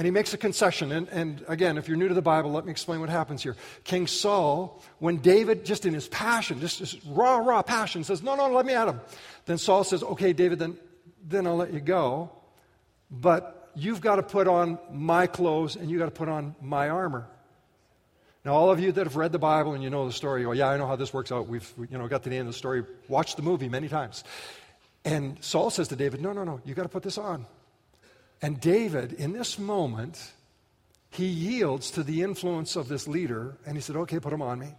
And 0.01 0.05
he 0.07 0.09
makes 0.11 0.33
a 0.33 0.37
concession. 0.39 0.91
And, 0.91 1.07
and, 1.09 1.45
again, 1.47 1.77
if 1.77 1.87
you're 1.87 1.95
new 1.95 2.07
to 2.07 2.15
the 2.15 2.23
Bible, 2.23 2.51
let 2.51 2.65
me 2.65 2.71
explain 2.71 3.01
what 3.01 3.09
happens 3.09 3.43
here. 3.43 3.55
King 3.83 4.07
Saul, 4.07 4.81
when 4.97 5.17
David, 5.17 5.63
just 5.63 5.85
in 5.85 5.93
his 5.93 6.07
passion, 6.07 6.59
just, 6.59 6.79
just 6.79 6.97
raw, 7.05 7.37
raw 7.37 7.61
passion, 7.61 8.03
says, 8.03 8.23
No, 8.23 8.33
no, 8.33 8.49
let 8.49 8.65
me 8.65 8.73
at 8.73 8.87
him. 8.87 8.99
Then 9.45 9.59
Saul 9.59 9.83
says, 9.83 10.01
Okay, 10.01 10.33
David, 10.33 10.57
then, 10.57 10.75
then 11.23 11.45
I'll 11.45 11.55
let 11.55 11.71
you 11.71 11.79
go. 11.79 12.31
But 13.11 13.69
you've 13.75 14.01
got 14.01 14.15
to 14.15 14.23
put 14.23 14.47
on 14.47 14.79
my 14.91 15.27
clothes 15.27 15.75
and 15.75 15.87
you've 15.87 15.99
got 15.99 16.05
to 16.05 16.11
put 16.17 16.29
on 16.29 16.55
my 16.59 16.89
armor. 16.89 17.27
Now, 18.43 18.53
all 18.53 18.71
of 18.71 18.79
you 18.79 18.91
that 18.91 19.05
have 19.05 19.17
read 19.17 19.31
the 19.31 19.37
Bible 19.37 19.75
and 19.75 19.83
you 19.83 19.91
know 19.91 20.07
the 20.07 20.13
story, 20.13 20.45
oh, 20.45 20.51
yeah, 20.51 20.69
I 20.69 20.77
know 20.77 20.87
how 20.87 20.95
this 20.95 21.13
works 21.13 21.31
out. 21.31 21.47
We've 21.47 21.71
you 21.77 21.99
know, 21.99 22.07
got 22.07 22.23
to 22.23 22.29
the 22.31 22.37
end 22.37 22.47
of 22.47 22.55
the 22.55 22.57
story, 22.57 22.85
watched 23.07 23.35
the 23.35 23.43
movie 23.43 23.69
many 23.69 23.87
times. 23.87 24.23
And 25.05 25.37
Saul 25.43 25.69
says 25.69 25.89
to 25.89 25.95
David, 25.95 26.21
No, 26.21 26.33
no, 26.33 26.43
no, 26.43 26.59
you've 26.65 26.75
got 26.75 26.83
to 26.83 26.89
put 26.89 27.03
this 27.03 27.19
on. 27.19 27.45
And 28.41 28.59
David, 28.59 29.13
in 29.13 29.33
this 29.33 29.59
moment, 29.59 30.31
he 31.11 31.25
yields 31.25 31.91
to 31.91 32.03
the 32.03 32.23
influence 32.23 32.75
of 32.75 32.87
this 32.87 33.07
leader 33.07 33.57
and 33.65 33.75
he 33.75 33.81
said, 33.81 33.95
Okay, 33.95 34.19
put 34.19 34.33
him 34.33 34.41
on 34.41 34.59
me. 34.59 34.73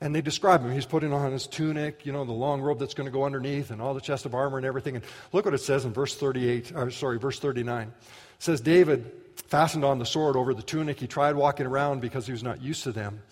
And 0.00 0.14
they 0.14 0.20
describe 0.20 0.62
him. 0.62 0.72
He's 0.72 0.86
putting 0.86 1.12
on 1.12 1.32
his 1.32 1.46
tunic, 1.46 2.06
you 2.06 2.12
know, 2.12 2.24
the 2.24 2.32
long 2.32 2.60
robe 2.60 2.78
that's 2.78 2.94
going 2.94 3.06
to 3.06 3.12
go 3.12 3.24
underneath, 3.24 3.72
and 3.72 3.82
all 3.82 3.94
the 3.94 4.00
chest 4.00 4.26
of 4.26 4.34
armor 4.34 4.56
and 4.56 4.64
everything. 4.64 4.94
And 4.94 5.04
look 5.32 5.44
what 5.44 5.54
it 5.54 5.58
says 5.58 5.84
in 5.84 5.92
verse 5.92 6.14
38, 6.14 6.72
or 6.76 6.90
sorry, 6.92 7.18
verse 7.18 7.40
39. 7.40 7.88
It 7.88 7.94
says, 8.38 8.60
David 8.60 9.10
fastened 9.48 9.84
on 9.84 9.98
the 9.98 10.06
sword 10.06 10.36
over 10.36 10.54
the 10.54 10.62
tunic. 10.62 11.00
He 11.00 11.08
tried 11.08 11.34
walking 11.34 11.66
around 11.66 12.00
because 12.00 12.26
he 12.26 12.32
was 12.32 12.44
not 12.44 12.62
used 12.62 12.84
to 12.84 12.92
them. 12.92 13.22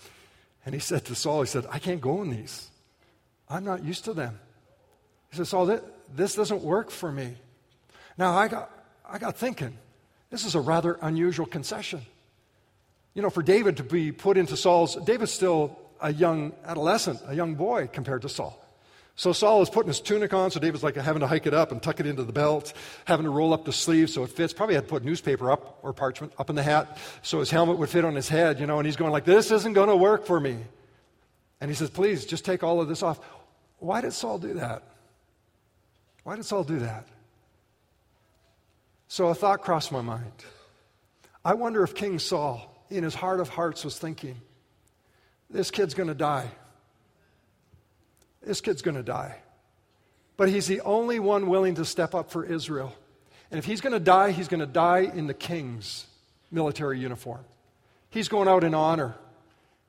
And 0.64 0.74
he 0.74 0.80
said 0.80 1.04
to 1.04 1.14
Saul, 1.14 1.42
he 1.42 1.46
said, 1.46 1.66
I 1.70 1.78
can't 1.78 2.00
go 2.00 2.20
in 2.22 2.30
these. 2.30 2.68
I'm 3.48 3.64
not 3.64 3.84
used 3.84 4.04
to 4.06 4.12
them. 4.12 4.40
He 5.30 5.36
said, 5.36 5.46
Saul, 5.46 5.80
this 6.12 6.34
doesn't 6.34 6.62
work 6.62 6.90
for 6.90 7.12
me. 7.12 7.36
Now, 8.18 8.36
I 8.36 8.48
got, 8.48 8.70
I 9.08 9.18
got 9.18 9.36
thinking, 9.36 9.76
this 10.30 10.44
is 10.44 10.54
a 10.54 10.60
rather 10.60 10.98
unusual 11.00 11.46
concession. 11.46 12.00
You 13.14 13.22
know, 13.22 13.30
for 13.30 13.42
David 13.42 13.78
to 13.78 13.82
be 13.82 14.12
put 14.12 14.36
into 14.36 14.56
Saul's, 14.56 14.96
David's 14.96 15.32
still 15.32 15.78
a 16.00 16.12
young 16.12 16.52
adolescent, 16.64 17.20
a 17.26 17.34
young 17.34 17.54
boy 17.54 17.88
compared 17.92 18.22
to 18.22 18.28
Saul. 18.28 18.62
So 19.18 19.32
Saul 19.32 19.62
is 19.62 19.70
putting 19.70 19.88
his 19.88 20.00
tunic 20.00 20.34
on, 20.34 20.50
so 20.50 20.60
David's 20.60 20.84
like 20.84 20.94
having 20.94 21.20
to 21.20 21.26
hike 21.26 21.46
it 21.46 21.54
up 21.54 21.72
and 21.72 21.82
tuck 21.82 22.00
it 22.00 22.06
into 22.06 22.22
the 22.22 22.34
belt, 22.34 22.74
having 23.06 23.24
to 23.24 23.30
roll 23.30 23.54
up 23.54 23.64
the 23.64 23.72
sleeves 23.72 24.12
so 24.12 24.24
it 24.24 24.30
fits. 24.30 24.52
Probably 24.52 24.74
had 24.74 24.84
to 24.84 24.90
put 24.90 25.04
newspaper 25.04 25.50
up 25.50 25.78
or 25.82 25.94
parchment 25.94 26.34
up 26.38 26.50
in 26.50 26.56
the 26.56 26.62
hat 26.62 26.98
so 27.22 27.38
his 27.38 27.50
helmet 27.50 27.78
would 27.78 27.88
fit 27.88 28.04
on 28.04 28.14
his 28.14 28.28
head, 28.28 28.60
you 28.60 28.66
know, 28.66 28.78
and 28.78 28.84
he's 28.84 28.96
going 28.96 29.12
like, 29.12 29.24
this 29.24 29.50
isn't 29.50 29.72
going 29.72 29.88
to 29.88 29.96
work 29.96 30.26
for 30.26 30.38
me. 30.38 30.58
And 31.62 31.70
he 31.70 31.74
says, 31.74 31.88
please, 31.88 32.26
just 32.26 32.44
take 32.44 32.62
all 32.62 32.82
of 32.82 32.88
this 32.88 33.02
off. 33.02 33.18
Why 33.78 34.02
did 34.02 34.12
Saul 34.12 34.38
do 34.38 34.52
that? 34.54 34.82
Why 36.24 36.36
did 36.36 36.44
Saul 36.44 36.64
do 36.64 36.80
that? 36.80 37.06
So 39.08 39.28
a 39.28 39.34
thought 39.34 39.62
crossed 39.62 39.92
my 39.92 40.00
mind. 40.00 40.32
I 41.44 41.54
wonder 41.54 41.82
if 41.84 41.94
King 41.94 42.18
Saul, 42.18 42.84
in 42.90 43.04
his 43.04 43.14
heart 43.14 43.40
of 43.40 43.48
hearts, 43.48 43.84
was 43.84 43.98
thinking, 43.98 44.36
this 45.48 45.70
kid's 45.70 45.94
going 45.94 46.08
to 46.08 46.14
die. 46.14 46.50
This 48.42 48.60
kid's 48.60 48.82
going 48.82 48.96
to 48.96 49.02
die. 49.02 49.36
But 50.36 50.48
he's 50.48 50.66
the 50.66 50.80
only 50.80 51.18
one 51.18 51.48
willing 51.48 51.76
to 51.76 51.84
step 51.84 52.14
up 52.14 52.30
for 52.30 52.44
Israel. 52.44 52.94
And 53.50 53.58
if 53.58 53.64
he's 53.64 53.80
going 53.80 53.92
to 53.92 54.00
die, 54.00 54.32
he's 54.32 54.48
going 54.48 54.60
to 54.60 54.66
die 54.66 55.00
in 55.00 55.26
the 55.26 55.34
king's 55.34 56.06
military 56.50 56.98
uniform. 56.98 57.44
He's 58.10 58.28
going 58.28 58.48
out 58.48 58.64
in 58.64 58.74
honor. 58.74 59.14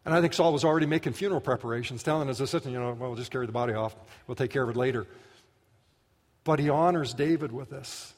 And 0.05 0.13
I 0.13 0.21
think 0.21 0.33
Saul 0.33 0.53
was 0.53 0.63
already 0.63 0.85
making 0.85 1.13
funeral 1.13 1.41
preparations, 1.41 2.01
telling 2.01 2.27
his 2.27 2.39
assistant, 2.39 2.73
you 2.73 2.79
know, 2.79 2.93
well, 2.93 3.09
we'll 3.09 3.15
just 3.17 3.31
carry 3.31 3.45
the 3.45 3.51
body 3.51 3.73
off. 3.73 3.95
We'll 4.25 4.35
take 4.35 4.51
care 4.51 4.63
of 4.63 4.69
it 4.69 4.77
later. 4.77 5.05
But 6.43 6.59
he 6.59 6.69
honors 6.69 7.13
David 7.13 7.51
with 7.51 7.69
this. 7.69 8.13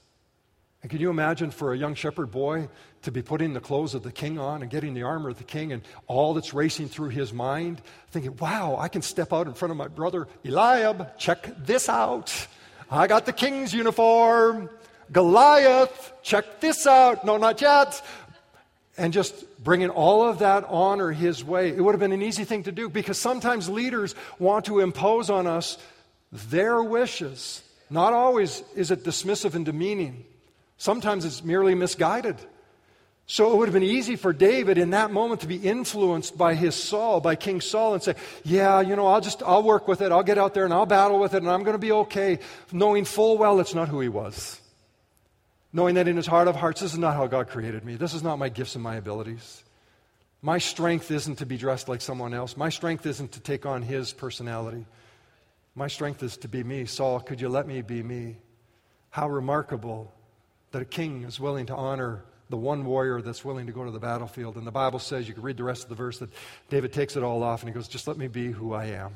And 0.81 0.89
can 0.89 1.01
you 1.01 1.09
imagine 1.09 1.51
for 1.51 1.73
a 1.73 1.77
young 1.77 1.93
shepherd 1.93 2.31
boy 2.31 2.69
to 3.01 3.11
be 3.11 3.21
putting 3.21 3.53
the 3.53 3.59
clothes 3.59 3.95
of 3.95 4.03
the 4.03 4.11
king 4.11 4.39
on 4.39 4.61
and 4.61 4.71
getting 4.71 4.93
the 4.93 5.03
armor 5.03 5.29
of 5.29 5.37
the 5.37 5.43
king 5.43 5.73
and 5.73 5.81
all 6.07 6.33
that's 6.33 6.53
racing 6.53 6.87
through 6.87 7.09
his 7.09 7.33
mind, 7.33 7.81
thinking, 8.11 8.37
wow, 8.37 8.77
I 8.79 8.87
can 8.87 9.01
step 9.01 9.33
out 9.33 9.47
in 9.47 9.53
front 9.53 9.71
of 9.71 9.77
my 9.77 9.89
brother 9.89 10.27
Eliab, 10.45 11.17
check 11.17 11.49
this 11.65 11.89
out. 11.89 12.47
I 12.89 13.07
got 13.07 13.25
the 13.25 13.33
king's 13.33 13.73
uniform. 13.73 14.69
Goliath, 15.11 16.13
check 16.23 16.59
this 16.59 16.87
out. 16.87 17.25
No, 17.25 17.37
not 17.37 17.61
yet. 17.61 18.01
And 18.97 19.11
just 19.11 19.63
bringing 19.63 19.89
all 19.89 20.23
of 20.23 20.39
that 20.39 20.65
honor 20.67 21.11
his 21.11 21.43
way. 21.43 21.69
It 21.69 21.81
would 21.81 21.93
have 21.93 21.99
been 21.99 22.11
an 22.11 22.21
easy 22.21 22.43
thing 22.45 22.63
to 22.63 22.71
do 22.71 22.89
because 22.89 23.17
sometimes 23.17 23.69
leaders 23.69 24.15
want 24.37 24.65
to 24.65 24.79
impose 24.79 25.29
on 25.29 25.47
us 25.47 25.77
their 26.31 26.81
wishes. 26.83 27.63
Not 27.89 28.13
always 28.13 28.63
is 28.75 28.91
it 28.91 29.03
dismissive 29.03 29.55
and 29.55 29.65
demeaning. 29.65 30.25
Sometimes 30.79 31.25
it's 31.25 31.43
merely 31.43 31.75
misguided. 31.75 32.37
So 33.27 33.51
it 33.51 33.57
would 33.57 33.67
have 33.67 33.73
been 33.73 33.83
easy 33.83 34.15
for 34.15 34.33
David 34.33 34.79
in 34.79 34.89
that 34.91 35.11
moment 35.11 35.41
to 35.41 35.47
be 35.47 35.57
influenced 35.57 36.35
by 36.35 36.55
his 36.55 36.73
Saul, 36.73 37.19
by 37.19 37.35
King 37.35 37.61
Saul, 37.61 37.93
and 37.93 38.01
say, 38.01 38.15
Yeah, 38.43 38.81
you 38.81 38.95
know, 38.95 39.05
I'll 39.05 39.21
just, 39.21 39.43
I'll 39.43 39.61
work 39.61 39.87
with 39.87 40.01
it. 40.01 40.11
I'll 40.11 40.23
get 40.23 40.39
out 40.39 40.55
there 40.55 40.63
and 40.63 40.73
I'll 40.73 40.87
battle 40.87 41.19
with 41.19 41.35
it 41.35 41.43
and 41.43 41.51
I'm 41.51 41.63
going 41.63 41.75
to 41.75 41.77
be 41.77 41.91
okay, 41.91 42.39
knowing 42.71 43.05
full 43.05 43.37
well 43.37 43.57
that's 43.57 43.75
not 43.75 43.89
who 43.89 43.99
he 43.99 44.07
was. 44.07 44.59
Knowing 45.71 45.95
that 45.95 46.07
in 46.07 46.15
his 46.15 46.25
heart 46.25 46.47
of 46.47 46.55
hearts, 46.55 46.81
this 46.81 46.93
is 46.93 46.97
not 46.97 47.15
how 47.15 47.27
God 47.27 47.49
created 47.49 47.83
me. 47.83 47.95
This 47.95 48.13
is 48.13 48.23
not 48.23 48.39
my 48.39 48.49
gifts 48.49 48.73
and 48.73 48.83
my 48.83 48.95
abilities. 48.95 49.63
My 50.41 50.57
strength 50.57 51.11
isn't 51.11 51.35
to 51.35 51.45
be 51.45 51.57
dressed 51.57 51.89
like 51.89 52.01
someone 52.01 52.33
else. 52.33 52.55
My 52.55 52.69
strength 52.69 53.05
isn't 53.05 53.33
to 53.33 53.41
take 53.41 53.65
on 53.65 53.81
his 53.81 54.13
personality. 54.13 54.85
My 55.75 55.87
strength 55.87 56.23
is 56.23 56.37
to 56.37 56.47
be 56.47 56.63
me. 56.63 56.85
Saul, 56.85 57.19
could 57.19 57.41
you 57.41 57.49
let 57.49 57.67
me 57.67 57.81
be 57.81 58.01
me? 58.01 58.37
How 59.09 59.29
remarkable 59.29 60.13
that 60.71 60.81
a 60.81 60.85
king 60.85 61.23
is 61.23 61.39
willing 61.39 61.65
to 61.67 61.75
honor 61.75 62.23
the 62.49 62.57
one 62.57 62.85
warrior 62.85 63.21
that's 63.21 63.45
willing 63.45 63.67
to 63.67 63.71
go 63.71 63.85
to 63.85 63.91
the 63.91 63.99
battlefield. 63.99 64.55
And 64.55 64.65
the 64.65 64.71
Bible 64.71 64.99
says, 64.99 65.27
you 65.27 65.33
can 65.33 65.43
read 65.43 65.57
the 65.57 65.63
rest 65.63 65.83
of 65.83 65.89
the 65.89 65.95
verse, 65.95 66.17
that 66.19 66.29
David 66.69 66.91
takes 66.93 67.15
it 67.15 67.23
all 67.23 67.43
off 67.43 67.61
and 67.61 67.69
he 67.69 67.73
goes, 67.73 67.87
Just 67.87 68.07
let 68.07 68.17
me 68.17 68.27
be 68.27 68.51
who 68.51 68.73
I 68.73 68.85
am. 68.85 69.13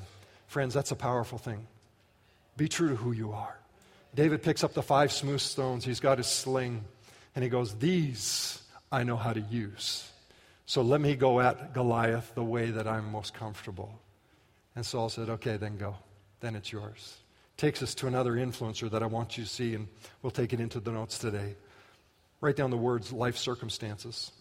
Friends, 0.48 0.74
that's 0.74 0.92
a 0.92 0.96
powerful 0.96 1.38
thing. 1.38 1.66
Be 2.58 2.68
true 2.68 2.90
to 2.90 2.96
who 2.96 3.12
you 3.12 3.32
are. 3.32 3.58
David 4.14 4.44
picks 4.44 4.64
up 4.64 4.74
the 4.74 4.84
five 4.84 5.12
smooth 5.12 5.42
stones, 5.42 5.84
he's 5.84 6.00
got 6.00 6.20
his 6.20 6.28
sling, 6.28 6.84
and 7.36 7.44
he 7.44 7.50
goes, 7.50 7.74
These 7.76 8.62
I 8.92 9.04
know 9.04 9.18
how 9.18 9.34
to 9.34 9.42
use. 9.42 10.10
So 10.68 10.84
let 10.84 11.02
me 11.02 11.16
go 11.16 11.42
at 11.42 11.74
Goliath 11.74 12.36
the 12.36 12.44
way 12.44 12.70
that 12.72 12.88
I'm 12.88 13.12
most 13.12 13.34
comfortable. 13.34 14.00
And 14.76 14.86
Saul 14.86 15.10
said, 15.10 15.30
Okay, 15.30 15.58
then 15.58 15.78
go. 15.78 15.96
Then 16.40 16.56
it's 16.56 16.72
yours 16.72 17.23
takes 17.58 17.82
us 17.84 17.96
to 17.96 18.08
another 18.08 18.34
influencer 18.34 18.90
that 18.92 19.04
I 19.04 19.06
want 19.06 19.38
you 19.38 19.44
to 19.44 19.50
see, 19.50 19.76
and 19.76 19.88
we'll 20.22 20.32
take 20.32 20.54
it 20.54 20.60
into 20.60 20.80
the 20.80 20.92
notes 20.92 21.18
today. 21.18 21.56
Write 22.42 22.56
down 22.56 22.72
the 22.72 22.78
words 22.78 23.14
life 23.14 23.38
circumstances. 23.38 24.32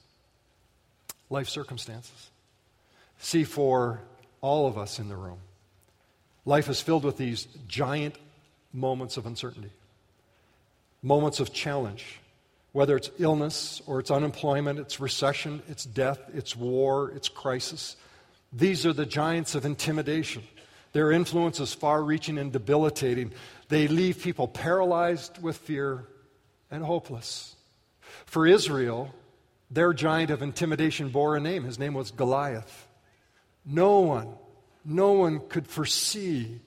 Life 1.31 1.49
circumstances. 1.49 2.31
See, 3.19 3.45
for 3.45 4.01
all 4.41 4.67
of 4.67 4.77
us 4.77 4.99
in 4.99 5.09
the 5.09 5.17
room, 5.17 5.39
life 6.45 6.69
is 6.69 6.81
filled 6.81 7.05
with 7.05 7.17
these 7.17 7.47
giant 7.69 8.17
moments 8.73 9.17
of 9.17 9.27
uncertainty, 9.27 9.71
moments 11.03 11.39
of 11.39 11.53
challenge, 11.53 12.19
whether 12.73 12.97
it's 12.97 13.11
illness 13.19 13.83
or 13.87 14.01
it's 14.01 14.11
unemployment, 14.11 14.79
it's 14.79 14.99
recession, 14.99 15.63
it's 15.69 15.85
death, 15.85 16.19
it's 16.35 16.57
war, 16.57 17.11
it's 17.11 17.29
crisis. 17.29 17.97
These 18.53 18.85
are 18.87 18.93
the 18.93 19.07
giants 19.07 19.55
of 19.55 19.65
intimidation. 19.65 20.43
Their 20.93 21.11
influence 21.11 21.59
is 21.61 21.73
far 21.73 22.03
reaching 22.03 22.39
and 22.39 22.53
debilitating. 22.53 23.33
They 23.69 23.89
leave 23.89 24.21
people 24.21 24.47
paralyzed 24.49 25.43
with 25.43 25.57
fear 25.57 26.07
and 26.71 26.85
hopeless. 26.85 27.57
For 28.27 28.47
Israel, 28.47 29.15
their 29.71 29.93
giant 29.95 30.31
of 30.31 30.43
intimidation 30.43 31.09
bore 31.09 31.37
a 31.37 31.41
name. 31.41 31.65
His 31.65 31.79
name 31.79 31.95
was 31.95 32.11
Goliath. 32.11 32.89
No 33.65 34.01
one, 34.01 34.29
no 34.85 35.13
one 35.13 35.41
could 35.49 35.67
foresee 35.67 36.61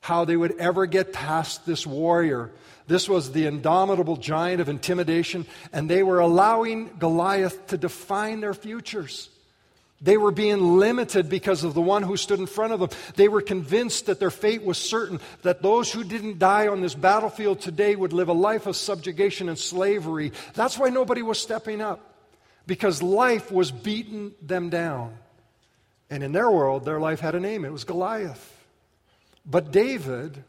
how 0.00 0.24
they 0.24 0.36
would 0.36 0.58
ever 0.58 0.86
get 0.86 1.12
past 1.12 1.64
this 1.64 1.86
warrior. 1.86 2.50
This 2.86 3.08
was 3.08 3.32
the 3.32 3.46
indomitable 3.46 4.16
giant 4.16 4.60
of 4.60 4.68
intimidation, 4.68 5.46
and 5.72 5.88
they 5.88 6.02
were 6.02 6.18
allowing 6.18 6.90
Goliath 6.98 7.68
to 7.68 7.78
define 7.78 8.40
their 8.40 8.54
futures. 8.54 9.30
They 10.02 10.16
were 10.16 10.32
being 10.32 10.78
limited 10.78 11.28
because 11.28 11.62
of 11.62 11.74
the 11.74 11.80
one 11.80 12.02
who 12.02 12.16
stood 12.16 12.40
in 12.40 12.46
front 12.46 12.72
of 12.72 12.80
them. 12.80 12.88
They 13.14 13.28
were 13.28 13.40
convinced 13.40 14.06
that 14.06 14.18
their 14.18 14.32
fate 14.32 14.64
was 14.64 14.76
certain, 14.76 15.20
that 15.42 15.62
those 15.62 15.92
who 15.92 16.02
didn't 16.02 16.40
die 16.40 16.66
on 16.66 16.80
this 16.80 16.96
battlefield 16.96 17.60
today 17.60 17.94
would 17.94 18.12
live 18.12 18.28
a 18.28 18.32
life 18.32 18.66
of 18.66 18.74
subjugation 18.74 19.48
and 19.48 19.56
slavery. 19.56 20.32
That's 20.54 20.76
why 20.76 20.88
nobody 20.88 21.22
was 21.22 21.38
stepping 21.38 21.80
up, 21.80 22.14
because 22.66 23.00
life 23.00 23.52
was 23.52 23.70
beating 23.70 24.32
them 24.42 24.70
down. 24.70 25.16
And 26.10 26.24
in 26.24 26.32
their 26.32 26.50
world, 26.50 26.84
their 26.84 27.00
life 27.00 27.20
had 27.20 27.36
a 27.36 27.40
name 27.40 27.64
it 27.64 27.72
was 27.72 27.84
Goliath. 27.84 28.48
But 29.46 29.70
David, 29.70 30.42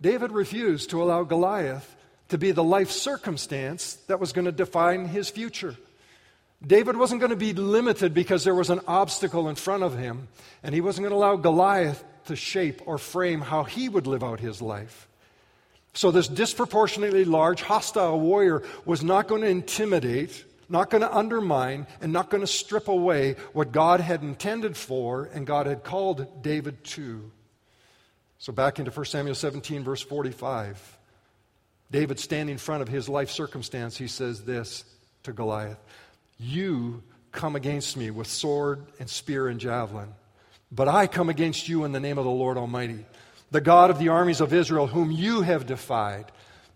David 0.00 0.32
refused 0.32 0.90
to 0.90 1.02
allow 1.02 1.22
Goliath 1.22 1.94
to 2.28 2.38
be 2.38 2.50
the 2.50 2.64
life 2.64 2.90
circumstance 2.90 3.94
that 4.08 4.18
was 4.18 4.32
going 4.32 4.46
to 4.46 4.52
define 4.52 5.06
his 5.06 5.30
future. 5.30 5.76
David 6.64 6.96
wasn't 6.96 7.20
going 7.20 7.30
to 7.30 7.36
be 7.36 7.52
limited 7.52 8.14
because 8.14 8.44
there 8.44 8.54
was 8.54 8.70
an 8.70 8.80
obstacle 8.86 9.48
in 9.48 9.56
front 9.56 9.82
of 9.82 9.96
him, 9.96 10.28
and 10.62 10.74
he 10.74 10.80
wasn't 10.80 11.04
going 11.04 11.10
to 11.10 11.16
allow 11.16 11.36
Goliath 11.36 12.02
to 12.26 12.36
shape 12.36 12.82
or 12.86 12.98
frame 12.98 13.40
how 13.40 13.64
he 13.64 13.88
would 13.88 14.06
live 14.06 14.24
out 14.24 14.40
his 14.40 14.62
life. 14.62 15.08
So, 15.92 16.10
this 16.10 16.28
disproportionately 16.28 17.24
large, 17.24 17.62
hostile 17.62 18.20
warrior 18.20 18.62
was 18.84 19.02
not 19.02 19.28
going 19.28 19.42
to 19.42 19.48
intimidate, 19.48 20.44
not 20.68 20.90
going 20.90 21.00
to 21.02 21.14
undermine, 21.14 21.86
and 22.00 22.12
not 22.12 22.28
going 22.28 22.42
to 22.42 22.46
strip 22.46 22.88
away 22.88 23.36
what 23.52 23.72
God 23.72 24.00
had 24.00 24.22
intended 24.22 24.76
for 24.76 25.30
and 25.32 25.46
God 25.46 25.66
had 25.66 25.84
called 25.84 26.42
David 26.42 26.84
to. 26.84 27.30
So, 28.38 28.52
back 28.52 28.78
into 28.78 28.90
1 28.90 29.06
Samuel 29.06 29.34
17, 29.34 29.84
verse 29.84 30.02
45. 30.02 30.98
David 31.90 32.18
standing 32.18 32.54
in 32.54 32.58
front 32.58 32.82
of 32.82 32.88
his 32.88 33.08
life 33.08 33.30
circumstance, 33.30 33.96
he 33.96 34.08
says 34.08 34.42
this 34.44 34.84
to 35.22 35.32
Goliath 35.32 35.78
you 36.38 37.02
come 37.32 37.56
against 37.56 37.96
me 37.96 38.10
with 38.10 38.26
sword 38.26 38.84
and 38.98 39.08
spear 39.08 39.48
and 39.48 39.60
javelin, 39.60 40.08
but 40.72 40.88
I 40.88 41.06
come 41.06 41.28
against 41.28 41.68
you 41.68 41.84
in 41.84 41.92
the 41.92 42.00
name 42.00 42.18
of 42.18 42.24
the 42.24 42.30
Lord 42.30 42.56
Almighty, 42.56 43.04
the 43.50 43.60
God 43.60 43.90
of 43.90 43.98
the 43.98 44.08
armies 44.08 44.40
of 44.40 44.52
Israel, 44.52 44.86
whom 44.86 45.10
you 45.10 45.42
have 45.42 45.66
defied. 45.66 46.32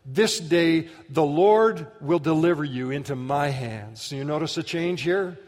This 0.06 0.38
day 0.38 0.88
the 1.08 1.24
Lord 1.24 1.86
will 2.00 2.18
deliver 2.18 2.64
you 2.64 2.90
into 2.90 3.14
my 3.16 3.48
hands. 3.48 4.02
So 4.02 4.16
you 4.16 4.24
notice 4.24 4.56
a 4.56 4.62
change 4.62 5.02
here? 5.02 5.38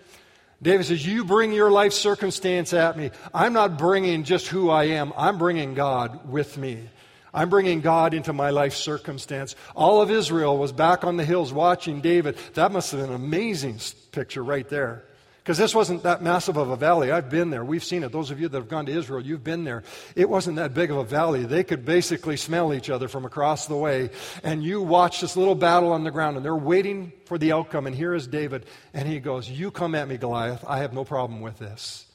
David 0.61 0.87
says, 0.87 1.05
You 1.05 1.25
bring 1.25 1.53
your 1.53 1.71
life 1.71 1.93
circumstance 1.93 2.73
at 2.73 2.97
me. 2.97 3.11
I'm 3.35 3.53
not 3.53 3.79
bringing 3.79 4.23
just 4.25 4.47
who 4.47 4.71
I 4.71 4.85
am, 4.85 5.13
I'm 5.17 5.39
bringing 5.39 5.75
God 5.75 6.29
with 6.31 6.57
me. 6.57 6.89
I'm 7.35 7.49
bringing 7.49 7.81
God 7.81 8.15
into 8.15 8.33
my 8.33 8.51
life 8.51 8.75
circumstance. 8.75 9.57
All 9.75 10.03
of 10.03 10.11
Israel 10.11 10.59
was 10.59 10.73
back 10.73 11.05
on 11.05 11.17
the 11.17 11.25
hills 11.25 11.53
watching 11.53 12.01
David. 12.01 12.37
That 12.55 12.73
must 12.73 12.93
have 12.93 13.01
been 13.01 13.11
an 13.11 13.17
amazing 13.17 13.79
picture 14.13 14.45
right 14.45 14.69
there. 14.69 15.05
Because 15.43 15.59
this 15.59 15.75
wasn't 15.75 16.05
that 16.05 16.23
massive 16.23 16.57
of 16.57 16.71
a 16.71 16.77
valley. 16.77 17.11
I've 17.11 17.29
been 17.29 17.51
there. 17.51 17.65
We've 17.65 17.83
seen 17.83 18.05
it. 18.05 18.13
Those 18.13 18.31
of 18.31 18.39
you 18.39 18.49
that 18.49 18.57
have 18.57 18.69
gone 18.69 18.87
to 18.87 18.93
Israel, 18.93 19.21
you've 19.21 19.43
been 19.43 19.65
there. 19.65 19.83
It 20.15 20.29
wasn't 20.29 20.55
that 20.57 20.73
big 20.73 20.93
of 20.93 20.99
a 20.99 21.05
valley. 21.05 21.43
They 21.43 21.65
could 21.65 21.85
basically 21.85 22.37
smell 22.37 22.73
each 22.73 22.89
other 22.89 23.09
from 23.09 23.25
across 23.25 23.67
the 23.67 23.75
way. 23.75 24.11
And 24.45 24.63
you 24.63 24.81
watch 24.81 25.21
this 25.21 25.37
little 25.37 25.57
battle 25.57 25.91
on 25.91 26.05
the 26.05 26.13
ground, 26.13 26.37
and 26.37 26.45
they're 26.45 26.55
waiting 26.55 27.13
for 27.25 27.39
the 27.39 27.51
outcome. 27.51 27.89
And 27.89 27.97
here 27.97 28.15
is 28.15 28.29
David, 28.29 28.67
and 28.95 29.09
he 29.09 29.19
goes, 29.19 29.51
You 29.51 29.73
come 29.73 29.97
at 29.97 30.07
me, 30.07 30.17
Goliath. 30.17 30.65
I 30.65 30.79
have 30.79 30.93
no 30.93 31.05
problem 31.05 31.41
with 31.41 31.59
this. 31.59 32.07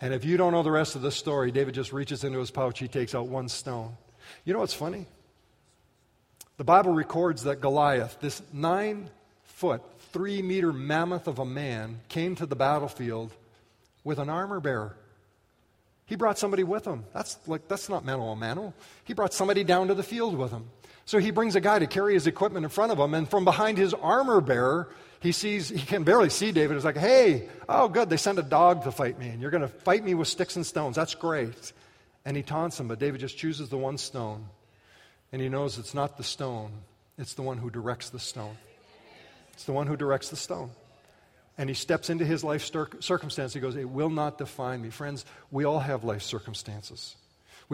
And 0.00 0.14
if 0.14 0.24
you 0.24 0.36
don't 0.36 0.52
know 0.52 0.62
the 0.62 0.70
rest 0.70 0.94
of 0.94 1.02
the 1.02 1.10
story, 1.10 1.50
David 1.50 1.74
just 1.74 1.92
reaches 1.92 2.22
into 2.22 2.38
his 2.38 2.52
pouch. 2.52 2.78
He 2.78 2.86
takes 2.86 3.16
out 3.16 3.26
one 3.26 3.48
stone. 3.48 3.96
You 4.44 4.52
know 4.52 4.60
what's 4.60 4.74
funny? 4.74 5.06
The 6.56 6.64
Bible 6.64 6.92
records 6.92 7.44
that 7.44 7.60
Goliath, 7.60 8.18
this 8.20 8.42
nine 8.52 9.10
foot, 9.44 9.82
three 10.12 10.42
meter 10.42 10.72
mammoth 10.72 11.26
of 11.26 11.38
a 11.38 11.44
man 11.44 12.00
came 12.08 12.36
to 12.36 12.46
the 12.46 12.56
battlefield 12.56 13.32
with 14.04 14.18
an 14.18 14.30
armor 14.30 14.60
bearer. 14.60 14.96
He 16.06 16.16
brought 16.16 16.38
somebody 16.38 16.64
with 16.64 16.84
him. 16.84 17.04
That's 17.12 17.38
like 17.46 17.66
that's 17.66 17.88
not 17.88 18.04
mano 18.04 18.28
a 18.28 18.36
mano. 18.36 18.74
He 19.04 19.14
brought 19.14 19.32
somebody 19.32 19.64
down 19.64 19.88
to 19.88 19.94
the 19.94 20.02
field 20.02 20.36
with 20.36 20.50
him. 20.50 20.68
So 21.06 21.18
he 21.18 21.30
brings 21.30 21.56
a 21.56 21.60
guy 21.60 21.78
to 21.78 21.86
carry 21.86 22.14
his 22.14 22.26
equipment 22.26 22.64
in 22.64 22.70
front 22.70 22.92
of 22.92 22.98
him, 22.98 23.14
and 23.14 23.28
from 23.28 23.44
behind 23.44 23.76
his 23.76 23.92
armor 23.94 24.40
bearer, 24.40 24.88
he 25.20 25.32
sees 25.32 25.68
he 25.68 25.84
can 25.84 26.04
barely 26.04 26.30
see 26.30 26.52
David. 26.52 26.74
He's 26.74 26.84
like, 26.84 26.96
"Hey, 26.96 27.48
oh 27.68 27.88
good, 27.88 28.10
they 28.10 28.16
sent 28.16 28.38
a 28.38 28.42
dog 28.42 28.84
to 28.84 28.92
fight 28.92 29.18
me, 29.18 29.28
and 29.28 29.40
you're 29.40 29.50
going 29.50 29.62
to 29.62 29.68
fight 29.68 30.04
me 30.04 30.14
with 30.14 30.28
sticks 30.28 30.56
and 30.56 30.64
stones. 30.64 30.96
That's 30.96 31.14
great." 31.14 31.72
And 32.24 32.36
he 32.36 32.42
taunts 32.42 32.80
him, 32.80 32.88
but 32.88 32.98
David 32.98 33.20
just 33.20 33.36
chooses 33.36 33.68
the 33.68 33.76
one 33.76 33.98
stone, 33.98 34.46
and 35.30 35.42
he 35.42 35.48
knows 35.48 35.78
it's 35.78 35.94
not 35.94 36.16
the 36.16 36.24
stone; 36.24 36.70
it's 37.18 37.34
the 37.34 37.42
one 37.42 37.58
who 37.58 37.70
directs 37.70 38.10
the 38.10 38.18
stone. 38.18 38.56
It's 39.52 39.64
the 39.64 39.72
one 39.72 39.86
who 39.86 39.96
directs 39.96 40.30
the 40.30 40.36
stone. 40.36 40.70
And 41.56 41.70
he 41.70 41.74
steps 41.74 42.10
into 42.10 42.24
his 42.24 42.42
life 42.42 42.68
circumstance. 43.00 43.54
He 43.54 43.60
goes, 43.60 43.76
It 43.76 43.88
will 43.88 44.10
not 44.10 44.38
define 44.38 44.82
me. 44.82 44.90
Friends, 44.90 45.24
we 45.52 45.64
all 45.64 45.78
have 45.78 46.02
life 46.02 46.22
circumstances. 46.22 47.14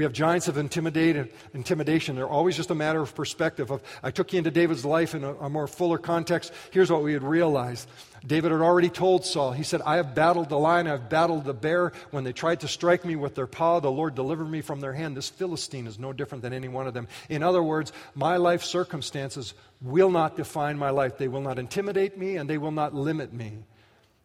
We 0.00 0.04
have 0.04 0.14
giants 0.14 0.48
of 0.48 0.56
intimidation. 0.56 2.16
They're 2.16 2.26
always 2.26 2.56
just 2.56 2.70
a 2.70 2.74
matter 2.74 3.02
of 3.02 3.14
perspective. 3.14 3.70
Of, 3.70 3.82
I 4.02 4.10
took 4.10 4.32
you 4.32 4.38
into 4.38 4.50
David's 4.50 4.82
life 4.82 5.14
in 5.14 5.24
a, 5.24 5.34
a 5.34 5.50
more 5.50 5.66
fuller 5.66 5.98
context. 5.98 6.54
Here's 6.70 6.90
what 6.90 7.02
we 7.02 7.12
had 7.12 7.22
realized. 7.22 7.86
David 8.26 8.50
had 8.50 8.62
already 8.62 8.88
told 8.88 9.26
Saul, 9.26 9.52
he 9.52 9.62
said, 9.62 9.82
I 9.82 9.96
have 9.96 10.14
battled 10.14 10.48
the 10.48 10.58
lion, 10.58 10.86
I've 10.86 11.10
battled 11.10 11.44
the 11.44 11.52
bear. 11.52 11.92
When 12.12 12.24
they 12.24 12.32
tried 12.32 12.60
to 12.60 12.68
strike 12.68 13.04
me 13.04 13.14
with 13.14 13.34
their 13.34 13.46
paw, 13.46 13.80
the 13.80 13.92
Lord 13.92 14.14
delivered 14.14 14.50
me 14.50 14.62
from 14.62 14.80
their 14.80 14.94
hand. 14.94 15.18
This 15.18 15.28
Philistine 15.28 15.86
is 15.86 15.98
no 15.98 16.14
different 16.14 16.40
than 16.40 16.54
any 16.54 16.68
one 16.68 16.86
of 16.86 16.94
them. 16.94 17.06
In 17.28 17.42
other 17.42 17.62
words, 17.62 17.92
my 18.14 18.38
life 18.38 18.62
circumstances 18.62 19.52
will 19.82 20.10
not 20.10 20.34
define 20.34 20.78
my 20.78 20.88
life. 20.88 21.18
They 21.18 21.28
will 21.28 21.42
not 21.42 21.58
intimidate 21.58 22.16
me 22.16 22.36
and 22.36 22.48
they 22.48 22.56
will 22.56 22.70
not 22.70 22.94
limit 22.94 23.34
me 23.34 23.64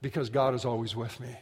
because 0.02 0.30
God 0.30 0.54
is 0.54 0.64
always 0.64 0.96
with 0.96 1.20
me. 1.20 1.36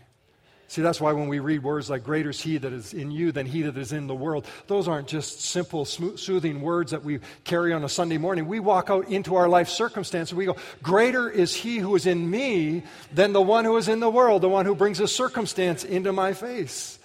See, 0.67 0.81
that's 0.81 0.99
why 0.99 1.11
when 1.11 1.27
we 1.27 1.39
read 1.39 1.61
words 1.61 1.89
like, 1.89 2.03
Greater 2.03 2.31
is 2.31 2.41
He 2.41 2.57
that 2.57 2.73
is 2.73 2.93
in 2.93 3.11
you 3.11 3.31
than 3.31 3.45
He 3.45 3.61
that 3.63 3.77
is 3.77 3.93
in 3.93 4.07
the 4.07 4.15
world, 4.15 4.47
those 4.67 4.87
aren't 4.87 5.07
just 5.07 5.41
simple, 5.41 5.85
soothing 5.85 6.61
words 6.61 6.91
that 6.91 7.03
we 7.03 7.19
carry 7.43 7.73
on 7.73 7.83
a 7.83 7.89
Sunday 7.89 8.17
morning. 8.17 8.47
We 8.47 8.59
walk 8.59 8.89
out 8.89 9.07
into 9.07 9.35
our 9.35 9.47
life 9.47 9.69
circumstance 9.69 10.31
and 10.31 10.37
we 10.37 10.45
go, 10.45 10.55
Greater 10.81 11.29
is 11.29 11.53
He 11.55 11.77
who 11.77 11.95
is 11.95 12.07
in 12.07 12.29
me 12.29 12.83
than 13.13 13.33
the 13.33 13.41
one 13.41 13.65
who 13.65 13.77
is 13.77 13.87
in 13.87 13.99
the 13.99 14.09
world, 14.09 14.41
the 14.41 14.49
one 14.49 14.65
who 14.65 14.73
brings 14.73 14.99
a 14.99 15.07
circumstance 15.07 15.83
into 15.83 16.11
my 16.11 16.33
face. 16.33 16.97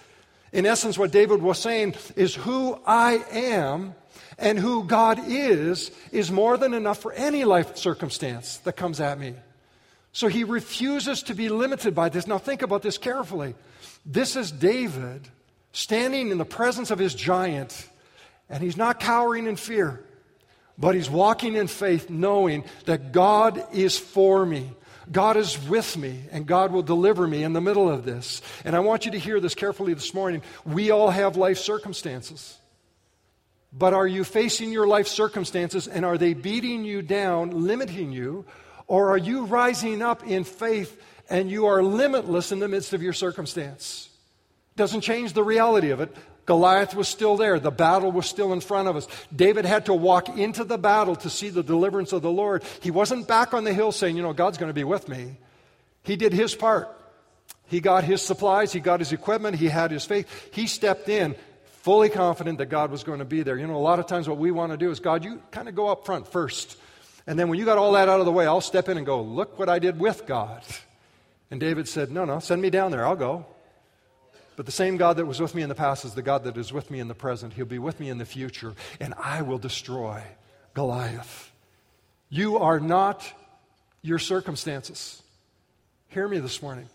In 0.51 0.65
essence, 0.65 0.97
what 0.97 1.11
David 1.11 1.41
was 1.41 1.59
saying 1.59 1.95
is, 2.15 2.33
Who 2.33 2.79
I 2.85 3.23
am 3.31 3.93
and 4.39 4.57
who 4.57 4.85
God 4.85 5.19
is, 5.27 5.91
is 6.11 6.31
more 6.31 6.57
than 6.57 6.73
enough 6.73 6.99
for 6.99 7.11
any 7.11 7.43
life 7.43 7.77
circumstance 7.77 8.57
that 8.59 8.73
comes 8.73 8.99
at 8.99 9.19
me. 9.19 9.35
So 10.11 10.27
he 10.27 10.43
refuses 10.43 11.23
to 11.23 11.35
be 11.35 11.49
limited 11.49 11.93
by 11.93 12.09
this. 12.09 12.27
Now, 12.27 12.37
think 12.37 12.61
about 12.61 12.81
this 12.81 12.97
carefully. 12.97 13.55
This 14.05 14.35
is 14.35 14.51
David 14.51 15.27
standing 15.71 16.29
in 16.29 16.37
the 16.37 16.45
presence 16.45 16.91
of 16.91 16.99
his 16.99 17.13
giant, 17.13 17.87
and 18.49 18.63
he's 18.63 18.77
not 18.77 18.99
cowering 18.99 19.45
in 19.45 19.55
fear, 19.55 20.03
but 20.77 20.95
he's 20.95 21.09
walking 21.09 21.55
in 21.55 21.67
faith, 21.67 22.09
knowing 22.09 22.63
that 22.85 23.11
God 23.11 23.63
is 23.73 23.97
for 23.97 24.45
me. 24.45 24.71
God 25.11 25.37
is 25.37 25.57
with 25.67 25.97
me, 25.97 26.23
and 26.31 26.45
God 26.45 26.71
will 26.71 26.83
deliver 26.83 27.27
me 27.27 27.43
in 27.43 27.53
the 27.53 27.61
middle 27.61 27.89
of 27.89 28.05
this. 28.05 28.41
And 28.63 28.75
I 28.75 28.79
want 28.79 29.05
you 29.05 29.11
to 29.11 29.19
hear 29.19 29.39
this 29.39 29.55
carefully 29.55 29.93
this 29.93 30.13
morning. 30.13 30.43
We 30.65 30.91
all 30.91 31.09
have 31.09 31.35
life 31.35 31.57
circumstances. 31.57 32.57
But 33.71 33.93
are 33.93 34.07
you 34.07 34.23
facing 34.23 34.71
your 34.71 34.87
life 34.87 35.07
circumstances 35.07 35.87
and 35.87 36.05
are 36.05 36.17
they 36.17 36.33
beating 36.33 36.83
you 36.83 37.01
down, 37.01 37.51
limiting 37.51 38.11
you, 38.11 38.45
or 38.89 39.11
are 39.11 39.17
you 39.17 39.45
rising 39.45 40.01
up 40.01 40.27
in 40.27 40.43
faith 40.43 41.01
and 41.29 41.49
you 41.49 41.67
are 41.67 41.81
limitless 41.81 42.51
in 42.51 42.59
the 42.59 42.67
midst 42.67 42.91
of 42.91 43.01
your 43.01 43.13
circumstance? 43.13 44.09
Doesn't 44.75 45.01
change 45.01 45.33
the 45.33 45.43
reality 45.43 45.91
of 45.91 46.01
it. 46.01 46.13
Goliath 46.45 46.95
was 46.95 47.07
still 47.07 47.37
there. 47.37 47.59
The 47.59 47.69
battle 47.69 48.11
was 48.11 48.25
still 48.25 48.51
in 48.51 48.59
front 48.59 48.87
of 48.87 48.95
us. 48.95 49.07
David 49.33 49.65
had 49.65 49.85
to 49.85 49.93
walk 49.93 50.27
into 50.29 50.63
the 50.63 50.79
battle 50.79 51.15
to 51.17 51.29
see 51.29 51.49
the 51.49 51.61
deliverance 51.61 52.11
of 52.11 52.23
the 52.23 52.31
Lord. 52.31 52.63
He 52.81 52.89
wasn't 52.89 53.27
back 53.27 53.53
on 53.53 53.63
the 53.63 53.73
hill 53.73 53.91
saying, 53.91 54.17
you 54.17 54.23
know, 54.23 54.33
God's 54.33 54.57
going 54.57 54.71
to 54.71 54.73
be 54.73 54.83
with 54.83 55.07
me. 55.07 55.37
He 56.01 56.15
did 56.15 56.33
his 56.33 56.55
part. 56.55 56.89
He 57.67 57.81
got 57.81 58.03
his 58.03 58.23
supplies, 58.23 58.73
he 58.73 58.79
got 58.79 58.99
his 58.99 59.13
equipment, 59.13 59.55
he 59.55 59.67
had 59.67 59.91
his 59.91 60.03
faith. 60.03 60.49
He 60.51 60.65
stepped 60.65 61.07
in 61.07 61.35
fully 61.83 62.09
confident 62.09 62.57
that 62.57 62.65
God 62.65 62.89
was 62.89 63.03
going 63.03 63.19
to 63.19 63.25
be 63.25 63.43
there. 63.43 63.59
You 63.59 63.67
know, 63.67 63.75
a 63.75 63.77
lot 63.77 63.99
of 63.99 64.07
times 64.07 64.27
what 64.27 64.39
we 64.39 64.49
want 64.49 64.71
to 64.71 64.77
do 64.77 64.89
is, 64.89 64.99
God, 64.99 65.23
you 65.23 65.39
kind 65.51 65.69
of 65.69 65.75
go 65.75 65.87
up 65.87 66.03
front 66.07 66.27
first. 66.27 66.78
And 67.29 67.37
then 67.37 67.47
when 67.47 67.59
you 67.59 67.65
got 67.65 67.77
all 67.77 67.91
that 67.91 68.09
out 68.09 68.19
of 68.19 68.25
the 68.25 68.31
way, 68.31 68.47
I'll 68.47 68.59
step 68.59 68.89
in 68.89 68.97
and 68.97 69.05
go, 69.05 69.21
Look 69.21 69.59
what 69.59 69.69
I 69.69 69.77
did 69.77 69.99
with 69.99 70.25
God. 70.25 70.63
And 71.51 71.59
David 71.59 71.87
said, 71.87 72.09
No, 72.09 72.25
no, 72.25 72.39
send 72.39 72.59
me 72.59 72.71
down 72.71 72.89
there. 72.89 73.05
I'll 73.05 73.15
go. 73.15 73.45
But 74.55 74.65
the 74.65 74.71
same 74.71 74.97
God 74.97 75.17
that 75.17 75.27
was 75.27 75.39
with 75.39 75.53
me 75.53 75.61
in 75.61 75.69
the 75.69 75.75
past 75.75 76.05
is 76.05 76.15
the 76.15 76.23
God 76.23 76.43
that 76.45 76.57
is 76.57 76.73
with 76.73 76.89
me 76.89 76.99
in 76.99 77.07
the 77.07 77.13
present. 77.13 77.53
He'll 77.53 77.67
be 77.67 77.77
with 77.77 77.99
me 77.99 78.09
in 78.09 78.17
the 78.17 78.25
future, 78.25 78.73
and 78.99 79.13
I 79.13 79.43
will 79.43 79.59
destroy 79.59 80.23
Goliath. 80.73 81.51
You 82.29 82.57
are 82.57 82.79
not 82.79 83.31
your 84.01 84.17
circumstances. 84.17 85.21
Hear 86.07 86.27
me 86.27 86.39
this 86.39 86.63
morning. 86.63 86.89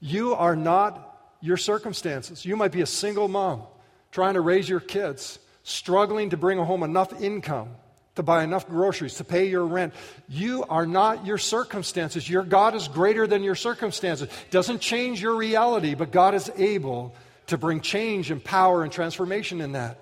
You 0.00 0.32
are 0.32 0.56
not 0.56 1.36
your 1.42 1.58
circumstances. 1.58 2.46
You 2.46 2.56
might 2.56 2.72
be 2.72 2.80
a 2.80 2.86
single 2.86 3.28
mom 3.28 3.64
trying 4.12 4.34
to 4.34 4.40
raise 4.40 4.66
your 4.66 4.80
kids, 4.80 5.38
struggling 5.62 6.30
to 6.30 6.38
bring 6.38 6.56
home 6.56 6.82
enough 6.82 7.20
income 7.20 7.68
to 8.16 8.22
buy 8.22 8.42
enough 8.42 8.68
groceries, 8.68 9.14
to 9.14 9.24
pay 9.24 9.48
your 9.48 9.64
rent. 9.64 9.94
You 10.28 10.64
are 10.64 10.86
not 10.86 11.24
your 11.24 11.38
circumstances. 11.38 12.28
Your 12.28 12.42
God 12.42 12.74
is 12.74 12.88
greater 12.88 13.26
than 13.26 13.42
your 13.42 13.54
circumstances. 13.54 14.28
Doesn't 14.50 14.80
change 14.80 15.22
your 15.22 15.36
reality, 15.36 15.94
but 15.94 16.10
God 16.10 16.34
is 16.34 16.50
able 16.56 17.14
to 17.46 17.56
bring 17.56 17.80
change 17.80 18.30
and 18.30 18.42
power 18.42 18.82
and 18.82 18.92
transformation 18.92 19.60
in 19.60 19.72
that. 19.72 20.00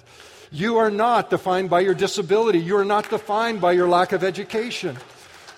You 0.50 0.78
are 0.78 0.90
not 0.90 1.30
defined 1.30 1.68
by 1.68 1.80
your 1.80 1.94
disability. 1.94 2.60
You 2.60 2.76
are 2.76 2.84
not 2.84 3.10
defined 3.10 3.60
by 3.60 3.72
your 3.72 3.88
lack 3.88 4.12
of 4.12 4.22
education. 4.22 4.96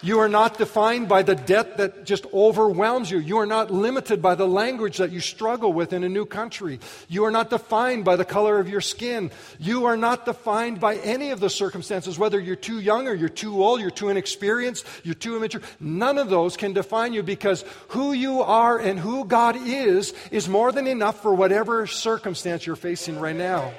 You 0.03 0.21
are 0.21 0.29
not 0.29 0.59
defined 0.59 1.09
by 1.09 1.23
the 1.23 1.35
debt 1.35 1.79
that 1.79 2.05
just 2.05 2.27
overwhelms 2.33 3.11
you. 3.11 3.19
You 3.19 3.39
are 3.39 3.47
not 3.47 3.71
limited 3.71 4.21
by 4.21 4.35
the 4.35 4.47
language 4.47 4.99
that 4.99 5.11
you 5.11 5.21
struggle 5.21 5.73
with 5.73 5.93
in 5.93 6.05
a 6.05 6.09
new 6.09 6.27
country. 6.27 6.81
You 7.09 7.25
are 7.25 7.31
not 7.31 7.49
defined 7.51 8.05
by 8.05 8.17
the 8.17 8.25
color 8.25 8.59
of 8.59 8.69
your 8.69 8.83
skin. 8.83 9.31
You 9.59 9.87
are 9.87 9.97
not 9.97 10.27
defined 10.27 10.81
by 10.81 10.97
any 10.97 11.31
of 11.31 11.41
the 11.41 11.49
circumstances, 11.49 12.19
whether 12.19 12.39
you're 12.39 12.57
too 12.57 12.79
young 12.81 13.09
or 13.09 13.15
you're 13.15 13.29
too 13.29 13.63
old, 13.63 13.81
you're 13.81 13.91
too 13.91 14.11
inexperienced, 14.11 14.87
you're 15.03 15.15
too 15.15 15.37
immature. 15.37 15.63
None 15.81 16.19
of 16.19 16.29
those 16.29 16.57
can 16.57 16.73
define 16.75 17.15
you 17.15 17.23
because 17.23 17.65
who 17.89 18.13
you 18.13 18.43
are 18.43 18.79
and 18.79 19.01
who 19.01 19.25
God 19.25 19.57
is 19.57 20.13
is 20.31 20.49
more 20.49 20.73
than 20.73 20.87
enough 20.87 21.23
for 21.23 21.35
whatever 21.35 21.87
circumstance 21.87 22.67
you're 22.67 22.77
facing 22.77 23.19
right 23.19 23.37
now. 23.37 23.73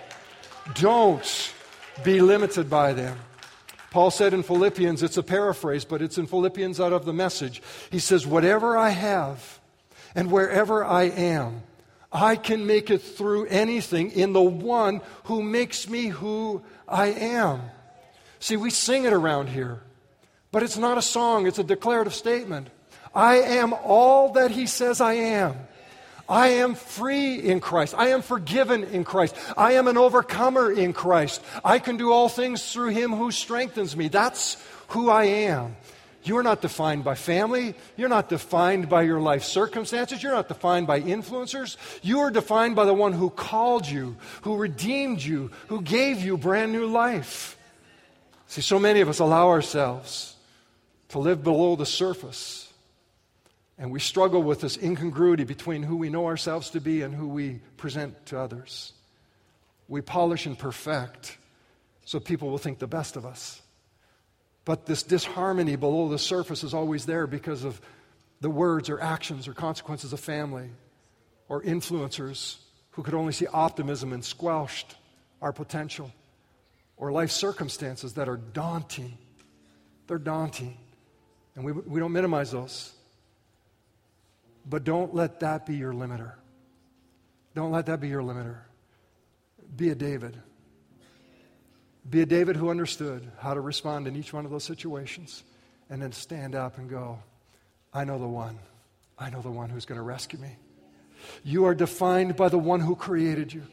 Don't 0.76 1.53
be 2.03 2.22
limited 2.22 2.70
by 2.70 2.93
them. 2.93 3.18
Paul 3.97 4.11
said 4.11 4.35
in 4.35 4.43
Philippians, 4.43 5.01
it's 5.01 5.17
a 5.17 5.23
paraphrase, 5.23 5.83
but 5.83 6.03
it's 6.03 6.19
in 6.19 6.27
Philippians 6.27 6.79
out 6.79 6.93
of 6.93 7.05
the 7.05 7.13
message. 7.13 7.63
He 7.89 7.97
says, 7.97 8.27
Whatever 8.27 8.77
I 8.77 8.89
have 8.89 9.59
and 10.13 10.29
wherever 10.29 10.85
I 10.85 11.05
am, 11.05 11.63
I 12.11 12.35
can 12.35 12.67
make 12.67 12.91
it 12.91 12.99
through 12.99 13.47
anything 13.47 14.11
in 14.11 14.33
the 14.33 14.41
one 14.43 15.01
who 15.23 15.41
makes 15.41 15.89
me 15.89 16.09
who 16.09 16.61
I 16.87 17.07
am. 17.07 17.59
See, 18.39 18.55
we 18.55 18.69
sing 18.69 19.05
it 19.05 19.13
around 19.13 19.49
here, 19.49 19.81
but 20.51 20.61
it's 20.61 20.77
not 20.77 20.99
a 20.99 21.01
song, 21.01 21.47
it's 21.47 21.57
a 21.57 21.63
declarative 21.63 22.13
statement. 22.13 22.67
I 23.15 23.37
am 23.37 23.73
all 23.73 24.33
that 24.33 24.51
he 24.51 24.67
says 24.67 25.01
I 25.01 25.13
am. 25.13 25.55
I 26.30 26.47
am 26.49 26.75
free 26.75 27.36
in 27.36 27.59
Christ. 27.59 27.95
I 27.97 28.09
am 28.09 28.21
forgiven 28.21 28.84
in 28.84 29.03
Christ. 29.03 29.36
I 29.55 29.73
am 29.73 29.88
an 29.88 29.97
overcomer 29.97 30.71
in 30.71 30.93
Christ. 30.93 31.41
I 31.63 31.80
can 31.80 31.97
do 31.97 32.11
all 32.11 32.30
things 32.30 32.71
through 32.71 32.89
him 32.89 33.11
who 33.11 33.32
strengthens 33.32 33.95
me. 33.95 34.09
That's 34.09 34.57
who 34.89 35.09
I 35.09 35.25
am. 35.25 35.75
You 36.23 36.36
are 36.38 36.43
not 36.43 36.61
defined 36.61 37.05
by 37.05 37.15
family. 37.15 37.73
You're 37.95 38.09
not 38.09 38.28
defined 38.28 38.89
by 38.89 39.03
your 39.03 39.21
life 39.21 39.43
circumstances. 39.43 40.21
You're 40.21 40.34
not 40.34 40.49
defined 40.49 40.86
by 40.86 40.99
influencers. 40.99 41.78
You 42.01 42.19
are 42.19 42.32
defined 42.32 42.75
by 42.75 42.84
the 42.84 42.93
one 42.93 43.13
who 43.13 43.30
called 43.30 43.88
you, 43.88 44.17
who 44.41 44.57
redeemed 44.57 45.21
you, 45.21 45.51
who 45.67 45.82
gave 45.82 46.21
you 46.21 46.38
brand 46.38 46.73
new 46.73 46.86
life. 46.86 47.57
See, 48.47 48.61
so 48.61 48.80
many 48.80 48.99
of 48.99 49.07
us 49.07 49.19
allow 49.19 49.47
ourselves 49.47 50.36
to 51.09 51.19
live 51.19 51.43
below 51.43 51.78
the 51.78 51.86
surface. 51.86 52.66
And 53.78 53.91
we 53.91 53.99
struggle 53.99 54.41
with 54.41 54.61
this 54.61 54.78
incongruity 54.78 55.43
between 55.43 55.84
who 55.84 55.97
we 55.97 56.09
know 56.09 56.25
ourselves 56.25 56.71
to 56.71 56.82
be 56.82 57.03
and 57.03 57.13
who 57.13 57.28
we 57.28 57.61
present 57.78 58.25
to 58.28 58.39
others. 58.39 58.93
We 59.88 60.01
polish 60.01 60.45
and 60.45 60.57
perfect 60.57 61.38
so 62.05 62.19
people 62.19 62.49
will 62.49 62.57
think 62.57 62.80
the 62.80 62.88
best 62.88 63.17
of 63.17 63.25
us. 63.25 63.61
But 64.65 64.86
this 64.86 65.03
disharmony 65.03 65.75
below 65.75 66.09
the 66.09 66.17
surface 66.17 66.63
is 66.63 66.73
always 66.73 67.05
there 67.05 67.28
because 67.28 67.63
of 67.63 67.80
the 68.41 68.49
words 68.49 68.89
or 68.89 68.99
actions 68.99 69.47
or 69.47 69.53
consequences 69.53 70.13
of 70.13 70.19
family 70.19 70.69
or 71.49 71.61
influencers 71.61 72.57
who 72.91 73.03
could 73.03 73.13
only 73.13 73.34
see 73.34 73.47
optimism 73.47 74.11
and 74.11 74.23
squelched 74.23 74.95
our 75.41 75.53
potential 75.53 76.11
or 76.97 77.11
life 77.11 77.32
circumstances 77.32 78.13
that 78.13 78.28
are 78.28 78.38
daunting. 78.38 79.17
They're 80.07 80.17
daunting. 80.17 80.78
And 81.55 81.63
we, 81.63 81.71
we 81.71 81.99
don't 81.99 82.11
minimize 82.11 82.51
those. 82.51 82.91
But 84.70 84.84
don't 84.84 85.15
let 85.15 85.39
that 85.39 85.65
be 85.65 85.76
your 85.76 85.93
limiter. 85.93 86.34
Don't 87.55 87.72
let 87.72 87.86
that 87.86 87.99
be 87.99 88.09
your 88.09 88.22
limiter. 88.22 88.57
Be 89.76 89.89
a 89.89 89.95
David. 89.95 90.38
Be 92.09 92.22
a 92.22 92.26
David 92.26 92.55
who 92.55 92.70
understood 92.70 93.32
how 93.39 93.53
to 93.53 93.61
respond 93.61 94.07
in 94.07 94.15
each 94.15 94.34
one 94.34 94.45
of 94.45 94.51
those 94.51 94.63
situations 94.63 95.43
and 95.89 96.01
then 96.01 96.11
stand 96.11 96.55
up 96.55 96.78
and 96.78 96.89
go, 96.89 97.20
I 97.93 98.03
know 98.03 98.20
the 98.20 98.28
one. 98.28 98.59
I 99.18 99.30
know 99.30 99.41
the 99.41 99.51
one 99.51 99.70
who's 99.70 99.86
going 99.86 99.97
to 99.97 100.03
rescue 100.03 100.39
me. 100.39 100.57
You 101.43 101.65
are 101.65 101.74
defined 101.74 102.36
by 102.36 102.49
the 102.49 102.59
one 102.59 102.82
who 102.82 102.95
created 102.95 103.53
you. 103.53 103.63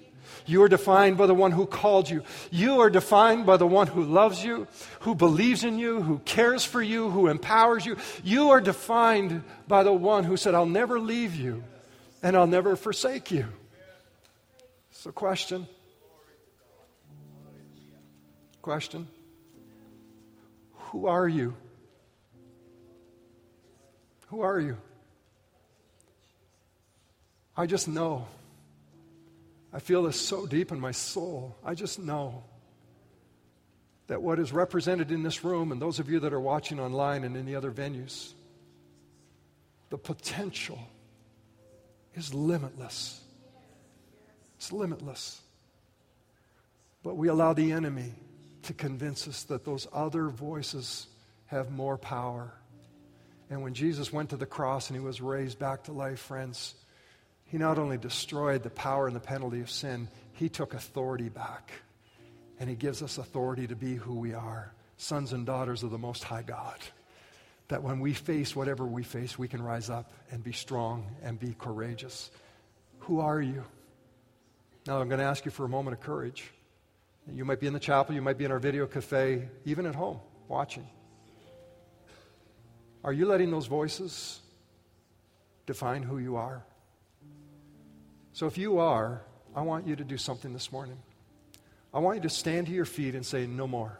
You 0.46 0.62
are 0.62 0.68
defined 0.68 1.16
by 1.16 1.26
the 1.26 1.34
one 1.34 1.52
who 1.52 1.66
called 1.66 2.08
you. 2.08 2.22
You 2.50 2.80
are 2.80 2.90
defined 2.90 3.46
by 3.46 3.56
the 3.56 3.66
one 3.66 3.86
who 3.86 4.02
loves 4.04 4.44
you, 4.44 4.66
who 5.00 5.14
believes 5.14 5.64
in 5.64 5.78
you, 5.78 6.02
who 6.02 6.18
cares 6.20 6.64
for 6.64 6.82
you, 6.82 7.10
who 7.10 7.28
empowers 7.28 7.86
you. 7.86 7.96
You 8.22 8.50
are 8.50 8.60
defined 8.60 9.42
by 9.68 9.82
the 9.82 9.92
one 9.92 10.24
who 10.24 10.36
said, 10.36 10.54
I'll 10.54 10.66
never 10.66 10.98
leave 10.98 11.34
you 11.34 11.64
and 12.22 12.36
I'll 12.36 12.46
never 12.46 12.76
forsake 12.76 13.30
you. 13.30 13.46
So, 14.90 15.12
question. 15.12 15.66
Question. 18.62 19.06
Who 20.90 21.06
are 21.06 21.28
you? 21.28 21.54
Who 24.28 24.40
are 24.40 24.58
you? 24.58 24.76
I 27.56 27.66
just 27.66 27.86
know. 27.86 28.26
I 29.74 29.80
feel 29.80 30.04
this 30.04 30.20
so 30.20 30.46
deep 30.46 30.70
in 30.70 30.78
my 30.78 30.92
soul. 30.92 31.56
I 31.64 31.74
just 31.74 31.98
know 31.98 32.44
that 34.06 34.22
what 34.22 34.38
is 34.38 34.52
represented 34.52 35.10
in 35.10 35.24
this 35.24 35.42
room 35.42 35.72
and 35.72 35.82
those 35.82 35.98
of 35.98 36.08
you 36.08 36.20
that 36.20 36.32
are 36.32 36.40
watching 36.40 36.78
online 36.78 37.24
and 37.24 37.36
in 37.36 37.44
the 37.44 37.56
other 37.56 37.72
venues, 37.72 38.34
the 39.90 39.98
potential 39.98 40.78
is 42.14 42.32
limitless. 42.32 43.20
It's 44.56 44.70
limitless. 44.72 45.40
But 47.02 47.16
we 47.16 47.26
allow 47.26 47.52
the 47.52 47.72
enemy 47.72 48.12
to 48.62 48.74
convince 48.74 49.26
us 49.26 49.42
that 49.44 49.64
those 49.64 49.88
other 49.92 50.28
voices 50.28 51.08
have 51.46 51.72
more 51.72 51.98
power. 51.98 52.52
And 53.50 53.62
when 53.62 53.74
Jesus 53.74 54.12
went 54.12 54.30
to 54.30 54.36
the 54.36 54.46
cross 54.46 54.88
and 54.88 54.98
he 54.98 55.04
was 55.04 55.20
raised 55.20 55.58
back 55.58 55.84
to 55.84 55.92
life, 55.92 56.20
friends, 56.20 56.74
he 57.54 57.58
not 57.58 57.78
only 57.78 57.96
destroyed 57.96 58.64
the 58.64 58.70
power 58.70 59.06
and 59.06 59.14
the 59.14 59.20
penalty 59.20 59.60
of 59.60 59.70
sin, 59.70 60.08
he 60.32 60.48
took 60.48 60.74
authority 60.74 61.28
back. 61.28 61.70
And 62.58 62.68
he 62.68 62.74
gives 62.74 63.00
us 63.00 63.16
authority 63.16 63.68
to 63.68 63.76
be 63.76 63.94
who 63.94 64.14
we 64.16 64.34
are 64.34 64.74
sons 64.96 65.32
and 65.32 65.46
daughters 65.46 65.84
of 65.84 65.92
the 65.92 65.98
Most 65.98 66.24
High 66.24 66.42
God. 66.42 66.76
That 67.68 67.84
when 67.84 68.00
we 68.00 68.12
face 68.12 68.56
whatever 68.56 68.84
we 68.84 69.04
face, 69.04 69.38
we 69.38 69.46
can 69.46 69.62
rise 69.62 69.88
up 69.88 70.10
and 70.32 70.42
be 70.42 70.50
strong 70.50 71.06
and 71.22 71.38
be 71.38 71.54
courageous. 71.56 72.32
Who 72.98 73.20
are 73.20 73.40
you? 73.40 73.62
Now, 74.88 75.00
I'm 75.00 75.08
going 75.08 75.20
to 75.20 75.24
ask 75.24 75.44
you 75.44 75.52
for 75.52 75.64
a 75.64 75.68
moment 75.68 75.96
of 75.96 76.02
courage. 76.02 76.50
You 77.32 77.44
might 77.44 77.60
be 77.60 77.68
in 77.68 77.72
the 77.72 77.78
chapel, 77.78 78.16
you 78.16 78.22
might 78.22 78.36
be 78.36 78.44
in 78.44 78.50
our 78.50 78.58
video 78.58 78.84
cafe, 78.88 79.48
even 79.64 79.86
at 79.86 79.94
home, 79.94 80.18
watching. 80.48 80.88
Are 83.04 83.12
you 83.12 83.26
letting 83.26 83.52
those 83.52 83.66
voices 83.66 84.40
define 85.66 86.02
who 86.02 86.18
you 86.18 86.34
are? 86.34 86.64
So 88.34 88.48
if 88.48 88.58
you 88.58 88.80
are, 88.80 89.22
I 89.54 89.62
want 89.62 89.86
you 89.86 89.94
to 89.94 90.02
do 90.02 90.18
something 90.18 90.52
this 90.52 90.72
morning. 90.72 90.98
I 91.94 92.00
want 92.00 92.16
you 92.16 92.22
to 92.22 92.28
stand 92.28 92.66
to 92.66 92.72
your 92.72 92.84
feet 92.84 93.14
and 93.14 93.24
say, 93.24 93.46
No 93.46 93.68
more. 93.68 93.96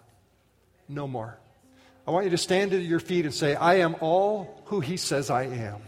No 0.89 1.07
more. 1.07 1.39
I 2.07 2.11
want 2.11 2.25
you 2.25 2.31
to 2.31 2.39
stand 2.39 2.73
to 2.73 2.79
your 2.79 2.99
feet 2.99 3.25
and 3.25 3.33
say, 3.33 3.55
I 3.55 3.77
am 3.77 3.95
all 4.01 4.61
who 4.67 4.81
He 4.81 4.97
says 4.97 5.31
I 5.31 5.45
am. 5.45 5.81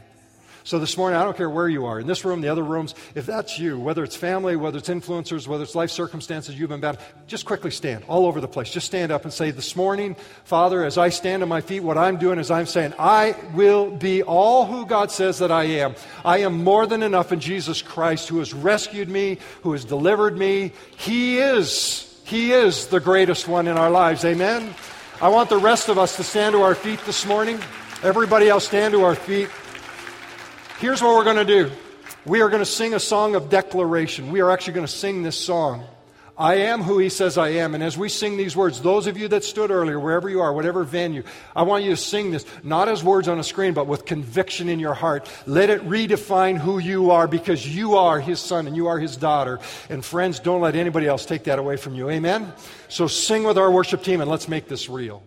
So 0.66 0.80
this 0.80 0.96
morning, 0.96 1.16
I 1.16 1.22
don't 1.22 1.36
care 1.36 1.48
where 1.48 1.68
you 1.68 1.86
are, 1.86 2.00
in 2.00 2.08
this 2.08 2.24
room, 2.24 2.40
the 2.40 2.48
other 2.48 2.64
rooms, 2.64 2.96
if 3.14 3.24
that's 3.24 3.56
you, 3.56 3.78
whether 3.78 4.02
it's 4.02 4.16
family, 4.16 4.56
whether 4.56 4.78
it's 4.78 4.88
influencers, 4.88 5.46
whether 5.46 5.62
it's 5.62 5.76
life 5.76 5.92
circumstances 5.92 6.58
you've 6.58 6.70
been 6.70 6.80
bad, 6.80 6.98
just 7.28 7.44
quickly 7.44 7.70
stand 7.70 8.02
all 8.08 8.26
over 8.26 8.40
the 8.40 8.48
place. 8.48 8.68
Just 8.72 8.86
stand 8.86 9.12
up 9.12 9.22
and 9.22 9.32
say, 9.32 9.52
This 9.52 9.76
morning, 9.76 10.16
Father, 10.42 10.84
as 10.84 10.98
I 10.98 11.10
stand 11.10 11.44
on 11.44 11.48
my 11.48 11.60
feet, 11.60 11.84
what 11.84 11.96
I'm 11.96 12.16
doing 12.16 12.40
is 12.40 12.50
I'm 12.50 12.66
saying, 12.66 12.94
I 12.98 13.36
will 13.54 13.92
be 13.92 14.24
all 14.24 14.66
who 14.66 14.86
God 14.86 15.12
says 15.12 15.38
that 15.38 15.52
I 15.52 15.62
am. 15.66 15.94
I 16.24 16.38
am 16.38 16.64
more 16.64 16.84
than 16.84 17.04
enough 17.04 17.30
in 17.30 17.38
Jesus 17.38 17.80
Christ 17.80 18.28
who 18.28 18.40
has 18.40 18.52
rescued 18.52 19.08
me, 19.08 19.38
who 19.62 19.70
has 19.70 19.84
delivered 19.84 20.36
me. 20.36 20.72
He 20.96 21.38
is, 21.38 22.12
He 22.24 22.50
is 22.50 22.88
the 22.88 22.98
greatest 22.98 23.46
one 23.46 23.68
in 23.68 23.78
our 23.78 23.92
lives. 23.92 24.24
Amen. 24.24 24.74
I 25.22 25.28
want 25.28 25.48
the 25.48 25.58
rest 25.58 25.88
of 25.88 25.96
us 25.96 26.16
to 26.16 26.24
stand 26.24 26.54
to 26.54 26.62
our 26.62 26.74
feet 26.74 26.98
this 27.06 27.24
morning. 27.24 27.60
Everybody 28.02 28.48
else 28.48 28.66
stand 28.66 28.94
to 28.94 29.04
our 29.04 29.14
feet. 29.14 29.48
Here's 30.78 31.00
what 31.00 31.14
we're 31.14 31.24
going 31.24 31.36
to 31.36 31.44
do 31.44 31.70
we 32.26 32.42
are 32.42 32.48
going 32.48 32.60
to 32.60 32.66
sing 32.66 32.92
a 32.92 33.00
song 33.00 33.34
of 33.34 33.48
declaration. 33.48 34.30
We 34.30 34.40
are 34.40 34.50
actually 34.50 34.74
going 34.74 34.86
to 34.86 34.92
sing 34.92 35.22
this 35.22 35.36
song. 35.36 35.86
I 36.38 36.56
am 36.56 36.82
who 36.82 36.98
he 36.98 37.08
says 37.08 37.38
I 37.38 37.48
am. 37.50 37.74
And 37.74 37.82
as 37.82 37.96
we 37.96 38.10
sing 38.10 38.36
these 38.36 38.54
words, 38.54 38.82
those 38.82 39.06
of 39.06 39.16
you 39.16 39.26
that 39.28 39.42
stood 39.42 39.70
earlier, 39.70 39.98
wherever 39.98 40.28
you 40.28 40.42
are, 40.42 40.52
whatever 40.52 40.84
venue, 40.84 41.22
I 41.54 41.62
want 41.62 41.84
you 41.84 41.90
to 41.90 41.96
sing 41.96 42.30
this, 42.30 42.44
not 42.62 42.90
as 42.90 43.02
words 43.02 43.26
on 43.26 43.38
a 43.38 43.44
screen, 43.44 43.72
but 43.72 43.86
with 43.86 44.04
conviction 44.04 44.68
in 44.68 44.78
your 44.78 44.92
heart. 44.92 45.30
Let 45.46 45.70
it 45.70 45.80
redefine 45.88 46.58
who 46.58 46.78
you 46.78 47.10
are 47.10 47.26
because 47.26 47.66
you 47.74 47.96
are 47.96 48.20
his 48.20 48.38
son 48.38 48.66
and 48.66 48.76
you 48.76 48.88
are 48.88 48.98
his 48.98 49.16
daughter. 49.16 49.60
And 49.88 50.04
friends, 50.04 50.40
don't 50.40 50.60
let 50.60 50.76
anybody 50.76 51.06
else 51.06 51.24
take 51.24 51.44
that 51.44 51.58
away 51.58 51.78
from 51.78 51.94
you. 51.94 52.10
Amen? 52.10 52.52
So 52.88 53.06
sing 53.06 53.44
with 53.44 53.56
our 53.56 53.70
worship 53.70 54.02
team 54.02 54.20
and 54.20 54.30
let's 54.30 54.46
make 54.46 54.68
this 54.68 54.90
real. 54.90 55.22